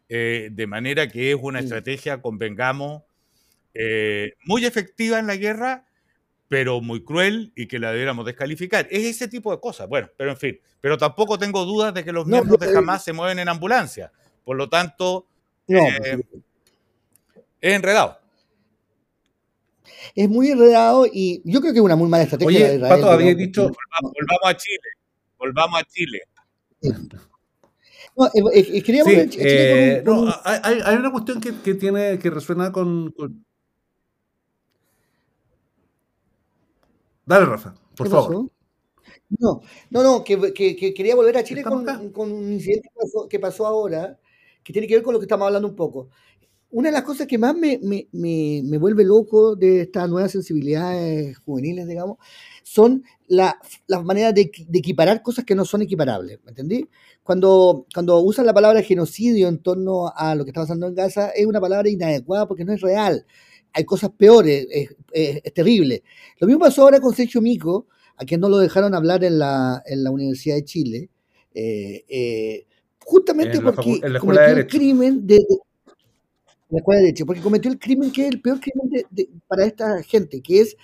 Eh, 0.08 0.50
de 0.52 0.66
manera 0.66 1.08
que 1.08 1.32
es 1.32 1.38
una 1.40 1.60
estrategia, 1.60 2.22
convengamos, 2.22 3.02
eh, 3.74 4.34
muy 4.44 4.64
efectiva 4.64 5.18
en 5.18 5.26
la 5.26 5.36
guerra, 5.36 5.86
pero 6.48 6.80
muy 6.80 7.02
cruel 7.04 7.52
y 7.56 7.66
que 7.66 7.78
la 7.78 7.90
debiéramos 7.90 8.24
descalificar. 8.24 8.86
Es 8.90 9.04
ese 9.04 9.28
tipo 9.28 9.50
de 9.50 9.60
cosas. 9.60 9.88
Bueno, 9.88 10.08
pero 10.16 10.30
en 10.30 10.36
fin, 10.36 10.60
pero 10.80 10.96
tampoco 10.96 11.38
tengo 11.38 11.64
dudas 11.64 11.92
de 11.92 12.04
que 12.04 12.12
los 12.12 12.26
miembros 12.26 12.58
de 12.58 12.76
Hamas 12.76 13.04
se 13.04 13.12
mueven 13.12 13.38
en 13.40 13.48
ambulancia. 13.48 14.12
Por 14.44 14.56
lo 14.56 14.68
tanto, 14.68 15.26
eh, 15.68 16.22
es 17.60 17.74
enredado. 17.74 18.20
Es 20.14 20.28
muy 20.28 20.50
enredado 20.50 21.06
y 21.06 21.42
yo 21.44 21.60
creo 21.60 21.72
que 21.72 21.78
es 21.78 21.84
una 21.84 21.96
muy 21.96 22.08
mala 22.08 22.24
estrategia. 22.24 22.66
Oye, 22.70 22.78
Pato, 22.78 23.10
había 23.10 23.34
dicho... 23.34 23.70
Volvamos, 24.02 24.40
a 24.44 24.56
Chile. 24.56 24.88
Volvamos 25.38 25.80
a 25.80 25.84
Chile. 25.84 26.20
No, 28.16 28.26
eh, 28.28 28.82
eh, 29.38 30.02
no, 30.04 30.34
hay, 30.42 30.80
hay, 30.82 30.96
una 30.96 31.12
cuestión 31.12 31.38
que, 31.38 31.54
que, 31.60 31.74
tiene, 31.74 32.18
que 32.18 32.30
resuena 32.30 32.72
con, 32.72 33.12
Dale, 37.26 37.44
Rafa, 37.44 37.74
por 37.96 38.08
favor. 38.08 38.50
No, 39.28 39.60
no, 39.90 40.02
no, 40.02 40.24
que, 40.24 40.54
quería 40.94 41.16
volver 41.16 41.36
a 41.36 41.44
Chile 41.44 41.64
con, 41.64 42.30
un 42.30 42.52
incidente 42.52 42.88
que 43.28 43.40
pasó, 43.40 43.66
ahora, 43.66 44.18
que 44.62 44.72
tiene 44.72 44.86
que 44.86 44.94
ver 44.94 45.02
con 45.02 45.12
lo 45.12 45.18
que 45.18 45.24
estamos 45.24 45.46
hablando 45.46 45.68
un 45.68 45.74
poco. 45.74 46.08
Una 46.76 46.90
de 46.90 46.92
las 46.92 47.04
cosas 47.04 47.26
que 47.26 47.38
más 47.38 47.56
me, 47.56 47.78
vuelve 48.78 49.02
loco 49.02 49.56
de 49.56 49.80
estas 49.80 50.10
nuevas 50.10 50.30
sensibilidades 50.30 51.38
juveniles, 51.38 51.88
digamos, 51.88 52.18
son 52.62 53.02
las 53.28 53.54
maneras 54.04 54.34
de, 54.34 54.50
equiparar 54.74 55.22
cosas 55.22 55.46
que 55.46 55.54
no 55.54 55.64
son 55.64 55.80
equiparables, 55.80 56.38
¿me 56.44 56.50
entendí? 56.50 56.86
Cuando, 57.22 57.86
cuando 57.94 58.20
usan 58.20 58.44
la 58.44 58.52
palabra 58.52 58.82
genocidio 58.82 59.48
en 59.48 59.60
torno 59.60 60.12
a 60.14 60.34
lo 60.34 60.44
que 60.44 60.50
está 60.50 60.60
pasando 60.60 60.86
en 60.86 60.94
Gaza, 60.94 61.30
es 61.30 61.46
una 61.46 61.62
palabra 61.62 61.88
inadecuada 61.88 62.46
porque 62.46 62.66
no 62.66 62.74
es 62.74 62.82
real 62.82 63.24
hay 63.72 63.84
cosas 63.84 64.10
peores, 64.10 64.66
es, 64.70 65.54
terrible. 65.54 66.02
Lo 66.40 66.46
mismo 66.46 66.60
pasó 66.60 66.82
ahora 66.82 67.00
con 67.00 67.14
Sergio 67.14 67.40
Mico, 67.40 67.86
a 68.16 68.26
quien 68.26 68.40
no 68.40 68.50
lo 68.50 68.58
dejaron 68.58 68.94
hablar 68.94 69.24
en 69.24 69.38
la, 69.38 69.82
en 69.86 70.04
la 70.04 70.10
Universidad 70.10 70.56
de 70.56 70.64
Chile, 70.64 71.10
eh, 71.54 72.04
eh, 72.06 72.66
justamente 73.02 73.60
porque 73.62 74.00
cometió 74.18 74.56
el 74.56 74.66
crimen 74.66 75.26
de, 75.26 75.38
la 76.70 76.78
escuela 76.78 77.00
de 77.00 77.06
derecho, 77.06 77.26
porque 77.26 77.40
cometió 77.40 77.70
el 77.70 77.78
crimen 77.78 78.10
que 78.10 78.22
es 78.22 78.32
el 78.32 78.40
peor 78.40 78.60
crimen 78.60 78.90
para 79.46 79.64
esta 79.64 80.02
gente, 80.02 80.40
que 80.40 80.60
es 80.60 80.76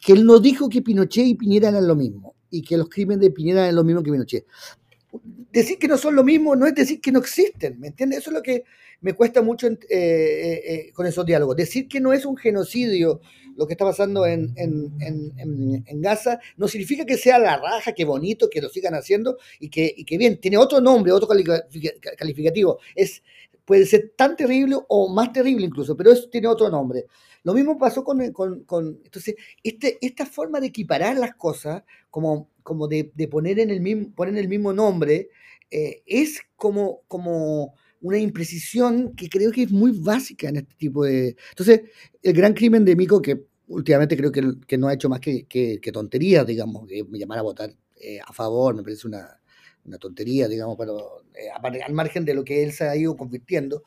que 0.00 0.12
él 0.12 0.24
no 0.24 0.38
dijo 0.38 0.68
que 0.68 0.82
Pinochet 0.82 1.26
y 1.26 1.34
Piñera 1.34 1.70
eran 1.70 1.88
lo 1.88 1.96
mismo, 1.96 2.34
y 2.50 2.62
que 2.62 2.76
los 2.76 2.88
crímenes 2.88 3.20
de 3.20 3.30
Piñera 3.30 3.64
eran 3.64 3.74
lo 3.74 3.84
mismo 3.84 4.02
que 4.02 4.12
Pinochet. 4.12 4.46
Decir 5.52 5.78
que 5.78 5.88
no 5.88 5.96
son 5.96 6.14
lo 6.14 6.22
mismo 6.22 6.54
no 6.54 6.66
es 6.66 6.74
decir 6.74 7.00
que 7.00 7.10
no 7.10 7.18
existen, 7.18 7.80
¿me 7.80 7.88
entiendes? 7.88 8.20
Eso 8.20 8.30
es 8.30 8.34
lo 8.34 8.42
que 8.42 8.64
me 9.00 9.14
cuesta 9.14 9.42
mucho 9.42 9.66
eh, 9.66 9.76
eh, 9.90 10.62
eh, 10.66 10.92
con 10.92 11.06
esos 11.06 11.24
diálogos. 11.24 11.56
Decir 11.56 11.88
que 11.88 12.00
no 12.00 12.12
es 12.12 12.26
un 12.26 12.36
genocidio 12.36 13.20
lo 13.56 13.66
que 13.66 13.72
está 13.74 13.84
pasando 13.84 14.24
en, 14.24 14.54
Gaza 16.00 16.38
no 16.56 16.68
significa 16.68 17.04
que 17.04 17.16
sea 17.16 17.40
la 17.40 17.56
raja, 17.56 17.92
que 17.92 18.04
bonito, 18.04 18.48
que 18.48 18.62
lo 18.62 18.68
sigan 18.68 18.94
haciendo 18.94 19.36
y 19.58 19.68
que, 19.68 19.96
que 20.06 20.16
bien, 20.16 20.40
tiene 20.40 20.58
otro 20.58 20.80
nombre, 20.80 21.10
otro 21.10 21.28
calificativo. 22.16 22.78
Es, 22.94 23.24
puede 23.68 23.84
ser 23.84 24.14
tan 24.16 24.34
terrible 24.34 24.78
o 24.88 25.12
más 25.12 25.30
terrible 25.30 25.66
incluso, 25.66 25.94
pero 25.94 26.10
eso 26.10 26.26
tiene 26.30 26.48
otro 26.48 26.70
nombre. 26.70 27.04
Lo 27.42 27.52
mismo 27.52 27.76
pasó 27.76 28.02
con, 28.02 28.22
entonces, 28.22 29.34
este, 29.62 29.98
esta 30.00 30.24
forma 30.24 30.58
de 30.58 30.68
equiparar 30.68 31.18
las 31.18 31.34
cosas, 31.34 31.82
como, 32.08 32.48
como 32.62 32.88
de, 32.88 33.04
poner, 33.30 33.60
en 33.60 33.68
el 33.68 33.82
mismo, 33.82 34.10
poner 34.14 34.38
el 34.38 34.48
mismo 34.48 34.72
nombre, 34.72 35.28
es 35.70 36.40
como, 36.56 37.02
como 37.08 37.74
una 38.00 38.16
imprecisión 38.16 39.14
que 39.14 39.28
creo 39.28 39.52
que 39.52 39.64
es 39.64 39.70
muy 39.70 39.92
básica 39.92 40.48
en 40.48 40.56
este 40.56 40.74
tipo 40.78 41.04
de... 41.04 41.36
Entonces, 41.50 41.82
el 42.22 42.32
gran 42.32 42.54
crimen 42.54 42.86
de 42.86 42.96
Mico, 42.96 43.20
que 43.20 43.44
últimamente 43.66 44.16
creo 44.16 44.32
que, 44.32 44.54
que 44.66 44.78
no 44.78 44.88
ha 44.88 44.94
hecho 44.94 45.10
más 45.10 45.20
que, 45.20 45.44
que, 45.44 45.92
tonterías, 45.92 46.46
digamos, 46.46 46.86
que 46.88 47.04
llamar 47.12 47.40
a 47.40 47.42
votar 47.42 47.70
eh, 48.00 48.18
a 48.26 48.32
favor, 48.32 48.74
me 48.74 48.82
parece 48.82 49.06
una, 49.06 49.28
una 49.88 49.98
tontería, 49.98 50.48
digamos, 50.48 50.76
pero 50.78 51.22
eh, 51.34 51.48
al 51.50 51.92
margen 51.92 52.24
de 52.24 52.34
lo 52.34 52.44
que 52.44 52.62
él 52.62 52.72
se 52.72 52.84
ha 52.84 52.96
ido 52.96 53.16
convirtiendo, 53.16 53.82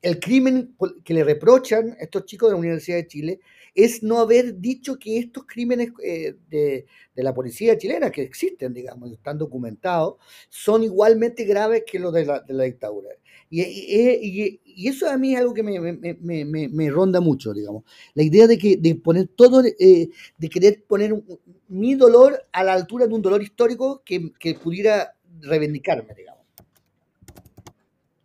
el 0.00 0.18
crimen 0.18 0.74
que 1.04 1.14
le 1.14 1.22
reprochan 1.22 1.96
estos 2.00 2.24
chicos 2.24 2.48
de 2.48 2.54
la 2.54 2.58
Universidad 2.58 2.96
de 2.96 3.06
Chile 3.06 3.40
es 3.74 4.02
no 4.02 4.18
haber 4.18 4.58
dicho 4.58 4.98
que 4.98 5.18
estos 5.18 5.44
crímenes 5.46 5.92
eh, 6.02 6.34
de, 6.50 6.86
de, 7.14 7.22
la 7.22 7.32
policía 7.32 7.78
chilena, 7.78 8.10
que 8.10 8.22
existen, 8.22 8.74
digamos, 8.74 9.12
están 9.12 9.38
documentados, 9.38 10.16
son 10.48 10.82
igualmente 10.82 11.44
graves 11.44 11.84
que 11.86 11.98
los 11.98 12.12
de 12.12 12.26
la, 12.26 12.40
de 12.40 12.52
la 12.52 12.64
dictadura. 12.64 13.10
Y, 13.54 14.88
eso 14.88 15.10
a 15.10 15.18
mí 15.18 15.34
es 15.34 15.40
algo 15.40 15.52
que 15.52 15.62
me, 15.62 16.90
ronda 16.90 17.20
mucho, 17.20 17.52
digamos. 17.52 17.84
La 18.14 18.22
idea 18.22 18.46
de, 18.46 18.56
que, 18.56 18.78
de 18.78 18.94
poner 18.94 19.28
todo, 19.28 19.62
eh, 19.62 20.08
de 20.38 20.48
querer 20.48 20.82
poner 20.84 21.22
mi 21.68 21.94
dolor 21.94 22.46
a 22.52 22.64
la 22.64 22.72
altura 22.72 23.06
de 23.06 23.12
un 23.12 23.20
dolor 23.20 23.42
histórico 23.42 24.02
que, 24.06 24.32
pudiera 24.62 25.14
reivindicarme, 25.42 26.14
digamos. 26.14 26.42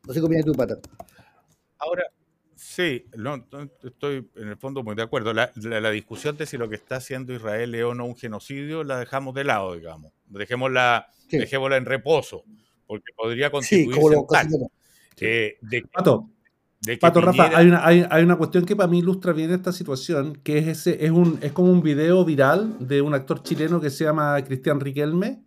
No 0.07 0.13
sé 0.13 0.19
qué 0.19 0.25
opinas 0.25 0.45
tú, 0.45 0.53
Pata. 0.53 0.77
Ahora, 1.79 2.03
sí, 2.55 3.05
estoy 3.83 4.29
en 4.35 4.47
el 4.47 4.57
fondo 4.57 4.83
muy 4.83 4.95
de 4.95 5.03
acuerdo. 5.03 5.33
La, 5.33 5.91
discusión 5.91 6.37
de 6.37 6.45
si 6.45 6.57
lo 6.57 6.69
que 6.69 6.75
está 6.75 6.97
haciendo 6.97 7.33
Israel 7.33 7.75
es 7.75 7.83
o 7.83 7.93
no 7.93 8.05
un 8.05 8.15
genocidio 8.15 8.83
la 8.83 8.99
dejamos 8.99 9.35
de 9.35 9.43
lado, 9.43 9.75
digamos. 9.75 10.13
Dejémosla, 10.27 11.07
dejémosla 11.29 11.77
en 11.77 11.85
reposo, 11.85 12.43
porque 12.85 13.11
podría 13.15 13.51
constituirse 13.51 14.17
sí, 15.15 15.25
de, 15.61 15.81
Pato, 15.91 16.29
Pato 16.99 17.21
Rafa, 17.21 17.57
hay 17.57 17.67
una, 17.67 17.85
hay, 17.85 18.05
hay 18.09 18.23
una, 18.23 18.37
cuestión 18.37 18.65
que 18.65 18.75
para 18.75 18.87
mí 18.87 18.99
ilustra 18.99 19.33
bien 19.33 19.51
esta 19.51 19.71
situación, 19.71 20.35
que 20.43 20.59
es 20.59 20.67
ese, 20.67 21.03
es 21.03 21.11
un, 21.11 21.39
es 21.41 21.51
como 21.51 21.71
un 21.71 21.81
video 21.81 22.23
viral 22.23 22.75
de 22.79 23.01
un 23.01 23.13
actor 23.13 23.41
chileno 23.41 23.81
que 23.81 23.89
se 23.89 24.03
llama 24.03 24.41
Cristian 24.43 24.79
Riquelme, 24.79 25.46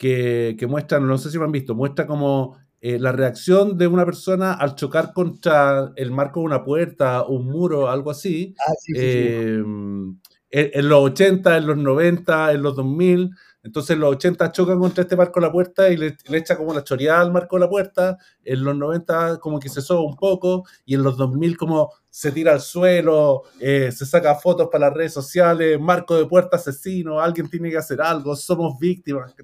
que, 0.00 0.56
que 0.58 0.66
muestra, 0.66 0.98
no 0.98 1.18
sé 1.18 1.30
si 1.30 1.36
lo 1.36 1.44
han 1.44 1.52
visto, 1.52 1.74
muestra 1.74 2.06
como 2.06 2.56
eh, 2.80 2.98
la 2.98 3.12
reacción 3.12 3.76
de 3.76 3.86
una 3.86 4.06
persona 4.06 4.54
al 4.54 4.74
chocar 4.74 5.12
contra 5.12 5.92
el 5.94 6.10
marco 6.10 6.40
de 6.40 6.46
una 6.46 6.64
puerta, 6.64 7.22
un 7.24 7.44
muro, 7.44 7.90
algo 7.90 8.10
así, 8.10 8.54
ah, 8.66 8.72
eh, 8.96 9.62
en, 9.62 10.18
en, 10.50 10.88
los 10.88 11.00
80, 11.00 11.58
en 11.58 11.66
los 11.66 11.76
90, 11.76 12.52
en 12.52 12.62
los 12.62 12.76
2000, 12.76 13.30
entonces 13.62 13.90
en 13.90 14.00
los 14.00 14.14
80 14.14 14.52
chocan 14.52 14.78
contra 14.78 15.02
este 15.02 15.16
marco 15.16 15.38
de 15.38 15.46
la 15.46 15.52
puerta 15.52 15.90
y 15.90 15.96
le, 15.96 16.16
echa 16.32 16.56
como 16.56 16.72
la 16.72 16.82
choreada 16.82 17.20
al 17.20 17.32
marco 17.32 17.56
de 17.56 17.60
la 17.60 17.68
puerta. 17.68 18.16
En 18.42 18.64
los 18.64 18.74
90 18.74 19.38
como 19.38 19.60
que 19.60 19.68
se 19.68 19.82
soba 19.82 20.00
un 20.02 20.16
poco 20.16 20.64
y 20.86 20.94
en 20.94 21.02
los 21.02 21.16
2000 21.16 21.56
como 21.56 21.92
se 22.08 22.32
tira 22.32 22.52
al 22.52 22.60
suelo, 22.60 23.42
eh, 23.60 23.92
se 23.92 24.06
saca 24.06 24.34
fotos 24.34 24.68
para 24.72 24.86
las 24.88 24.96
redes 24.96 25.12
sociales, 25.12 25.78
marco 25.78 26.16
de 26.16 26.26
puerta 26.26 26.56
asesino, 26.56 27.20
alguien 27.20 27.48
tiene 27.48 27.70
que 27.70 27.76
hacer 27.76 28.00
algo, 28.00 28.34
somos 28.34 28.78
víctimas. 28.78 29.34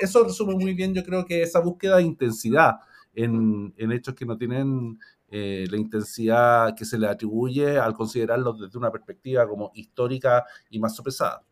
eso 0.00 0.24
resume 0.24 0.54
muy 0.54 0.74
bien 0.74 0.94
yo 0.94 1.04
creo 1.04 1.24
que 1.24 1.42
esa 1.42 1.60
búsqueda 1.60 1.98
de 1.98 2.02
intensidad 2.04 2.76
en, 3.14 3.92
hechos 3.92 4.14
que 4.14 4.24
no 4.24 4.36
tienen 4.36 4.98
eh, 5.28 5.66
la 5.70 5.76
intensidad 5.76 6.74
que 6.74 6.84
se 6.84 6.98
le 6.98 7.06
atribuye 7.06 7.78
al 7.78 7.94
considerarlos 7.94 8.60
desde 8.60 8.78
una 8.78 8.90
perspectiva 8.90 9.46
como 9.46 9.70
histórica 9.74 10.44
y 10.70 10.80
más 10.80 10.96
sopesada. 10.96 11.44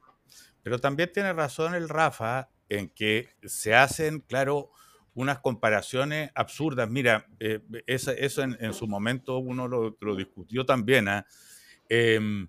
Pero 0.69 0.81
también 0.81 1.11
tiene 1.11 1.33
razón 1.33 1.75
el 1.75 1.89
Rafa 1.89 2.51
en 2.69 2.91
que 2.91 3.31
se 3.43 3.75
hacen, 3.75 4.21
claro, 4.21 4.71
unas 5.15 5.39
comparaciones 5.39 6.31
absurdas. 6.35 6.91
Mira, 6.91 7.27
eh, 7.41 7.61
eso, 7.87 8.13
en, 8.43 8.75
su 8.75 8.87
momento 8.87 9.39
uno 9.39 9.67
lo, 9.67 10.15
discutió 10.15 10.67
también. 10.67 11.09
¿ah? 11.09 11.27
Em, 11.89 12.49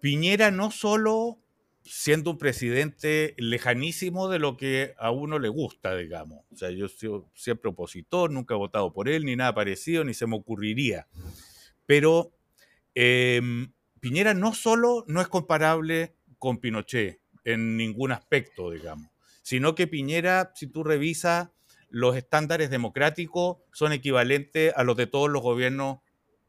Piñera 0.00 0.50
no 0.50 0.72
solo 0.72 1.38
siendo 1.84 2.32
un 2.32 2.38
presidente 2.38 3.36
lejanísimo 3.38 4.28
de 4.28 4.40
lo 4.40 4.56
que 4.56 4.96
a 4.98 5.12
uno 5.12 5.38
le 5.38 5.48
gusta, 5.48 5.94
digamos. 5.94 6.40
O 6.52 6.56
sea, 6.56 6.70
yo 6.70 6.88
soy 6.88 7.22
siempre 7.34 7.70
opositor, 7.70 8.32
nunca 8.32 8.54
he 8.54 8.58
votado 8.58 8.92
por 8.92 9.08
él, 9.08 9.24
ni 9.24 9.36
nada 9.36 9.54
parecido, 9.54 10.02
ni 10.02 10.12
se 10.12 10.26
me 10.26 10.34
ocurriría. 10.34 11.06
Pero 11.86 12.32
em, 12.96 13.70
Piñera 14.00 14.34
no 14.34 14.54
solo 14.54 15.04
no 15.06 15.20
es 15.20 15.28
comparable 15.28 16.16
con 16.38 16.58
Pinochet, 16.58 17.20
en 17.52 17.76
ningún 17.76 18.12
aspecto, 18.12 18.70
digamos, 18.70 19.10
sino 19.42 19.74
que 19.74 19.86
Piñera, 19.86 20.52
si 20.54 20.66
tú 20.66 20.84
revisas, 20.84 21.48
los 21.88 22.16
estándares 22.16 22.68
democráticos 22.68 23.56
son 23.72 23.92
equivalentes 23.92 24.74
a 24.76 24.84
los 24.84 24.96
de 24.96 25.06
todos 25.06 25.30
los 25.30 25.40
gobiernos 25.40 26.00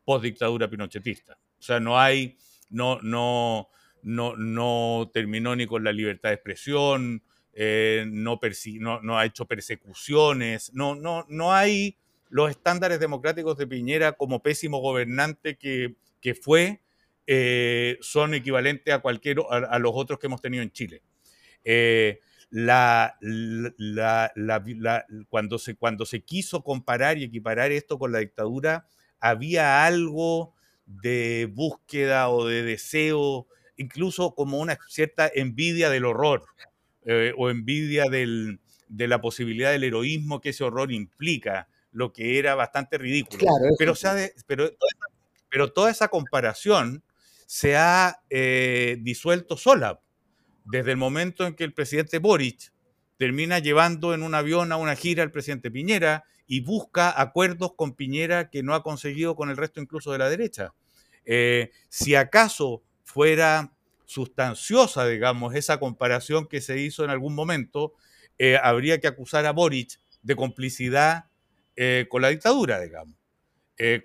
post 0.03 0.23
dictadura 0.25 0.69
pinochetista. 0.69 1.37
O 1.59 1.61
sea, 1.61 1.79
no 1.79 1.97
hay, 1.97 2.37
no, 2.69 2.99
no, 3.01 3.69
no, 4.01 4.35
no 4.35 5.09
terminó 5.13 5.55
ni 5.55 5.65
con 5.65 5.85
la 5.85 5.93
libertad 5.93 6.29
de 6.29 6.35
expresión, 6.35 7.23
eh, 7.53 8.05
no, 8.05 8.37
ha 9.17 9.25
hecho 9.25 9.45
persecuciones, 9.45 10.73
no, 10.73 10.95
no, 10.95 11.25
no 11.29 11.53
hay 11.53 11.95
los 12.29 12.49
estándares 12.49 12.99
democráticos 12.99 13.57
de 13.57 13.67
Piñera 13.67 14.11
como 14.11 14.43
pésimo 14.43 14.79
gobernante 14.79 15.57
que 15.57 15.95
fue, 16.35 16.81
eh, 17.31 17.99
son 18.01 18.33
equivalentes 18.33 18.91
a, 18.91 18.99
cualquier, 18.99 19.37
a, 19.51 19.77
los 19.77 19.91
otros 19.93 20.17
que 20.17 20.25
hemos 20.25 20.41
tenido 20.41 20.63
en 20.63 20.71
Chile. 20.71 21.03
Eh, 21.63 22.21
cuando, 25.29 25.59
se, 25.59 25.75
cuando 25.75 26.07
se 26.07 26.21
quiso 26.21 26.63
comparar 26.63 27.19
y 27.19 27.25
equiparar 27.25 27.71
esto 27.71 27.99
con 27.99 28.11
la 28.11 28.17
dictadura, 28.17 28.87
había 29.19 29.85
algo 29.85 30.55
de 30.87 31.47
búsqueda 31.53 32.29
o 32.29 32.47
de 32.47 32.63
deseo 32.63 33.45
incluso 33.77 34.33
como 34.33 34.57
una 34.57 34.79
cierta 34.87 35.29
envidia 35.31 35.91
del 35.91 36.05
horror 36.05 36.45
eh, 37.05 37.33
o 37.37 37.51
envidia 37.51 38.05
del, 38.05 38.59
de 38.87 39.07
la 39.07 39.21
posibilidad 39.21 39.71
del 39.71 39.83
heroísmo 39.83 40.41
que 40.41 40.49
ese 40.49 40.63
horror 40.63 40.91
implica, 40.91 41.67
lo 41.91 42.11
que 42.11 42.39
era 42.39 42.55
bastante 42.55 42.97
ridículo. 42.97 43.45
pero, 43.77 43.93
pero, 44.47 44.71
pero, 45.51 45.71
toda 45.71 45.91
esa 45.91 46.07
comparación 46.07 47.03
se 47.49 47.75
ha 47.75 48.21
eh, 48.29 48.97
disuelto 49.01 49.57
sola 49.57 50.01
desde 50.65 50.91
el 50.91 50.97
momento 50.97 51.47
en 51.47 51.55
que 51.55 51.63
el 51.63 51.73
presidente 51.73 52.19
Boric 52.19 52.71
termina 53.17 53.57
llevando 53.57 54.13
en 54.13 54.21
un 54.21 54.35
avión 54.35 54.71
a 54.71 54.77
una 54.77 54.95
gira 54.95 55.23
al 55.23 55.31
presidente 55.31 55.71
Piñera 55.71 56.25
y 56.45 56.59
busca 56.59 57.19
acuerdos 57.19 57.73
con 57.75 57.95
Piñera 57.95 58.51
que 58.51 58.61
no 58.61 58.75
ha 58.75 58.83
conseguido 58.83 59.35
con 59.35 59.49
el 59.49 59.57
resto 59.57 59.81
incluso 59.81 60.11
de 60.11 60.19
la 60.19 60.29
derecha. 60.29 60.75
Eh, 61.25 61.71
si 61.87 62.13
acaso 62.13 62.83
fuera 63.03 63.73
sustanciosa, 64.05 65.07
digamos, 65.07 65.55
esa 65.55 65.79
comparación 65.79 66.47
que 66.47 66.61
se 66.61 66.79
hizo 66.79 67.03
en 67.03 67.09
algún 67.09 67.33
momento, 67.33 67.95
eh, 68.37 68.59
habría 68.61 68.99
que 68.99 69.07
acusar 69.07 69.47
a 69.47 69.53
Boric 69.53 69.99
de 70.21 70.35
complicidad 70.35 71.25
eh, 71.75 72.05
con 72.09 72.21
la 72.21 72.29
dictadura, 72.29 72.79
digamos. 72.79 73.15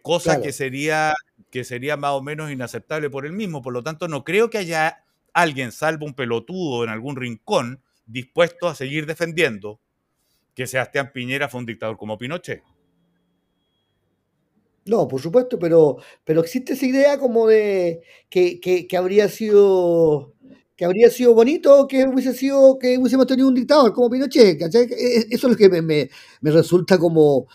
cosa 0.00 0.40
que, 0.40 0.52
sería, 0.52 1.12
que 1.54 1.62
sería 1.62 1.96
más 1.96 2.10
o 2.14 2.20
menos 2.20 2.50
inaceptable 2.50 3.10
por 3.10 3.24
él 3.26 3.32
mismo. 3.32 3.62
Por 3.62 3.72
lo 3.72 3.84
tanto, 3.84 4.08
no 4.08 4.24
creo 4.24 4.50
que 4.50 4.58
haya 4.58 5.04
alguien, 5.32 5.70
salvo 5.70 6.04
un 6.04 6.14
pelotudo 6.14 6.82
en 6.82 6.90
algún 6.90 7.14
rincón, 7.14 7.80
dispuesto 8.06 8.66
a 8.66 8.74
seguir 8.74 9.06
defendiendo 9.06 9.78
que 10.52 10.66
Sebastián 10.66 11.12
Piñera 11.14 11.48
fue 11.48 11.60
un 11.60 11.66
dictador 11.66 11.96
como 11.96 12.18
Pinochet. 12.18 12.64
No, 14.86 15.06
por 15.06 15.20
supuesto, 15.20 15.56
pero, 15.56 15.98
pero 16.24 16.40
existe 16.40 16.72
esa 16.72 16.86
idea 16.86 17.18
como 17.18 17.46
de 17.46 18.02
que, 18.28 18.58
que, 18.58 18.96
habría 18.96 19.28
sido 19.28 20.34
que 20.74 20.84
habría 20.84 21.08
sido 21.08 21.34
bonito 21.34 21.86
que 21.86 22.04
hubiese 22.04 22.34
sido 22.34 22.80
que 22.80 22.98
hubiésemos 22.98 23.28
tenido 23.28 23.46
un 23.46 23.54
dictador 23.54 23.92
como 23.92 24.10
Pinochet, 24.10 24.60
e, 24.60 25.26
Eso 25.30 25.46
es 25.46 25.52
lo 25.52 25.56
que 25.56 25.68
me, 25.68 25.82
me, 25.82 26.10
resulta 26.50 26.98
como 26.98 27.46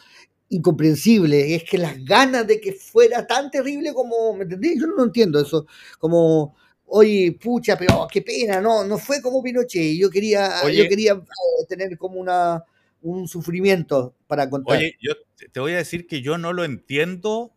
incomprensible, 0.50 1.56
es 1.56 1.64
que 1.64 1.78
las 1.78 2.04
ganas 2.04 2.47
de 2.47 2.60
que 2.60 2.74
fuera 2.74 3.26
tan 3.26 3.52
terrible 3.52 3.93
como, 3.93 4.34
¿me 4.36 4.43
entendí? 4.43 4.80
Yo 4.80 4.88
no 4.88 5.04
entiendo 5.04 5.39
eso, 5.39 5.68
como 6.00 6.56
oye, 6.91 7.38
pucha, 7.39 7.78
pero 7.78 8.08
qué 8.12 8.22
pena, 8.22 8.60
no, 8.60 8.84
no 8.84 8.97
fue 8.97 9.22
como 9.22 9.43
Pinochet, 9.43 9.95
yo 9.97 10.10
quería, 10.10 10.68
yo 10.72 10.88
quería 10.89 11.14
eh, 11.14 11.66
tener 11.68 11.97
como 11.97 12.20
una 12.20 12.64
un 13.02 13.28
sufrimiento 13.28 14.16
para 14.28 14.50
contar. 14.50 14.78
Oye, 14.78 14.97
yo 15.02 15.14
te 15.52 15.60
voy 15.60 15.74
a 15.74 15.78
decir 15.78 16.08
que 16.08 16.22
yo 16.22 16.38
no 16.38 16.54
lo 16.54 16.64
entiendo, 16.64 17.54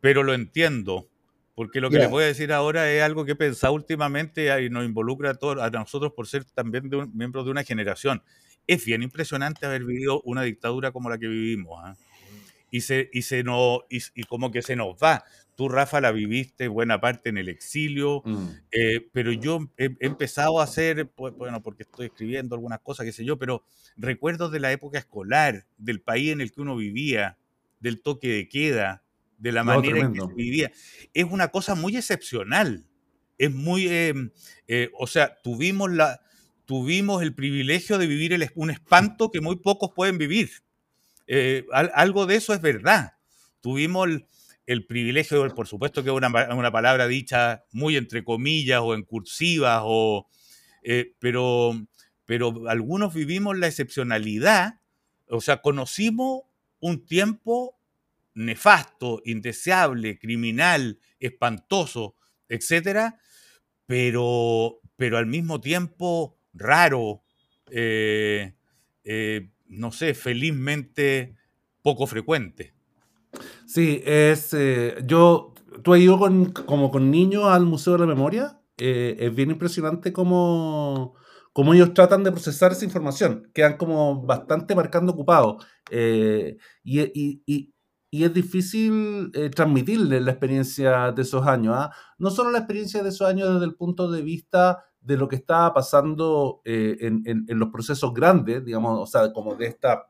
pero 0.00 0.22
lo 0.22 0.34
entiendo. 0.34 1.08
Porque 1.54 1.80
lo 1.80 1.88
que 1.88 1.98
les 1.98 2.10
voy 2.10 2.24
a 2.24 2.26
decir 2.26 2.52
ahora 2.52 2.90
es 2.90 3.00
algo 3.00 3.24
que 3.24 3.32
he 3.32 3.36
pensado 3.36 3.74
últimamente 3.74 4.60
y 4.60 4.70
nos 4.70 4.84
involucra 4.84 5.30
a, 5.30 5.34
todos, 5.34 5.62
a 5.62 5.70
nosotros 5.70 6.12
por 6.12 6.26
ser 6.26 6.44
también 6.44 6.90
de 6.90 6.96
un, 6.96 7.16
miembros 7.16 7.44
de 7.44 7.52
una 7.52 7.62
generación. 7.62 8.24
Es 8.66 8.84
bien 8.84 9.04
impresionante 9.04 9.64
haber 9.64 9.84
vivido 9.84 10.20
una 10.22 10.42
dictadura 10.42 10.90
como 10.90 11.10
la 11.10 11.18
que 11.18 11.28
vivimos. 11.28 11.78
¿ah? 11.80 11.94
Y, 12.74 12.80
se, 12.80 13.08
y, 13.12 13.22
se 13.22 13.44
y, 13.88 14.22
como 14.24 14.50
que 14.50 14.60
se 14.60 14.74
nos 14.74 14.96
va. 14.96 15.22
Tú, 15.54 15.68
Rafa, 15.68 16.00
la 16.00 16.10
viviste 16.10 16.66
buena 16.66 17.00
parte 17.00 17.28
en 17.28 17.38
el 17.38 17.48
exilio, 17.48 18.20
mm. 18.24 18.48
eh, 18.72 19.08
pero 19.12 19.30
yo 19.30 19.70
he, 19.76 19.94
empezado 20.00 20.58
a 20.58 20.64
hacer, 20.64 21.08
pues, 21.08 21.32
bueno, 21.34 21.62
porque 21.62 21.84
estoy 21.84 22.06
escribiendo 22.06 22.56
algunas 22.56 22.80
cosas, 22.80 23.06
qué 23.06 23.12
sé 23.12 23.24
yo, 23.24 23.38
pero 23.38 23.62
recuerdos 23.96 24.50
de 24.50 24.58
la 24.58 24.72
época 24.72 24.98
escolar, 24.98 25.68
del 25.78 26.00
país 26.00 26.32
en 26.32 26.40
el 26.40 26.50
que 26.50 26.62
uno 26.62 26.74
vivía, 26.74 27.38
del 27.78 28.02
toque 28.02 28.26
de 28.26 28.48
queda, 28.48 29.04
de 29.38 29.52
la 29.52 29.62
manera 29.62 30.00
en 30.00 30.12
que 30.12 30.20
se 30.22 30.34
vivía. 30.34 30.72
Es 31.12 31.26
una 31.30 31.52
cosa 31.52 31.76
muy 31.76 31.96
excepcional. 31.96 32.88
Es 33.38 33.52
muy, 33.52 33.86
em, 33.86 34.32
eh, 34.66 34.90
o 34.98 35.06
sea, 35.06 35.40
tuvimos, 35.44 35.92
la, 35.92 36.22
tuvimos 36.64 37.22
el 37.22 37.36
privilegio 37.36 37.98
de 37.98 38.08
vivir 38.08 38.32
el, 38.32 38.50
un 38.56 38.70
espanto 38.72 39.30
que 39.30 39.40
muy 39.40 39.60
pocos 39.60 39.92
pueden 39.94 40.18
vivir. 40.18 40.50
Eh, 41.26 41.66
algo 41.72 42.26
de 42.26 42.36
eso 42.36 42.52
es 42.52 42.60
verdad. 42.60 43.14
Tuvimos 43.60 44.08
el, 44.66 44.86
privilegio, 44.86 45.48
por 45.54 45.66
supuesto 45.66 46.02
que 46.02 46.10
es 46.10 46.16
una, 46.16 46.28
una, 46.54 46.70
palabra 46.70 47.06
dicha 47.06 47.64
muy 47.72 47.96
entre 47.96 48.24
comillas 48.24 48.80
o 48.82 48.94
en 48.94 49.02
cursivas, 49.02 49.82
o, 49.84 50.28
eh, 50.82 51.14
pero, 51.18 51.72
pero 52.26 52.68
algunos 52.68 53.14
vivimos 53.14 53.56
la 53.56 53.66
excepcionalidad, 53.66 54.80
o 55.28 55.40
sea, 55.40 55.62
conocimos 55.62 56.42
un 56.80 57.06
tiempo 57.06 57.78
nefasto, 58.34 59.22
indeseable, 59.24 60.18
criminal, 60.18 60.98
espantoso, 61.18 62.16
etcétera, 62.48 63.18
pero, 63.86 64.80
pero 64.96 65.16
al 65.16 65.26
mismo 65.26 65.60
tiempo 65.60 66.36
raro, 66.52 67.22
eh, 67.70 68.52
no 69.76 69.92
sé, 69.92 70.14
felizmente 70.14 71.36
poco 71.82 72.06
frecuente. 72.06 72.74
Sí, 73.66 74.02
es. 74.04 74.54
Eh, 74.54 74.96
yo. 75.06 75.52
Tú 75.82 75.96
ido 75.96 76.18
con, 76.18 76.52
como 76.52 76.90
con 76.92 77.10
niños 77.10 77.46
al 77.46 77.66
Museo 77.66 77.94
de 77.94 77.98
la 78.00 78.06
Memoria. 78.06 78.60
es 78.76 79.34
bien 79.34 79.50
impresionante 79.50 80.12
cómo, 80.12 81.14
cómo, 81.52 81.74
ellos 81.74 81.94
tratan 81.94 82.22
de 82.22 82.30
procesar 82.30 82.70
esa 82.70 82.84
información. 82.84 83.50
Quedan 83.52 83.76
como 83.76 84.22
bastante 84.22 84.76
marcando 84.76 85.12
ocupados. 85.12 85.66
y, 85.90 87.74
y 88.14 88.22
es 88.22 88.32
difícil 88.32 89.32
eh, 89.34 89.50
transmitirle 89.50 90.20
la 90.20 90.30
experiencia 90.30 91.10
de 91.10 91.22
esos 91.22 91.44
años. 91.48 91.74
¿ah? 91.76 91.90
No 92.16 92.30
solo 92.30 92.52
la 92.52 92.58
experiencia 92.58 93.02
de 93.02 93.08
esos 93.08 93.26
años 93.26 93.52
desde 93.52 93.64
el 93.64 93.74
punto 93.74 94.08
de 94.08 94.22
vista 94.22 94.84
de 95.04 95.16
lo 95.16 95.28
que 95.28 95.36
estaba 95.36 95.72
pasando 95.74 96.62
eh, 96.64 96.96
en, 97.00 97.44
los 97.58 97.68
procesos 97.68 98.12
grandes, 98.14 98.64
digamos, 98.64 98.98
o 99.00 99.06
sea, 99.06 99.32
como 99.32 99.54
de 99.54 99.66
esta 99.66 100.08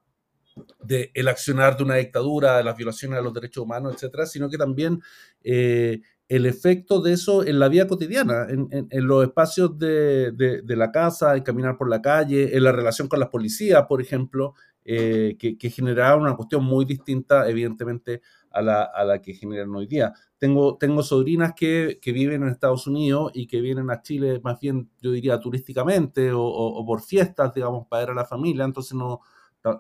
de 0.81 1.11
el 1.15 1.27
accionar 1.27 1.77
de 1.77 1.83
una 1.83 1.97
dictadura, 1.97 2.59
de 2.59 2.65
las 2.65 2.77
violaciones 2.77 3.19
a 3.19 3.23
los 3.23 3.35
derechos 3.35 3.65
humanos, 3.65 3.93
etcétera, 3.95 4.25
sino 4.25 4.49
que 4.49 4.57
también 4.57 5.03
eh, 5.43 6.01
el 6.29 6.47
efecto 6.47 7.01
de 7.03 7.15
eso 7.15 7.45
en 7.45 7.59
la 7.59 7.69
vida 7.69 7.89
cotidiana, 7.89 8.47
en, 8.49 8.89
los 9.07 9.25
espacios 9.25 9.77
de, 9.77 10.31
de, 10.33 10.77
la 10.77 10.93
casa, 10.93 11.37
en 11.37 11.43
caminar 11.43 11.77
por 11.77 11.91
la 11.91 12.01
calle, 12.01 12.57
en 12.57 12.63
la 12.63 12.71
relación 12.71 13.09
con 13.09 13.19
las 13.19 13.29
policías, 13.31 13.85
por 13.89 14.01
ejemplo, 14.01 14.55
eh, 14.85 15.37
que, 15.39 15.59
que, 15.59 15.71
generaba 15.71 16.17
una 16.17 16.37
cuestión 16.37 16.65
muy 16.65 16.85
distinta, 16.85 17.49
evidentemente, 17.49 18.23
a 18.55 19.05
la, 19.05 19.21
que 19.21 19.35
generan 19.35 19.75
hoy 19.75 19.87
día. 19.87 20.15
Tengo, 20.39 20.77
tengo 20.79 21.03
sobrinas 21.03 21.55
que, 21.55 21.99
que, 22.01 22.13
viven 22.13 22.43
en 22.43 22.49
Estados 22.49 22.87
Unidos 22.87 23.33
y 23.35 23.47
que 23.47 23.61
vienen 23.61 23.91
a 23.91 24.03
Chile 24.03 24.41
más 24.43 24.61
bien, 24.61 24.91
yo 25.01 25.11
diría, 25.11 25.41
turísticamente 25.41 26.33
o, 26.33 26.43
o, 26.43 26.87
por 26.87 27.03
fiestas, 27.03 27.53
digamos, 27.55 27.87
para 27.89 28.05
ir 28.05 28.11
a 28.11 28.15
la 28.15 28.25
familia, 28.25 28.65
entonces 28.65 28.95
no, 28.95 29.21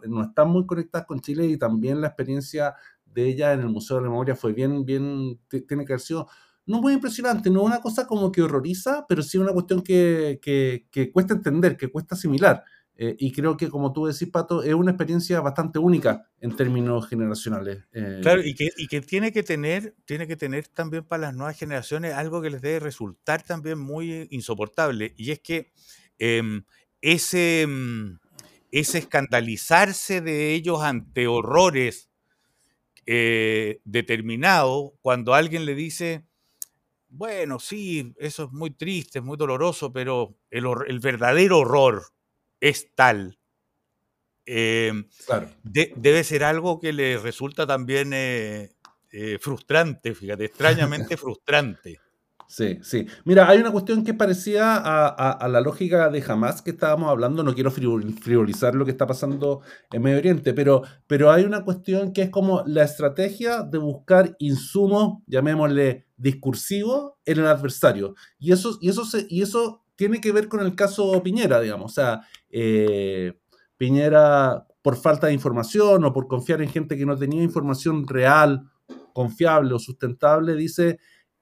no 0.08 0.22
están 0.22 0.48
muy 0.48 0.66
conectadas 0.66 1.06
con 1.06 1.20
Chile 1.20 1.46
y 1.46 1.56
también 1.56 2.00
la 2.00 2.08
experiencia 2.08 2.74
de 3.04 3.28
ella 3.28 3.52
en 3.52 3.60
el 3.60 3.68
Museo 3.68 3.96
de 3.96 4.02
la 4.02 4.08
Memoria 4.08 4.34
fue 4.34 4.52
bien, 4.52 4.84
bien, 4.84 5.38
tiene 5.48 5.84
que 5.84 5.92
haber 5.92 6.00
sido 6.00 6.28
no 6.66 6.80
muy 6.80 6.94
impresionante, 6.94 7.50
no 7.50 7.62
una 7.62 7.80
cosa 7.80 8.06
como 8.06 8.32
que 8.32 8.42
horroriza, 8.42 9.04
pero 9.06 9.22
sí 9.22 9.36
una 9.38 9.52
cuestión 9.52 9.82
que, 9.82 10.40
que, 10.42 10.86
que 10.90 11.12
cuesta 11.12 11.34
entender, 11.34 11.76
que 11.76 11.88
cuesta 11.88 12.14
asimilar. 12.14 12.64
Eh, 12.96 13.16
y 13.18 13.32
creo 13.32 13.56
que, 13.56 13.68
como 13.68 13.92
tú 13.92 14.06
decís, 14.06 14.28
Pato, 14.30 14.62
es 14.62 14.72
una 14.72 14.92
experiencia 14.92 15.40
bastante 15.40 15.78
única 15.80 16.28
en 16.40 16.54
términos 16.54 17.08
generacionales. 17.08 17.82
Eh. 17.92 18.20
Claro, 18.22 18.42
y 18.44 18.54
que, 18.54 18.70
y 18.76 18.86
que, 18.86 19.00
tiene, 19.00 19.32
que 19.32 19.42
tener, 19.42 19.96
tiene 20.04 20.28
que 20.28 20.36
tener 20.36 20.68
también 20.68 21.04
para 21.04 21.22
las 21.22 21.34
nuevas 21.34 21.58
generaciones 21.58 22.14
algo 22.14 22.40
que 22.40 22.50
les 22.50 22.62
debe 22.62 22.78
resultar 22.78 23.42
también 23.42 23.78
muy 23.78 24.28
insoportable, 24.30 25.12
y 25.16 25.32
es 25.32 25.40
que 25.40 25.72
em, 26.18 26.64
ese, 27.00 27.62
em, 27.62 28.18
ese 28.70 28.98
escandalizarse 28.98 30.20
de 30.20 30.54
ellos 30.54 30.80
ante 30.82 31.26
horrores 31.26 32.10
eh, 33.06 33.80
determinados, 33.84 34.92
cuando 35.02 35.34
alguien 35.34 35.66
le 35.66 35.74
dice, 35.74 36.24
bueno, 37.08 37.58
sí, 37.58 38.14
eso 38.18 38.44
es 38.44 38.52
muy 38.52 38.70
triste, 38.70 39.18
es 39.18 39.24
muy 39.24 39.36
doloroso, 39.36 39.92
pero 39.92 40.36
el, 40.50 40.64
el 40.86 41.00
verdadero 41.00 41.58
horror, 41.58 42.04
es 42.64 42.94
tal. 42.94 43.38
Em, 44.46 45.06
debe 45.62 46.24
ser 46.24 46.44
algo 46.44 46.80
que 46.80 46.94
le 46.94 47.18
resulta 47.18 47.66
también 47.66 48.12
eh, 48.14 48.72
eh, 49.12 49.38
frustrante, 49.38 50.14
fíjate, 50.14 50.46
extrañamente 50.46 51.16
frustrante. 51.18 52.00
Sí, 52.46 52.78
sí. 52.82 53.06
Mira, 53.24 53.48
hay 53.48 53.58
una 53.58 53.70
cuestión 53.70 54.04
que 54.04 54.14
parecía 54.14 54.76
a, 54.76 55.48
la 55.48 55.60
lógica 55.60 56.08
de 56.08 56.22
jamás 56.22 56.62
que 56.62 56.70
estábamos 56.70 57.10
hablando. 57.10 57.42
No 57.42 57.54
quiero 57.54 57.70
frivolizar 57.70 58.74
lo 58.74 58.84
que 58.84 58.90
está 58.90 59.06
pasando 59.06 59.60
en 59.90 60.02
Medio 60.02 60.18
Oriente, 60.18 60.54
pero, 60.54 60.82
pero 61.06 61.32
hay 61.32 61.44
una 61.44 61.64
cuestión 61.64 62.12
que 62.12 62.22
es 62.22 62.30
como 62.30 62.62
la 62.66 62.84
estrategia 62.84 63.62
de 63.62 63.78
buscar 63.78 64.36
insumos, 64.38 65.22
llamémosle 65.26 66.06
discursivos, 66.16 67.12
en 67.24 67.38
el 67.38 67.46
adversario. 67.46 68.14
Y 68.38 68.52
eso, 68.52 68.78
y 68.80 68.90
eso, 68.90 69.04
se, 69.04 69.26
y 69.28 69.42
eso 69.42 69.83
tiene 69.96 70.20
que 70.20 70.32
ver 70.32 70.48
con 70.48 70.60
el 70.60 70.74
caso 70.74 71.22
Piñera, 71.22 71.60
digamos. 71.60 71.92
O 71.92 71.94
sea, 71.94 72.22
eh, 72.50 73.34
Piñera, 73.76 74.66
por 74.82 74.96
falta 74.96 75.28
de 75.28 75.32
información 75.32 76.04
o 76.04 76.12
por 76.12 76.28
confiar 76.28 76.62
en 76.62 76.68
gente 76.68 76.96
que 76.96 77.06
no 77.06 77.16
tenía 77.16 77.42
información 77.42 78.06
real, 78.06 78.70
confiable 79.12 79.74
o 79.74 79.78
sustentable, 79.78 80.54
dice, 80.54 80.98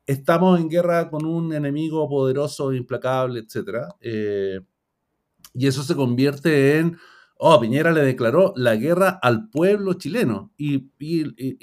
estamos 0.07 0.61
en 0.61 0.69
guerra 0.69 1.11
con 1.11 1.25
un 1.25 1.53
enemigo 1.53 2.09
poderoso, 2.09 2.73
implacable, 2.73 3.41
etc. 3.41 3.87
Eh, 4.01 4.61
y 5.55 5.67
eso 5.67 5.83
se 5.83 5.95
convierte 5.95 6.79
en, 6.79 6.99
oh, 7.37 7.61
Piñera 7.61 7.93
le 7.93 8.03
declaró 8.03 8.53
la 8.57 8.77
guerra 8.77 9.19
al 9.21 9.51
pueblo 9.51 9.95
chileno. 9.95 10.53
Y, 10.57 10.91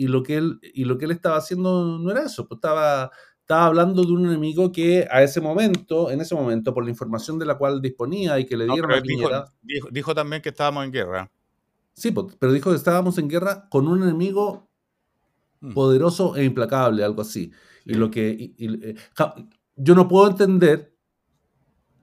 lo, 0.08 0.24
que 0.24 0.38
él, 0.38 0.60
y 0.62 0.86
lo 0.86 0.98
que 0.98 1.06
él 1.06 1.12
estaba 1.12 1.38
haciendo 1.38 1.98
no 1.98 2.12
era 2.12 2.24
eso, 2.24 2.48
pues 2.48 2.58
estaba, 2.58 3.12
estaba 3.50 3.66
hablando 3.66 4.04
de 4.04 4.12
un 4.12 4.28
enemigo 4.28 4.72
que 4.72 5.08
a 5.10 5.24
ese 5.24 5.42
momento, 5.42 6.12
en 6.12 6.22
ese 6.22 6.36
momento, 6.36 6.72
por 6.72 6.84
la 6.84 6.92
información 6.92 7.40
de 7.40 7.48
la 7.48 7.58
cual 7.58 7.82
disponía 7.82 8.40
y 8.40 8.46
que 8.46 8.56
le 8.56 8.66
dieron 8.66 8.92
a 8.92 9.02
Piñera... 9.02 9.46
Dijo, 9.90 10.14
también 10.14 10.44
que 10.44 10.50
estábamos 10.50 10.86
en 10.86 10.92
guerra. 10.92 11.32
Sí, 11.94 12.14
pero 12.38 12.54
dijo 12.54 12.70
que 12.70 12.76
estábamos 12.76 13.18
en 13.18 13.28
guerra 13.28 13.68
con 13.72 13.88
un 13.88 14.04
enemigo 14.04 14.70
mm. 15.62 15.74
poderoso 15.74 16.36
e 16.36 16.44
implacable, 16.44 17.04
algo 17.04 17.24
así. 17.24 17.52
Y 17.86 17.96
lo 17.96 18.12
que... 18.12 18.54
Eh, 18.60 18.96
yo 19.78 19.96
no 19.96 20.08
puedo 20.08 20.30
entender 20.30 20.96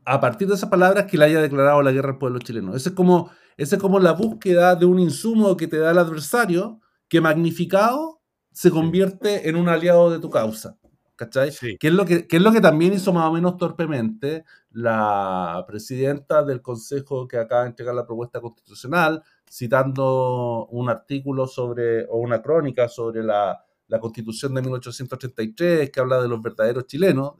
a 0.04 0.20
partir 0.20 0.48
de 0.48 0.54
esas 0.54 0.68
palabras 0.68 1.06
que 1.06 1.16
le 1.16 1.26
haya 1.26 1.40
declarado 1.40 1.80
la 1.80 1.92
guerra 1.92 2.10
al 2.10 2.18
pueblo 2.18 2.40
chileno. 2.40 2.74
Esa 2.74 2.88
es 2.88 2.94
como, 2.96 3.30
es 3.56 3.72
como 3.76 4.00
la 4.00 4.14
búsqueda 4.14 4.74
de 4.74 4.86
un 4.86 4.98
insumo 4.98 5.56
que 5.56 5.68
te 5.68 5.78
da 5.78 5.92
el 5.92 5.98
adversario 5.98 6.80
que 7.06 7.20
magnificado 7.20 8.20
se 8.50 8.72
convierte 8.72 9.48
en 9.48 9.54
un 9.54 9.68
aliado 9.68 10.10
de 10.10 10.18
tu 10.18 10.28
causa. 10.28 10.76
¿Cachai? 11.16 11.50
Que, 11.80 11.88
es 11.88 11.92
lo 11.94 12.04
que, 12.04 12.26
es 12.30 12.42
lo 12.42 12.52
que 12.52 12.60
también 12.60 12.92
hizo 12.92 13.12
más 13.12 13.26
o 13.28 13.32
menos 13.32 13.56
torpemente 13.56 14.44
la 14.70 15.64
presidenta 15.66 16.44
del 16.44 16.60
Consejo 16.60 17.26
que 17.26 17.38
acaba 17.38 17.62
de 17.62 17.68
entregar 17.68 17.94
la 17.94 18.06
propuesta 18.06 18.40
constitucional, 18.40 19.22
citando 19.50 20.66
un 20.70 20.90
artículo 20.90 21.46
sobre, 21.46 22.04
o 22.06 22.18
una 22.18 22.42
crónica 22.42 22.88
sobre 22.88 23.22
la, 23.22 23.64
la 23.88 23.98
Constitución 23.98 24.54
de 24.54 24.62
1833, 24.62 25.90
que 25.90 26.00
habla 26.00 26.20
de 26.20 26.28
los 26.28 26.42
verdaderos 26.42 26.86
chilenos, 26.86 27.32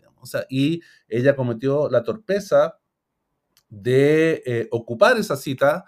y 0.48 0.80
ella 1.08 1.36
cometió 1.36 1.88
la 1.88 2.02
torpeza 2.02 2.78
de 3.68 4.42
eh, 4.46 4.68
ocupar 4.70 5.16
esa 5.18 5.36
cita 5.36 5.84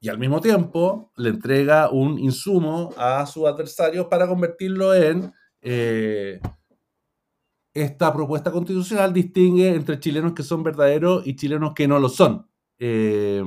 y 0.00 0.08
al 0.08 0.18
mismo 0.18 0.40
tiempo 0.40 1.12
le 1.16 1.30
entrega 1.30 1.90
un 1.90 2.18
insumo 2.18 2.90
a 2.96 3.26
su 3.26 3.46
adversario 3.46 4.08
para 4.08 4.26
convertirlo 4.26 4.94
en 4.94 5.32
eh, 5.60 6.40
esta 7.82 8.12
propuesta 8.12 8.50
constitucional 8.50 9.12
distingue 9.12 9.74
entre 9.74 10.00
chilenos 10.00 10.32
que 10.32 10.42
son 10.42 10.62
verdaderos 10.62 11.26
y 11.26 11.36
chilenos 11.36 11.72
que 11.74 11.88
no 11.88 11.98
lo 11.98 12.08
son. 12.08 12.46
Eh, 12.78 13.42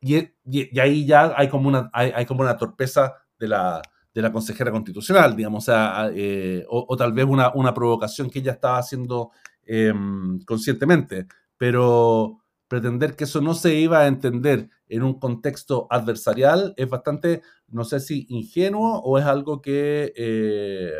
y, 0.00 0.78
ahí 0.78 1.06
ya 1.06 1.34
hay 1.36 1.48
como 1.48 1.68
una, 1.68 1.90
hay 1.92 2.26
como 2.26 2.42
una 2.42 2.56
torpeza 2.56 3.14
de 3.38 3.48
la, 3.48 3.82
de 4.16 4.22
la 4.22 4.32
consejera 4.32 4.70
constitucional, 4.70 5.36
digamos, 5.36 5.68
eh, 6.14 6.64
o, 6.68 6.96
tal 6.96 7.12
vez 7.12 7.26
una, 7.26 7.52
una, 7.54 7.74
provocación 7.74 8.30
que 8.30 8.38
ella 8.38 8.52
estaba 8.52 8.78
haciendo 8.78 9.30
em, 9.62 10.40
conscientemente, 10.40 11.26
pero 11.58 12.38
pretender 12.66 13.14
que 13.14 13.24
eso 13.24 13.42
no 13.42 13.52
se 13.52 13.74
iba 13.74 14.00
a 14.00 14.06
entender 14.06 14.70
en 14.88 15.02
un 15.02 15.18
contexto 15.18 15.86
adversarial 15.90 16.72
es 16.78 16.88
bastante, 16.88 17.42
no 17.68 17.84
sé 17.84 18.00
si 18.00 18.26
ingenuo 18.30 19.00
o 19.00 19.18
es 19.18 19.26
algo 19.26 19.60
que 19.60 20.12
eh, 20.16 20.92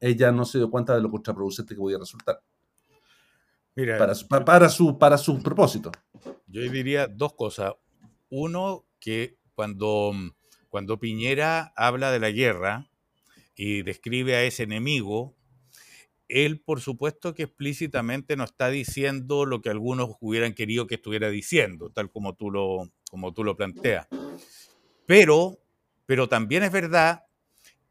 ella 0.00 0.32
no 0.32 0.44
se 0.44 0.58
dio 0.58 0.70
cuenta 0.70 0.94
de 0.94 1.00
lo 1.00 1.10
contraproducente 1.10 1.74
que 1.74 1.80
podía 1.80 1.98
resultar. 1.98 2.40
Mira, 3.74 3.98
para, 3.98 4.14
su, 4.14 4.26
para, 4.28 4.68
su, 4.68 4.98
para 4.98 5.18
su 5.18 5.42
propósito. 5.42 5.92
Yo 6.46 6.62
diría 6.62 7.06
dos 7.06 7.34
cosas. 7.34 7.74
Uno, 8.30 8.86
que 8.98 9.36
cuando 9.54 10.12
cuando 10.68 10.98
Piñera 10.98 11.72
habla 11.76 12.10
de 12.10 12.18
la 12.18 12.30
guerra 12.30 12.90
y 13.54 13.82
describe 13.82 14.34
a 14.34 14.42
ese 14.42 14.64
enemigo, 14.64 15.34
él 16.28 16.60
por 16.60 16.80
supuesto 16.80 17.34
que 17.34 17.44
explícitamente 17.44 18.36
no 18.36 18.44
está 18.44 18.68
diciendo 18.68 19.46
lo 19.46 19.62
que 19.62 19.70
algunos 19.70 20.16
hubieran 20.20 20.54
querido 20.54 20.86
que 20.86 20.96
estuviera 20.96 21.30
diciendo, 21.30 21.90
tal 21.90 22.10
como 22.10 22.34
tú 22.34 22.50
lo, 22.50 22.90
como 23.10 23.32
tú 23.32 23.44
lo 23.44 23.56
planteas. 23.56 24.08
Pero, 25.06 25.58
pero 26.04 26.28
también 26.28 26.62
es 26.62 26.72
verdad 26.72 27.25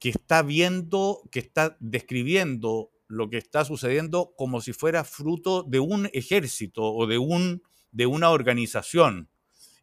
que 0.06 0.12
está 0.12 0.44
viendo, 0.44 1.28
que 1.32 1.40
está 1.40 1.78
describiendo 1.80 2.92
lo 3.08 3.28
que 3.32 3.40
está 3.40 3.66
sucediendo 3.66 4.36
como 4.38 4.62
si 4.62 4.72
fuera 4.72 5.04
fruto 5.04 5.64
de 5.64 5.80
un 5.80 6.12
ejército 6.14 6.84
o 6.84 7.08
de, 7.08 7.18
un, 7.18 7.64
de 7.92 8.06
una 8.06 8.30
organización 8.30 9.32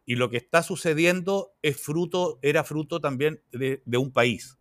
y 0.05 0.15
lo 0.15 0.29
que 0.29 0.37
está 0.37 0.63
sucediendo 0.63 1.57
es 1.61 1.75
fruto, 1.75 2.39
era 2.41 2.63
fruto 2.63 3.01
también 3.01 3.43
de, 3.51 3.97
un 3.97 4.13
país. 4.13 4.57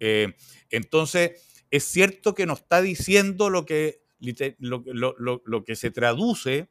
Eh, 0.00 0.34
entonces, 0.70 1.42
es 1.70 1.84
cierto 1.84 2.34
que 2.34 2.46
nos 2.46 2.60
está 2.60 2.80
diciendo 2.80 3.50
lo 3.50 3.66
que, 3.66 4.00
lo, 4.18 5.64
que 5.66 5.76
se 5.76 5.90
traduce, 5.90 6.70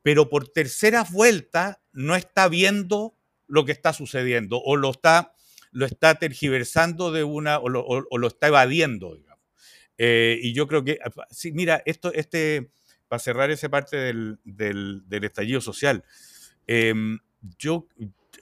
pero 0.00 0.30
por 0.30 0.48
tercera 0.48 1.04
vuelta 1.04 1.82
no 1.92 2.16
está 2.16 2.48
viendo 2.48 3.14
lo 3.46 3.66
que 3.66 3.72
está 3.72 3.92
sucediendo 3.92 4.58
o 4.58 4.76
lo 4.76 4.92
está, 4.92 5.34
lo 5.72 5.86
está 5.86 6.14
tergiversando 6.14 7.10
de 7.10 7.24
una 7.24 7.58
o 7.58 7.68
lo, 7.68 8.26
está 8.26 8.46
evadiendo, 8.48 9.16
digamos. 9.16 9.42
Eh, 9.98 10.38
y 10.40 10.52
yo 10.54 10.66
creo 10.68 10.84
que, 10.84 10.98
sí, 11.30 11.52
mira, 11.52 11.82
esto, 11.84 12.12
este, 12.12 12.70
para 13.08 13.20
cerrar 13.20 13.50
esa 13.50 13.68
parte 13.68 13.96
del, 13.96 14.38
del, 14.44 15.24
estallido 15.24 15.60
social, 15.60 16.04
Em, 16.66 17.18
yo, 17.58 17.88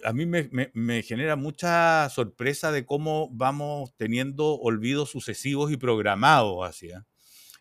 a 0.05 0.12
mí 0.12 0.26
me, 0.26 1.03
genera 1.03 1.37
mucha 1.37 2.09
sorpresa 2.11 2.70
de 2.72 2.85
cómo 2.85 3.28
vamos 3.33 3.95
teniendo 3.97 4.55
olvidos 4.55 5.11
sucesivos 5.11 5.72
y 5.72 5.76
programados 5.76 6.66
hacia. 6.68 7.07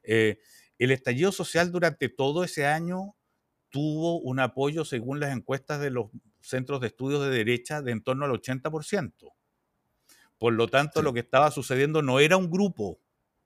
Eh, 0.03 0.39
el 0.78 0.91
estallido 0.91 1.32
social 1.32 1.72
durante 1.72 2.09
todo 2.09 2.43
ese 2.43 2.65
año 2.65 3.15
tuvo 3.70 4.20
un 4.20 4.39
apoyo, 4.39 4.86
según 4.86 5.20
las 5.20 5.36
encuestas 5.36 5.80
de 5.82 5.91
los 5.91 6.07
centros 6.41 6.82
de 6.82 6.88
estudios 6.88 7.22
de 7.22 7.30
derecha, 7.30 7.82
de 7.82 7.91
en 7.91 8.01
torno 8.01 8.26
al 8.26 8.32
80%. 8.32 9.34
Por 10.39 10.53
lo 10.53 10.67
tanto, 10.67 11.01
lo 11.01 11.13
que 11.13 11.19
estaba 11.19 11.51
sucediendo 11.51 12.01
no 12.01 12.19
era 12.19 12.37
un 12.37 12.49
grupo, 12.49 12.99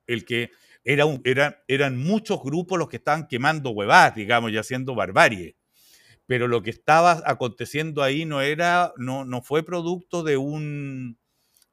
el 0.06 0.26
que 0.26 0.52
era 0.84 1.06
un, 1.06 1.22
era, 1.26 1.64
eran 1.68 1.98
muchos 1.98 2.42
grupos 2.44 2.78
los 2.78 2.88
que 2.88 2.98
estaban 2.98 3.28
quemando 3.28 3.72
huevadas, 3.72 4.16
digamos, 4.16 4.52
y 4.52 4.58
haciendo 4.58 4.96
barbarie. 4.96 5.58
Pero 6.28 6.48
lo 6.48 6.62
que 6.62 6.70
estaba 6.70 7.22
aconteciendo 7.26 8.04
ahí 8.04 8.26
no 8.26 8.42
era, 8.42 8.94
no, 8.98 9.26
no 9.26 9.42
fue 9.42 9.64
producto 9.64 10.24
de 10.24 10.38
un, 10.38 11.18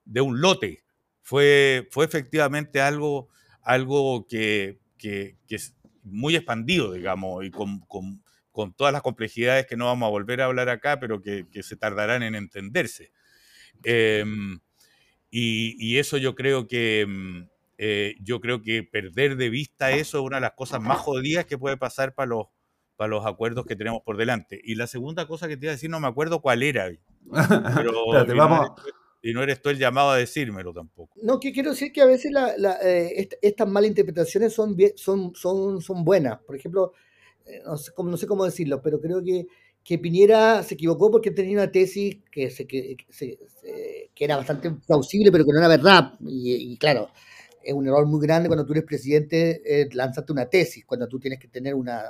de 0.04 0.20
un 0.22 0.40
lote, 0.40 0.84
fue, 1.22 1.86
fue 1.90 2.06
efectivamente 2.06 2.80
algo, 2.80 3.28
algo 3.62 4.26
que, 4.26 4.80
que, 4.96 5.36
es 5.48 5.76
muy 6.02 6.34
expandido, 6.34 6.92
digamos, 6.92 7.44
y 7.44 7.50
con, 7.50 7.80
con, 7.80 8.24
con, 8.50 8.72
todas 8.72 8.92
las 8.92 9.02
complejidades 9.02 9.66
que 9.66 9.76
no 9.76 9.84
vamos 9.84 10.06
a 10.06 10.10
volver 10.10 10.40
a 10.40 10.46
hablar 10.46 10.68
acá, 10.70 10.98
pero 10.98 11.20
que, 11.20 11.46
que 11.50 11.62
se 11.62 11.76
tardarán 11.76 12.22
en 12.22 12.34
entenderse. 12.34 13.12
Em, 13.84 14.60
y, 15.30 15.76
y, 15.78 15.98
eso 15.98 16.16
yo 16.16 16.34
creo 16.34 16.66
que... 16.66 17.02
Em, 17.02 17.48
eh, 17.82 18.16
yo 18.20 18.42
creo 18.42 18.60
que 18.60 18.82
perder 18.82 19.38
de 19.38 19.48
vista 19.48 19.90
eso 19.92 20.18
es 20.18 20.24
una 20.24 20.36
de 20.36 20.42
las 20.42 20.52
cosas 20.52 20.82
más 20.82 20.98
jodidas 20.98 21.46
que 21.46 21.56
puede 21.56 21.78
pasar 21.78 22.14
para 22.14 22.26
los, 22.26 22.48
para 22.94 23.08
los 23.08 23.24
acuerdos 23.24 23.64
que 23.64 23.74
tenemos 23.74 24.02
por 24.02 24.18
delante. 24.18 24.60
Y 24.62 24.74
la 24.74 24.86
segunda 24.86 25.26
cosa 25.26 25.48
que 25.48 25.56
te 25.56 25.64
iba 25.64 25.70
a 25.70 25.76
decir, 25.76 25.88
no 25.88 25.98
me 25.98 26.06
acuerdo 26.06 26.42
cuál 26.42 26.62
era. 26.62 26.90
Pero, 27.74 27.90
y, 28.22 28.36
no 28.36 28.76
y, 29.22 29.32
no 29.32 29.42
eres 29.42 29.62
tú 29.62 29.70
el 29.70 29.78
llamado 29.78 30.10
a 30.10 30.18
decírmelo 30.18 30.74
tampoco. 30.74 31.18
No, 31.22 31.40
que 31.40 31.52
quiero 31.52 31.70
decir 31.70 31.90
que 31.90 32.02
a 32.02 32.04
veces 32.04 32.32
eh, 32.82 33.30
estas 33.40 33.66
malas 33.66 33.88
interpretaciones 33.88 34.52
son, 34.52 34.76
son, 34.96 35.34
son, 35.34 35.80
son 35.80 36.04
buenas. 36.04 36.38
Por 36.42 36.56
ejemplo, 36.56 36.92
eh, 37.46 37.62
no 37.64 37.78
sé, 37.78 37.92
no 37.96 38.16
sé 38.18 38.26
cómo 38.26 38.44
decirlo, 38.44 38.82
pero 38.82 39.00
creo 39.00 39.24
que, 39.24 39.46
que 39.90 39.98
Piñera 39.98 40.62
se 40.62 40.74
equivocó 40.74 41.10
porque 41.10 41.32
tenía 41.32 41.54
una 41.54 41.72
tesis 41.72 42.18
que, 42.30 42.48
se, 42.48 42.64
que, 42.64 42.96
era 44.14 44.36
bastante 44.36 44.70
plausible, 44.86 45.32
pero 45.32 45.44
que 45.44 45.50
no 45.50 45.58
era 45.58 45.66
verdad. 45.66 46.12
Y, 46.20 46.76
claro, 46.76 47.08
es 47.60 47.74
un 47.74 47.88
error 47.88 48.06
muy 48.06 48.20
grande 48.24 48.48
cuando 48.48 48.64
tú 48.64 48.72
eres 48.72 48.84
presidente 48.84 49.60
eh, 49.64 49.88
lanzarte 49.92 50.32
una 50.32 50.46
tesis, 50.46 50.84
cuando 50.86 51.08
tú 51.08 51.18
tienes 51.18 51.40
que 51.40 51.48
tener 51.48 51.74
una, 51.74 52.04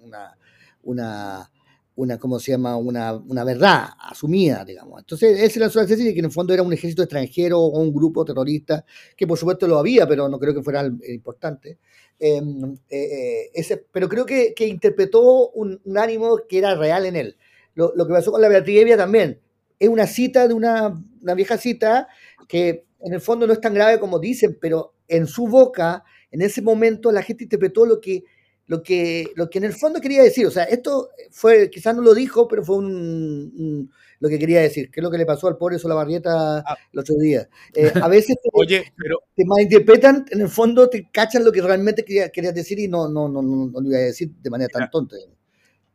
una, 0.00 0.38
una, 0.84 1.50
una 1.98 2.16
¿cómo 2.16 2.38
se 2.38 2.52
llama? 2.52 2.76
Una, 2.76 3.12
una 3.14 3.42
verdad 3.42 3.88
asumida, 3.98 4.64
digamos. 4.64 5.00
Entonces, 5.00 5.40
él 5.40 5.50
se 5.50 5.58
lanzó 5.58 5.80
la 5.80 5.86
tesis 5.86 6.04
de 6.04 6.12
que 6.12 6.20
en 6.20 6.26
el 6.26 6.30
fondo 6.30 6.54
era 6.54 6.62
un 6.62 6.72
ejército 6.72 7.02
extranjero 7.02 7.58
o 7.58 7.80
un 7.80 7.92
grupo 7.92 8.24
terrorista, 8.24 8.84
que 9.16 9.26
por 9.26 9.36
supuesto 9.36 9.66
lo 9.66 9.78
había, 9.78 10.06
pero 10.06 10.28
no 10.28 10.38
creo 10.38 10.54
que 10.54 10.62
fuera 10.62 10.88
importante. 11.08 11.78
Em, 12.20 12.74
eh, 12.88 13.02
eh, 13.02 13.50
ese, 13.52 13.84
pero 13.92 14.08
creo 14.08 14.24
que, 14.24 14.54
que 14.54 14.66
interpretó 14.66 15.50
un, 15.50 15.80
ánimo 15.96 16.38
que 16.48 16.58
era 16.58 16.76
real 16.76 17.04
en 17.04 17.16
él. 17.16 17.36
Lo, 17.74 17.92
lo 17.96 18.06
que 18.06 18.12
pasó 18.12 18.30
con 18.30 18.42
la 18.42 18.48
Beatriz 18.48 18.80
Evia 18.80 18.96
también. 18.96 19.40
Es 19.80 19.88
una 19.88 20.06
cita 20.06 20.46
de 20.46 20.54
una, 20.54 21.02
una 21.20 21.34
vieja 21.34 21.58
cita 21.58 22.06
que 22.46 22.84
en 23.00 23.12
el 23.12 23.20
fondo 23.20 23.46
no 23.46 23.52
es 23.52 23.60
tan 23.60 23.74
grave 23.74 23.98
como 23.98 24.20
dicen, 24.20 24.56
pero 24.60 24.94
en 25.08 25.26
su 25.26 25.48
boca, 25.48 26.04
en 26.30 26.42
ese 26.42 26.62
momento, 26.62 27.10
la 27.10 27.22
gente 27.22 27.44
interpretó 27.44 27.86
lo 27.86 28.00
que 28.00 28.22
lo 28.68 28.82
que, 28.82 29.32
lo 29.34 29.50
que 29.50 29.58
en 29.58 29.64
el 29.64 29.72
fondo 29.72 30.00
quería 30.00 30.22
decir. 30.22 30.46
O 30.46 30.50
sea, 30.50 30.64
esto 30.64 31.08
fue, 31.30 31.70
quizás 31.70 31.96
no 31.96 32.02
lo 32.02 32.14
dijo, 32.14 32.46
pero 32.46 32.62
fue 32.62 32.76
un, 32.76 33.90
lo 34.20 34.28
que 34.28 34.38
quería 34.38 34.60
decir, 34.60 34.90
que 34.90 35.00
es 35.00 35.02
lo 35.04 35.10
que 35.10 35.18
le 35.18 35.26
pasó 35.26 35.48
al 35.48 35.56
pobre 35.56 35.78
Solabarrieta 35.78 36.58
ah. 36.58 36.76
el 36.92 37.00
otro 37.00 37.16
día. 37.16 37.48
Eh, 37.74 37.90
a 38.00 38.08
veces 38.08 38.36
te, 38.42 38.50
Oye, 38.52 38.92
pero... 38.96 39.20
te 39.34 39.44
malinterpretan, 39.46 40.26
en 40.30 40.42
el 40.42 40.48
fondo 40.48 40.88
te 40.88 41.08
cachan 41.10 41.44
lo 41.44 41.50
que 41.50 41.62
realmente 41.62 42.04
querías 42.04 42.54
decir 42.54 42.78
y 42.78 42.88
no, 42.88 43.08
no, 43.08 43.28
no, 43.28 43.40
no, 43.42 43.80
lo 43.80 43.88
iba 43.88 43.98
a 43.98 44.02
decir 44.02 44.30
de 44.38 44.50
manera 44.50 44.68
tan 44.68 44.90
tonta. 44.90 45.16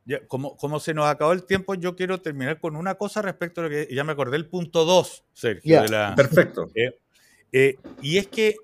Ya, 0.05 0.25
como, 0.27 0.57
como 0.57 0.79
se 0.79 0.95
nos 0.95 1.05
acabó 1.05 1.31
el 1.31 1.45
tiempo, 1.45 1.75
yo 1.75 1.95
quiero 1.95 2.21
terminar 2.21 2.59
con 2.59 2.75
una 2.75 2.95
cosa 2.95 3.21
respecto 3.21 3.61
a 3.61 3.65
lo 3.65 3.69
que 3.69 3.87
ya 3.89 4.03
me 4.03 4.13
acordé, 4.13 4.35
el 4.35 4.49
punto 4.49 4.83
2, 4.83 5.25
Sergio. 5.31 5.83
De 5.83 5.89
la, 5.89 6.13
Perfecto. 6.15 6.71
Eh, 6.73 6.99
eh, 7.51 7.77
y 8.01 8.17
es 8.17 8.27
que 8.27 8.55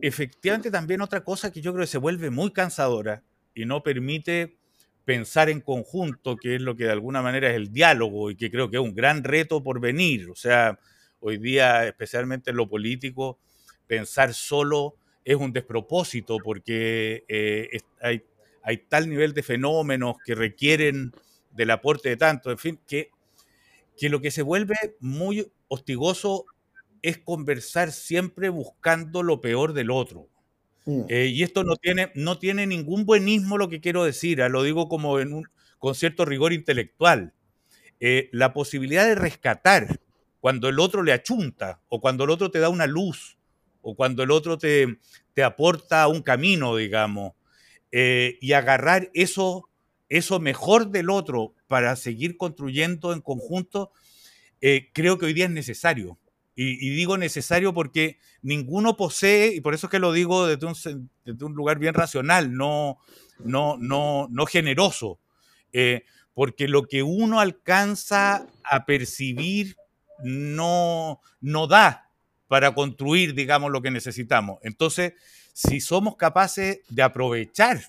efectivamente 0.00 0.70
también 0.70 1.02
otra 1.02 1.22
cosa 1.22 1.52
que 1.52 1.60
yo 1.60 1.72
creo 1.72 1.82
que 1.82 1.90
se 1.90 1.98
vuelve 1.98 2.30
muy 2.30 2.50
cansadora 2.50 3.22
y 3.58 3.66
no 3.66 3.82
permite 3.82 4.56
pensar 5.04 5.50
en 5.50 5.60
conjunto, 5.60 6.36
que 6.36 6.54
es 6.54 6.60
lo 6.60 6.76
que 6.76 6.84
de 6.84 6.92
alguna 6.92 7.22
manera 7.22 7.50
es 7.50 7.56
el 7.56 7.72
diálogo 7.72 8.30
y 8.30 8.36
que 8.36 8.52
creo 8.52 8.70
que 8.70 8.76
es 8.76 8.82
un 8.82 8.94
gran 8.94 9.24
reto 9.24 9.64
por 9.64 9.80
venir. 9.80 10.30
O 10.30 10.36
sea, 10.36 10.78
hoy 11.18 11.38
día, 11.38 11.84
especialmente 11.86 12.50
en 12.50 12.56
lo 12.56 12.68
político, 12.68 13.40
pensar 13.88 14.32
solo 14.32 14.94
es 15.24 15.34
un 15.34 15.52
despropósito 15.52 16.36
porque 16.38 17.24
eh, 17.26 17.80
hay, 18.00 18.22
hay, 18.62 18.76
tal 18.76 19.08
nivel 19.08 19.34
de 19.34 19.42
fenómenos 19.42 20.16
que 20.24 20.36
requieren 20.36 21.10
del 21.50 21.72
aporte 21.72 22.10
de 22.10 22.16
tanto, 22.16 22.52
en 22.52 22.58
fin, 22.58 22.80
que, 22.86 23.10
que 23.96 24.08
lo 24.08 24.20
que 24.20 24.30
se 24.30 24.42
vuelve 24.42 24.76
muy 25.00 25.50
hostigoso 25.66 26.46
es 27.02 27.18
conversar 27.18 27.90
siempre 27.90 28.50
buscando 28.50 29.24
lo 29.24 29.40
peor 29.40 29.72
del 29.72 29.90
otro. 29.90 30.28
Mm. 30.88 31.04
Eh, 31.10 31.26
y 31.26 31.42
esto 31.42 31.64
no 31.64 31.76
tiene, 31.76 32.10
no 32.14 32.38
tiene 32.38 32.66
ningún 32.66 33.04
buenismo 33.04 33.58
lo 33.58 33.68
que 33.68 33.82
quiero 33.82 34.04
decir, 34.04 34.40
ah, 34.40 34.48
lo 34.48 34.62
digo 34.62 34.88
como 34.88 35.18
con 35.78 35.94
cierto 35.94 36.24
rigor 36.24 36.54
intelectual. 36.54 37.34
Eh, 38.00 38.30
la 38.32 38.54
posibilidad 38.54 39.06
de 39.06 39.14
rescatar 39.14 40.00
cuando 40.40 40.66
el 40.70 40.80
otro 40.80 41.02
le 41.02 41.12
achunta, 41.12 41.82
o 41.90 42.00
cuando 42.00 42.24
el 42.24 42.30
otro 42.30 42.50
te 42.50 42.58
da 42.58 42.70
una 42.70 42.86
luz, 42.86 43.36
o 43.82 43.96
cuando 43.96 44.22
el 44.22 44.30
otro 44.30 44.56
te, 44.56 44.98
te 45.34 45.42
aporta 45.42 46.08
un 46.08 46.22
camino, 46.22 46.74
digamos, 46.74 47.34
eh, 47.92 48.38
y 48.40 48.52
agarrar 48.54 49.10
eso, 49.12 49.68
eso 50.08 50.40
mejor 50.40 50.88
del 50.88 51.10
otro 51.10 51.54
para 51.66 51.96
seguir 51.96 52.38
construyendo 52.38 53.12
en 53.12 53.20
conjunto, 53.20 53.92
creo 54.94 55.18
que 55.18 55.26
hoy 55.26 55.34
día 55.34 55.44
es 55.44 55.50
necesario. 55.50 56.18
Y, 56.60 56.90
digo 56.90 57.16
necesario 57.16 57.72
porque 57.72 58.18
ninguno 58.42 58.96
posee, 58.96 59.54
y 59.54 59.60
por 59.60 59.74
eso 59.74 59.86
es 59.86 59.92
que 59.92 60.00
lo 60.00 60.10
digo 60.12 60.44
desde 60.44 60.66
un, 60.66 61.08
un 61.40 61.54
lugar 61.54 61.78
bien 61.78 61.94
racional, 61.94 62.52
no, 62.52 62.98
no, 63.38 63.76
no, 63.78 64.26
no 64.28 64.44
generoso. 64.44 65.20
Eh, 65.72 66.02
porque 66.34 66.66
lo 66.66 66.82
que 66.82 67.04
uno 67.04 67.38
alcanza 67.38 68.44
a 68.64 68.84
percibir 68.86 69.76
no, 70.24 71.20
no 71.40 71.68
da 71.68 72.10
para 72.48 72.74
construir, 72.74 73.34
digamos, 73.34 73.70
lo 73.70 73.80
que 73.80 73.92
necesitamos. 73.92 74.58
Entonces, 74.62 75.12
si 75.52 75.80
somos 75.80 76.16
capaces 76.16 76.80
de 76.88 77.02
aprovechar 77.02 77.82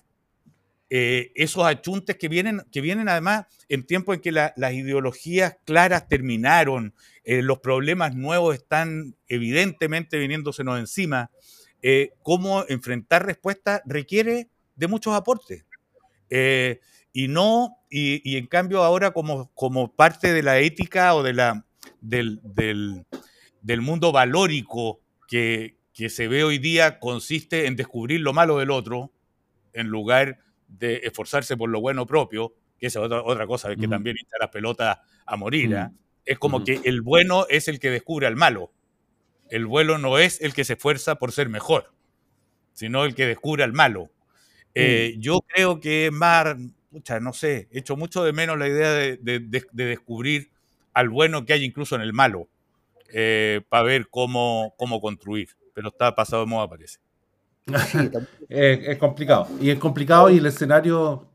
eh, 0.90 1.32
esos 1.34 1.64
achuntes 1.64 2.16
que 2.16 2.28
vienen, 2.28 2.62
que 2.70 2.80
vienen 2.80 3.08
además 3.08 3.46
en 3.68 3.84
tiempos 3.84 4.14
en 4.14 4.20
que 4.20 4.32
las 4.32 4.72
ideologías 4.72 5.56
claras 5.64 6.08
terminaron, 6.08 6.94
eh, 7.30 7.42
los 7.42 7.60
problemas 7.60 8.16
nuevos 8.16 8.56
están 8.56 9.14
evidentemente 9.28 10.18
viniéndosenos 10.18 10.80
encima, 10.80 11.30
eh, 11.80 12.10
cómo 12.24 12.64
enfrentar 12.68 13.24
respuestas 13.24 13.82
requiere 13.86 14.48
de 14.74 14.88
muchos 14.88 15.14
aportes. 15.14 15.64
y 17.12 17.28
no, 17.28 17.78
y, 17.88 18.36
en 18.36 18.48
cambio 18.48 18.82
ahora 18.82 19.12
como, 19.12 19.52
como 19.54 19.94
parte 19.94 20.32
de 20.32 20.42
la 20.42 20.58
ética 20.58 21.14
o 21.14 21.22
de 21.22 21.34
la, 21.34 21.64
del, 22.00 22.40
del, 22.42 23.80
mundo 23.80 24.10
valórico 24.10 25.00
que, 25.28 25.76
que 25.92 26.10
se 26.10 26.26
ve 26.26 26.42
hoy 26.42 26.58
día 26.58 26.98
consiste 26.98 27.66
en 27.66 27.76
descubrir 27.76 28.22
lo 28.22 28.32
malo 28.32 28.58
del 28.58 28.72
otro 28.72 29.12
en 29.72 29.86
lugar 29.86 30.40
de 30.66 30.96
esforzarse 31.04 31.56
por 31.56 31.70
lo 31.70 31.80
bueno 31.80 32.06
propio, 32.06 32.56
que 32.76 32.88
es 32.88 32.96
otra, 32.96 33.22
otra 33.22 33.46
cosa, 33.46 33.76
que 33.76 33.86
también 33.86 34.16
echa 34.20 34.36
las 34.40 34.50
pelotas 34.50 34.98
a 35.24 35.36
morir. 35.36 35.76
¿ah? 35.76 35.92
Es 36.24 36.38
como 36.38 36.64
que 36.64 36.80
el 36.84 37.02
bueno 37.02 37.46
es 37.48 37.68
el 37.68 37.80
que 37.80 37.90
descubre 37.90 38.26
al 38.26 38.36
malo. 38.36 38.72
El 39.48 39.66
bueno 39.66 39.98
no 39.98 40.18
es 40.18 40.40
el 40.40 40.54
que 40.54 40.64
se 40.64 40.74
esfuerza 40.74 41.16
por 41.16 41.32
ser 41.32 41.48
mejor, 41.48 41.92
sino 42.72 43.04
el 43.04 43.14
que 43.14 43.26
descubre 43.26 43.64
al 43.64 43.72
malo. 43.72 44.10
Eh, 44.74 45.16
yo 45.18 45.40
creo 45.46 45.80
que 45.80 46.10
más, 46.12 46.56
no 47.20 47.32
sé, 47.32 47.68
echo 47.72 47.96
mucho 47.96 48.22
de 48.22 48.32
menos 48.32 48.58
la 48.58 48.68
idea 48.68 48.90
de, 48.90 49.18
descubrir 49.72 50.50
al 50.94 51.08
bueno 51.08 51.44
que 51.44 51.52
hay 51.52 51.64
incluso 51.64 51.96
en 51.96 52.02
el 52.02 52.12
malo, 52.12 52.48
eh, 53.12 53.62
para 53.68 53.82
ver 53.82 54.08
cómo, 54.08 54.74
cómo 54.76 55.00
construir. 55.00 55.48
Pero 55.74 55.88
está 55.88 56.14
pasado 56.14 56.44
de 56.44 56.50
moda, 56.50 56.68
parece. 56.68 56.98
es, 58.48 58.98
complicado. 58.98 59.48
Y 59.60 59.70
es 59.70 59.78
complicado 59.78 60.30
y 60.30 60.38
el 60.38 60.46
escenario 60.46 61.26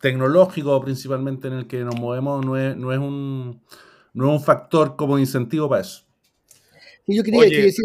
tecnológico 0.00 0.80
principalmente 0.82 1.48
en 1.48 1.54
el 1.54 1.66
que 1.66 1.80
nos 1.80 1.98
movemos 1.98 2.44
no 2.44 2.56
es, 2.56 2.98
un, 2.98 3.60
un 4.24 4.40
factor 4.40 4.96
como 4.96 5.18
incentivo 5.18 5.68
para 5.68 5.82
eso. 5.82 6.04
yo 7.06 7.22
quería, 7.22 7.42
decir, 7.42 7.84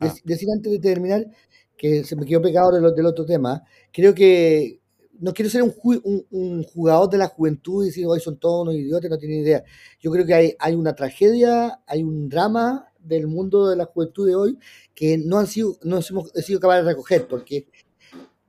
ah. 0.00 0.14
decir, 0.24 0.48
antes 0.54 0.72
de 0.72 0.78
terminar 0.78 1.26
que 1.76 2.04
se 2.04 2.14
me 2.16 2.24
quedó 2.24 2.40
pegado 2.40 2.72
del, 2.72 2.94
del 2.94 3.06
otro 3.06 3.26
tema. 3.26 3.62
Creo 3.92 4.14
que 4.14 4.80
no 5.18 5.32
quiero 5.32 5.50
ser 5.50 5.62
un, 5.62 5.74
un, 6.30 6.64
jugador 6.64 7.10
de 7.10 7.18
la 7.18 7.28
juventud 7.28 7.84
y 7.84 7.88
decir, 7.88 8.06
hoy 8.06 8.20
son 8.20 8.38
todos 8.38 8.62
unos 8.62 8.74
idiotas, 8.74 9.10
no 9.10 9.18
tienen 9.18 9.40
idea. 9.40 9.64
Yo 10.00 10.10
creo 10.10 10.24
que 10.24 10.34
hay, 10.34 10.54
hay 10.58 10.74
una 10.74 10.94
tragedia, 10.94 11.80
hay 11.86 12.02
un 12.02 12.28
drama 12.28 12.88
del 12.98 13.26
mundo 13.26 13.68
de 13.68 13.76
la 13.76 13.84
juventud 13.84 14.26
de 14.26 14.34
hoy 14.34 14.58
que 14.94 15.18
no 15.18 15.38
han 15.38 15.46
sido, 15.46 15.76
no 15.82 16.00
hemos 16.08 16.30
sido 16.30 16.60
capaces 16.60 16.84
de 16.84 16.90
recoger, 16.90 17.26
porque 17.26 17.66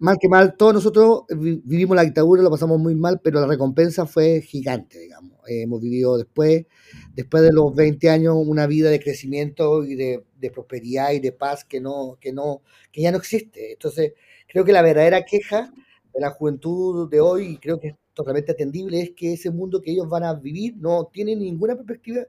mal 0.03 0.17
que 0.19 0.27
mal, 0.27 0.57
todos 0.57 0.73
nosotros 0.73 1.23
vivimos 1.29 1.95
la 1.95 2.03
dictadura, 2.03 2.43
lo 2.43 2.49
pasamos 2.49 2.77
muy 2.77 2.93
mal, 2.93 3.21
pero 3.23 3.39
la 3.39 3.47
recompensa 3.47 4.05
fue 4.05 4.41
gigante, 4.41 4.99
digamos. 4.99 5.39
hemos 5.47 5.79
vivido 5.79 6.17
después, 6.17 6.65
después 7.13 7.41
de 7.41 7.53
los 7.53 7.73
20 7.73 8.09
años, 8.09 8.35
una 8.37 8.67
vida 8.67 8.89
de 8.89 8.99
crecimiento 8.99 9.85
y 9.85 9.95
de, 9.95 10.25
de, 10.37 10.51
prosperidad 10.51 11.13
y 11.13 11.21
de 11.21 11.31
paz 11.31 11.63
que 11.63 11.79
no, 11.79 12.17
que 12.19 12.33
no, 12.33 12.63
que 12.91 13.01
ya 13.01 13.11
no 13.11 13.17
existe. 13.17 13.71
Entonces, 13.71 14.11
creo 14.45 14.65
que 14.65 14.73
la 14.73 14.81
verdadera 14.81 15.23
queja 15.23 15.71
de 16.13 16.19
la 16.19 16.31
juventud 16.31 17.09
de 17.09 17.21
hoy, 17.21 17.53
y 17.53 17.57
creo 17.57 17.79
que 17.79 17.87
es 17.87 17.95
totalmente 18.13 18.51
atendible, 18.51 18.99
es 18.99 19.11
que 19.11 19.31
ese 19.31 19.51
mundo 19.51 19.81
que 19.81 19.91
ellos 19.91 20.09
van 20.09 20.25
a 20.25 20.33
vivir 20.33 20.75
no 20.75 21.09
tiene 21.13 21.33
ninguna 21.33 21.75
perspectiva 21.75 22.23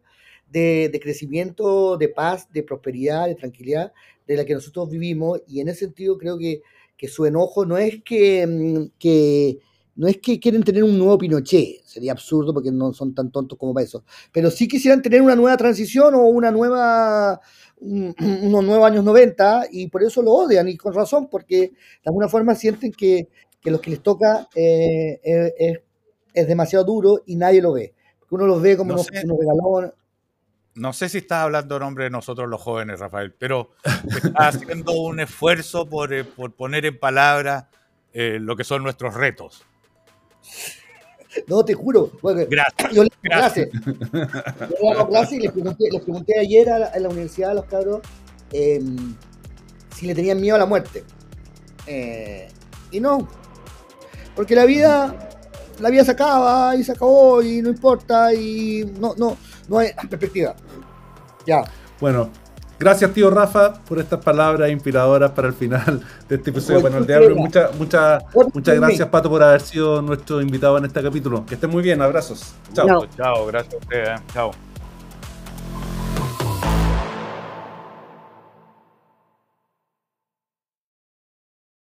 de, 0.48 1.00
crecimiento, 1.02 1.96
de 1.96 2.08
paz, 2.08 2.48
de 2.52 2.62
prosperidad, 2.62 3.26
de 3.26 3.34
tranquilidad 3.34 3.92
de 4.28 4.36
la 4.36 4.44
que 4.44 4.54
nosotros 4.54 4.88
vivimos 4.88 5.42
y 5.48 5.60
en 5.60 5.68
ese 5.68 5.80
sentido 5.80 6.16
creo 6.18 6.38
que, 6.38 6.62
su 7.09 7.26
enojo 7.26 7.66
no 7.66 7.76
es 7.76 8.03
que, 8.03 8.47
mm, 8.47 8.99
que, 8.99 9.59
no 9.97 10.09
es 10.09 10.18
que 10.18 10.40
quieren 10.40 10.62
tener 10.62 10.82
un 10.82 10.99
nuevo 10.99 11.18
Pinochet, 11.18 11.84
sería 11.84 12.12
absurdo 12.12 12.53
porque 12.53 12.72
no 12.72 12.92
son 12.92 13.14
tan 13.14 13.30
tontos 13.30 13.59
como 13.59 13.72
para 13.72 13.84
eso, 13.84 14.05
pero 14.32 14.51
sí 14.51 14.66
quisieran 14.66 15.03
tener 15.03 15.22
una 15.22 15.36
nueva 15.36 15.57
transición 15.57 16.14
o 16.14 16.26
una 16.26 16.51
nueva, 16.51 17.40
unos 17.80 18.64
nuevos 18.64 18.86
años 18.86 19.05
90 19.05 19.66
y 19.70 19.88
por 19.88 20.03
eso 20.03 20.22
lo 20.22 20.32
odian 20.32 20.68
y 20.68 20.76
con 20.76 20.95
razón, 20.95 21.28
porque 21.30 21.59
de 21.59 22.07
alguna 22.07 22.28
forma 22.28 22.55
sienten 22.55 22.92
que, 22.92 23.28
que 23.61 23.70
lo 23.70 23.80
que 23.80 23.90
les 23.90 24.03
toca 24.03 24.49
eh, 24.55 25.20
es, 25.22 25.80
es, 26.34 26.49
demasiado 26.49 26.84
duro 26.84 27.22
y 27.26 27.36
nadie 27.36 27.62
lo 27.62 27.72
ve, 27.72 27.95
porque 28.18 28.34
uno 28.34 28.47
los 28.47 28.61
ve 28.61 28.76
como 28.76 28.95
unos, 28.95 29.09
unos 29.24 29.38
regalones 29.38 29.92
no 30.74 30.92
sé 30.92 31.08
si 31.08 31.18
estás 31.18 31.44
hablando 31.44 31.76
en 31.76 31.82
nombre 31.82 32.04
de 32.04 32.10
nosotros 32.10 32.48
los 32.48 32.60
jóvenes, 32.60 33.00
Rafael, 33.00 33.32
pero 33.32 33.70
estás 34.06 34.56
haciendo 34.56 34.92
un 34.92 35.20
esfuerzo 35.20 35.88
por, 35.88 36.12
eh, 36.12 36.24
poner 36.24 36.86
en 36.86 36.98
palabras 36.98 37.66
eh, 38.12 38.38
lo 38.40 38.56
que 38.56 38.64
son 38.64 38.82
nuestros 38.82 39.14
retos. 39.14 39.64
No, 41.48 41.64
te 41.64 41.74
juro. 41.74 42.12
gracias. 42.22 42.92
Yo 42.92 43.02
le 43.02 43.10
gracias. 43.22 43.68
Yo 43.72 45.08
clase 45.08 45.36
y 45.36 45.40
les 45.40 45.52
pregunté, 45.52 46.38
ayer 46.38 46.70
a 46.70 46.98
la, 46.98 47.08
universidad 47.08 47.50
a 47.50 47.54
los 47.54 47.64
cabros 47.64 48.00
em, 48.52 49.16
si 49.94 50.06
le 50.06 50.14
tenían 50.14 50.40
miedo 50.40 50.56
a 50.56 50.58
la 50.58 50.66
muerte. 50.66 51.04
Eh, 51.86 52.48
y 52.90 53.00
no. 53.00 53.28
Porque 54.36 54.54
la 54.54 54.64
vida, 54.64 55.30
la 55.80 55.90
vida 55.90 56.04
se 56.04 56.12
acaba 56.12 56.76
y 56.76 56.84
se 56.84 56.92
acabó 56.92 57.42
y 57.42 57.62
no 57.62 57.68
importa 57.68 58.32
y 58.32 58.84
no, 58.98 59.14
no, 59.16 59.36
no 59.68 59.78
hay 59.78 59.90
perspectiva. 60.08 60.54
Ya. 61.47 61.64
Bueno, 62.01 62.30
gracias 62.78 63.12
tío 63.12 63.30
Rafa 63.30 63.74
por 63.84 63.99
estas 63.99 64.22
palabras 64.22 64.70
inspiradoras 64.70 65.30
para 65.32 65.49
el 65.49 65.55
final 65.55 66.01
de 66.28 66.36
este 66.36 66.51
episodio 66.51 66.80
Bueno, 66.80 66.99
el 66.99 67.07
Diablo. 67.07 67.36
Muchas 67.36 67.74
muchas 67.76 68.24
muchas 68.53 68.76
gracias 68.76 69.09
Pato 69.09 69.30
por 69.30 69.42
haber 69.42 69.61
sido 69.61 70.03
nuestro 70.03 70.40
invitado 70.40 70.78
en 70.78 70.86
este 70.86 71.03
capítulo. 71.03 71.45
Que 71.47 71.55
estén 71.55 71.70
muy 71.70 71.82
bien, 71.82 72.03
abrazos. 72.03 72.55
Chao. 72.72 73.07
Chao, 73.16 73.47
gracias 73.47 73.74
a 73.74 73.78
ustedes. 73.78 74.09
¿eh? 74.09 74.22
Chao. 74.32 74.73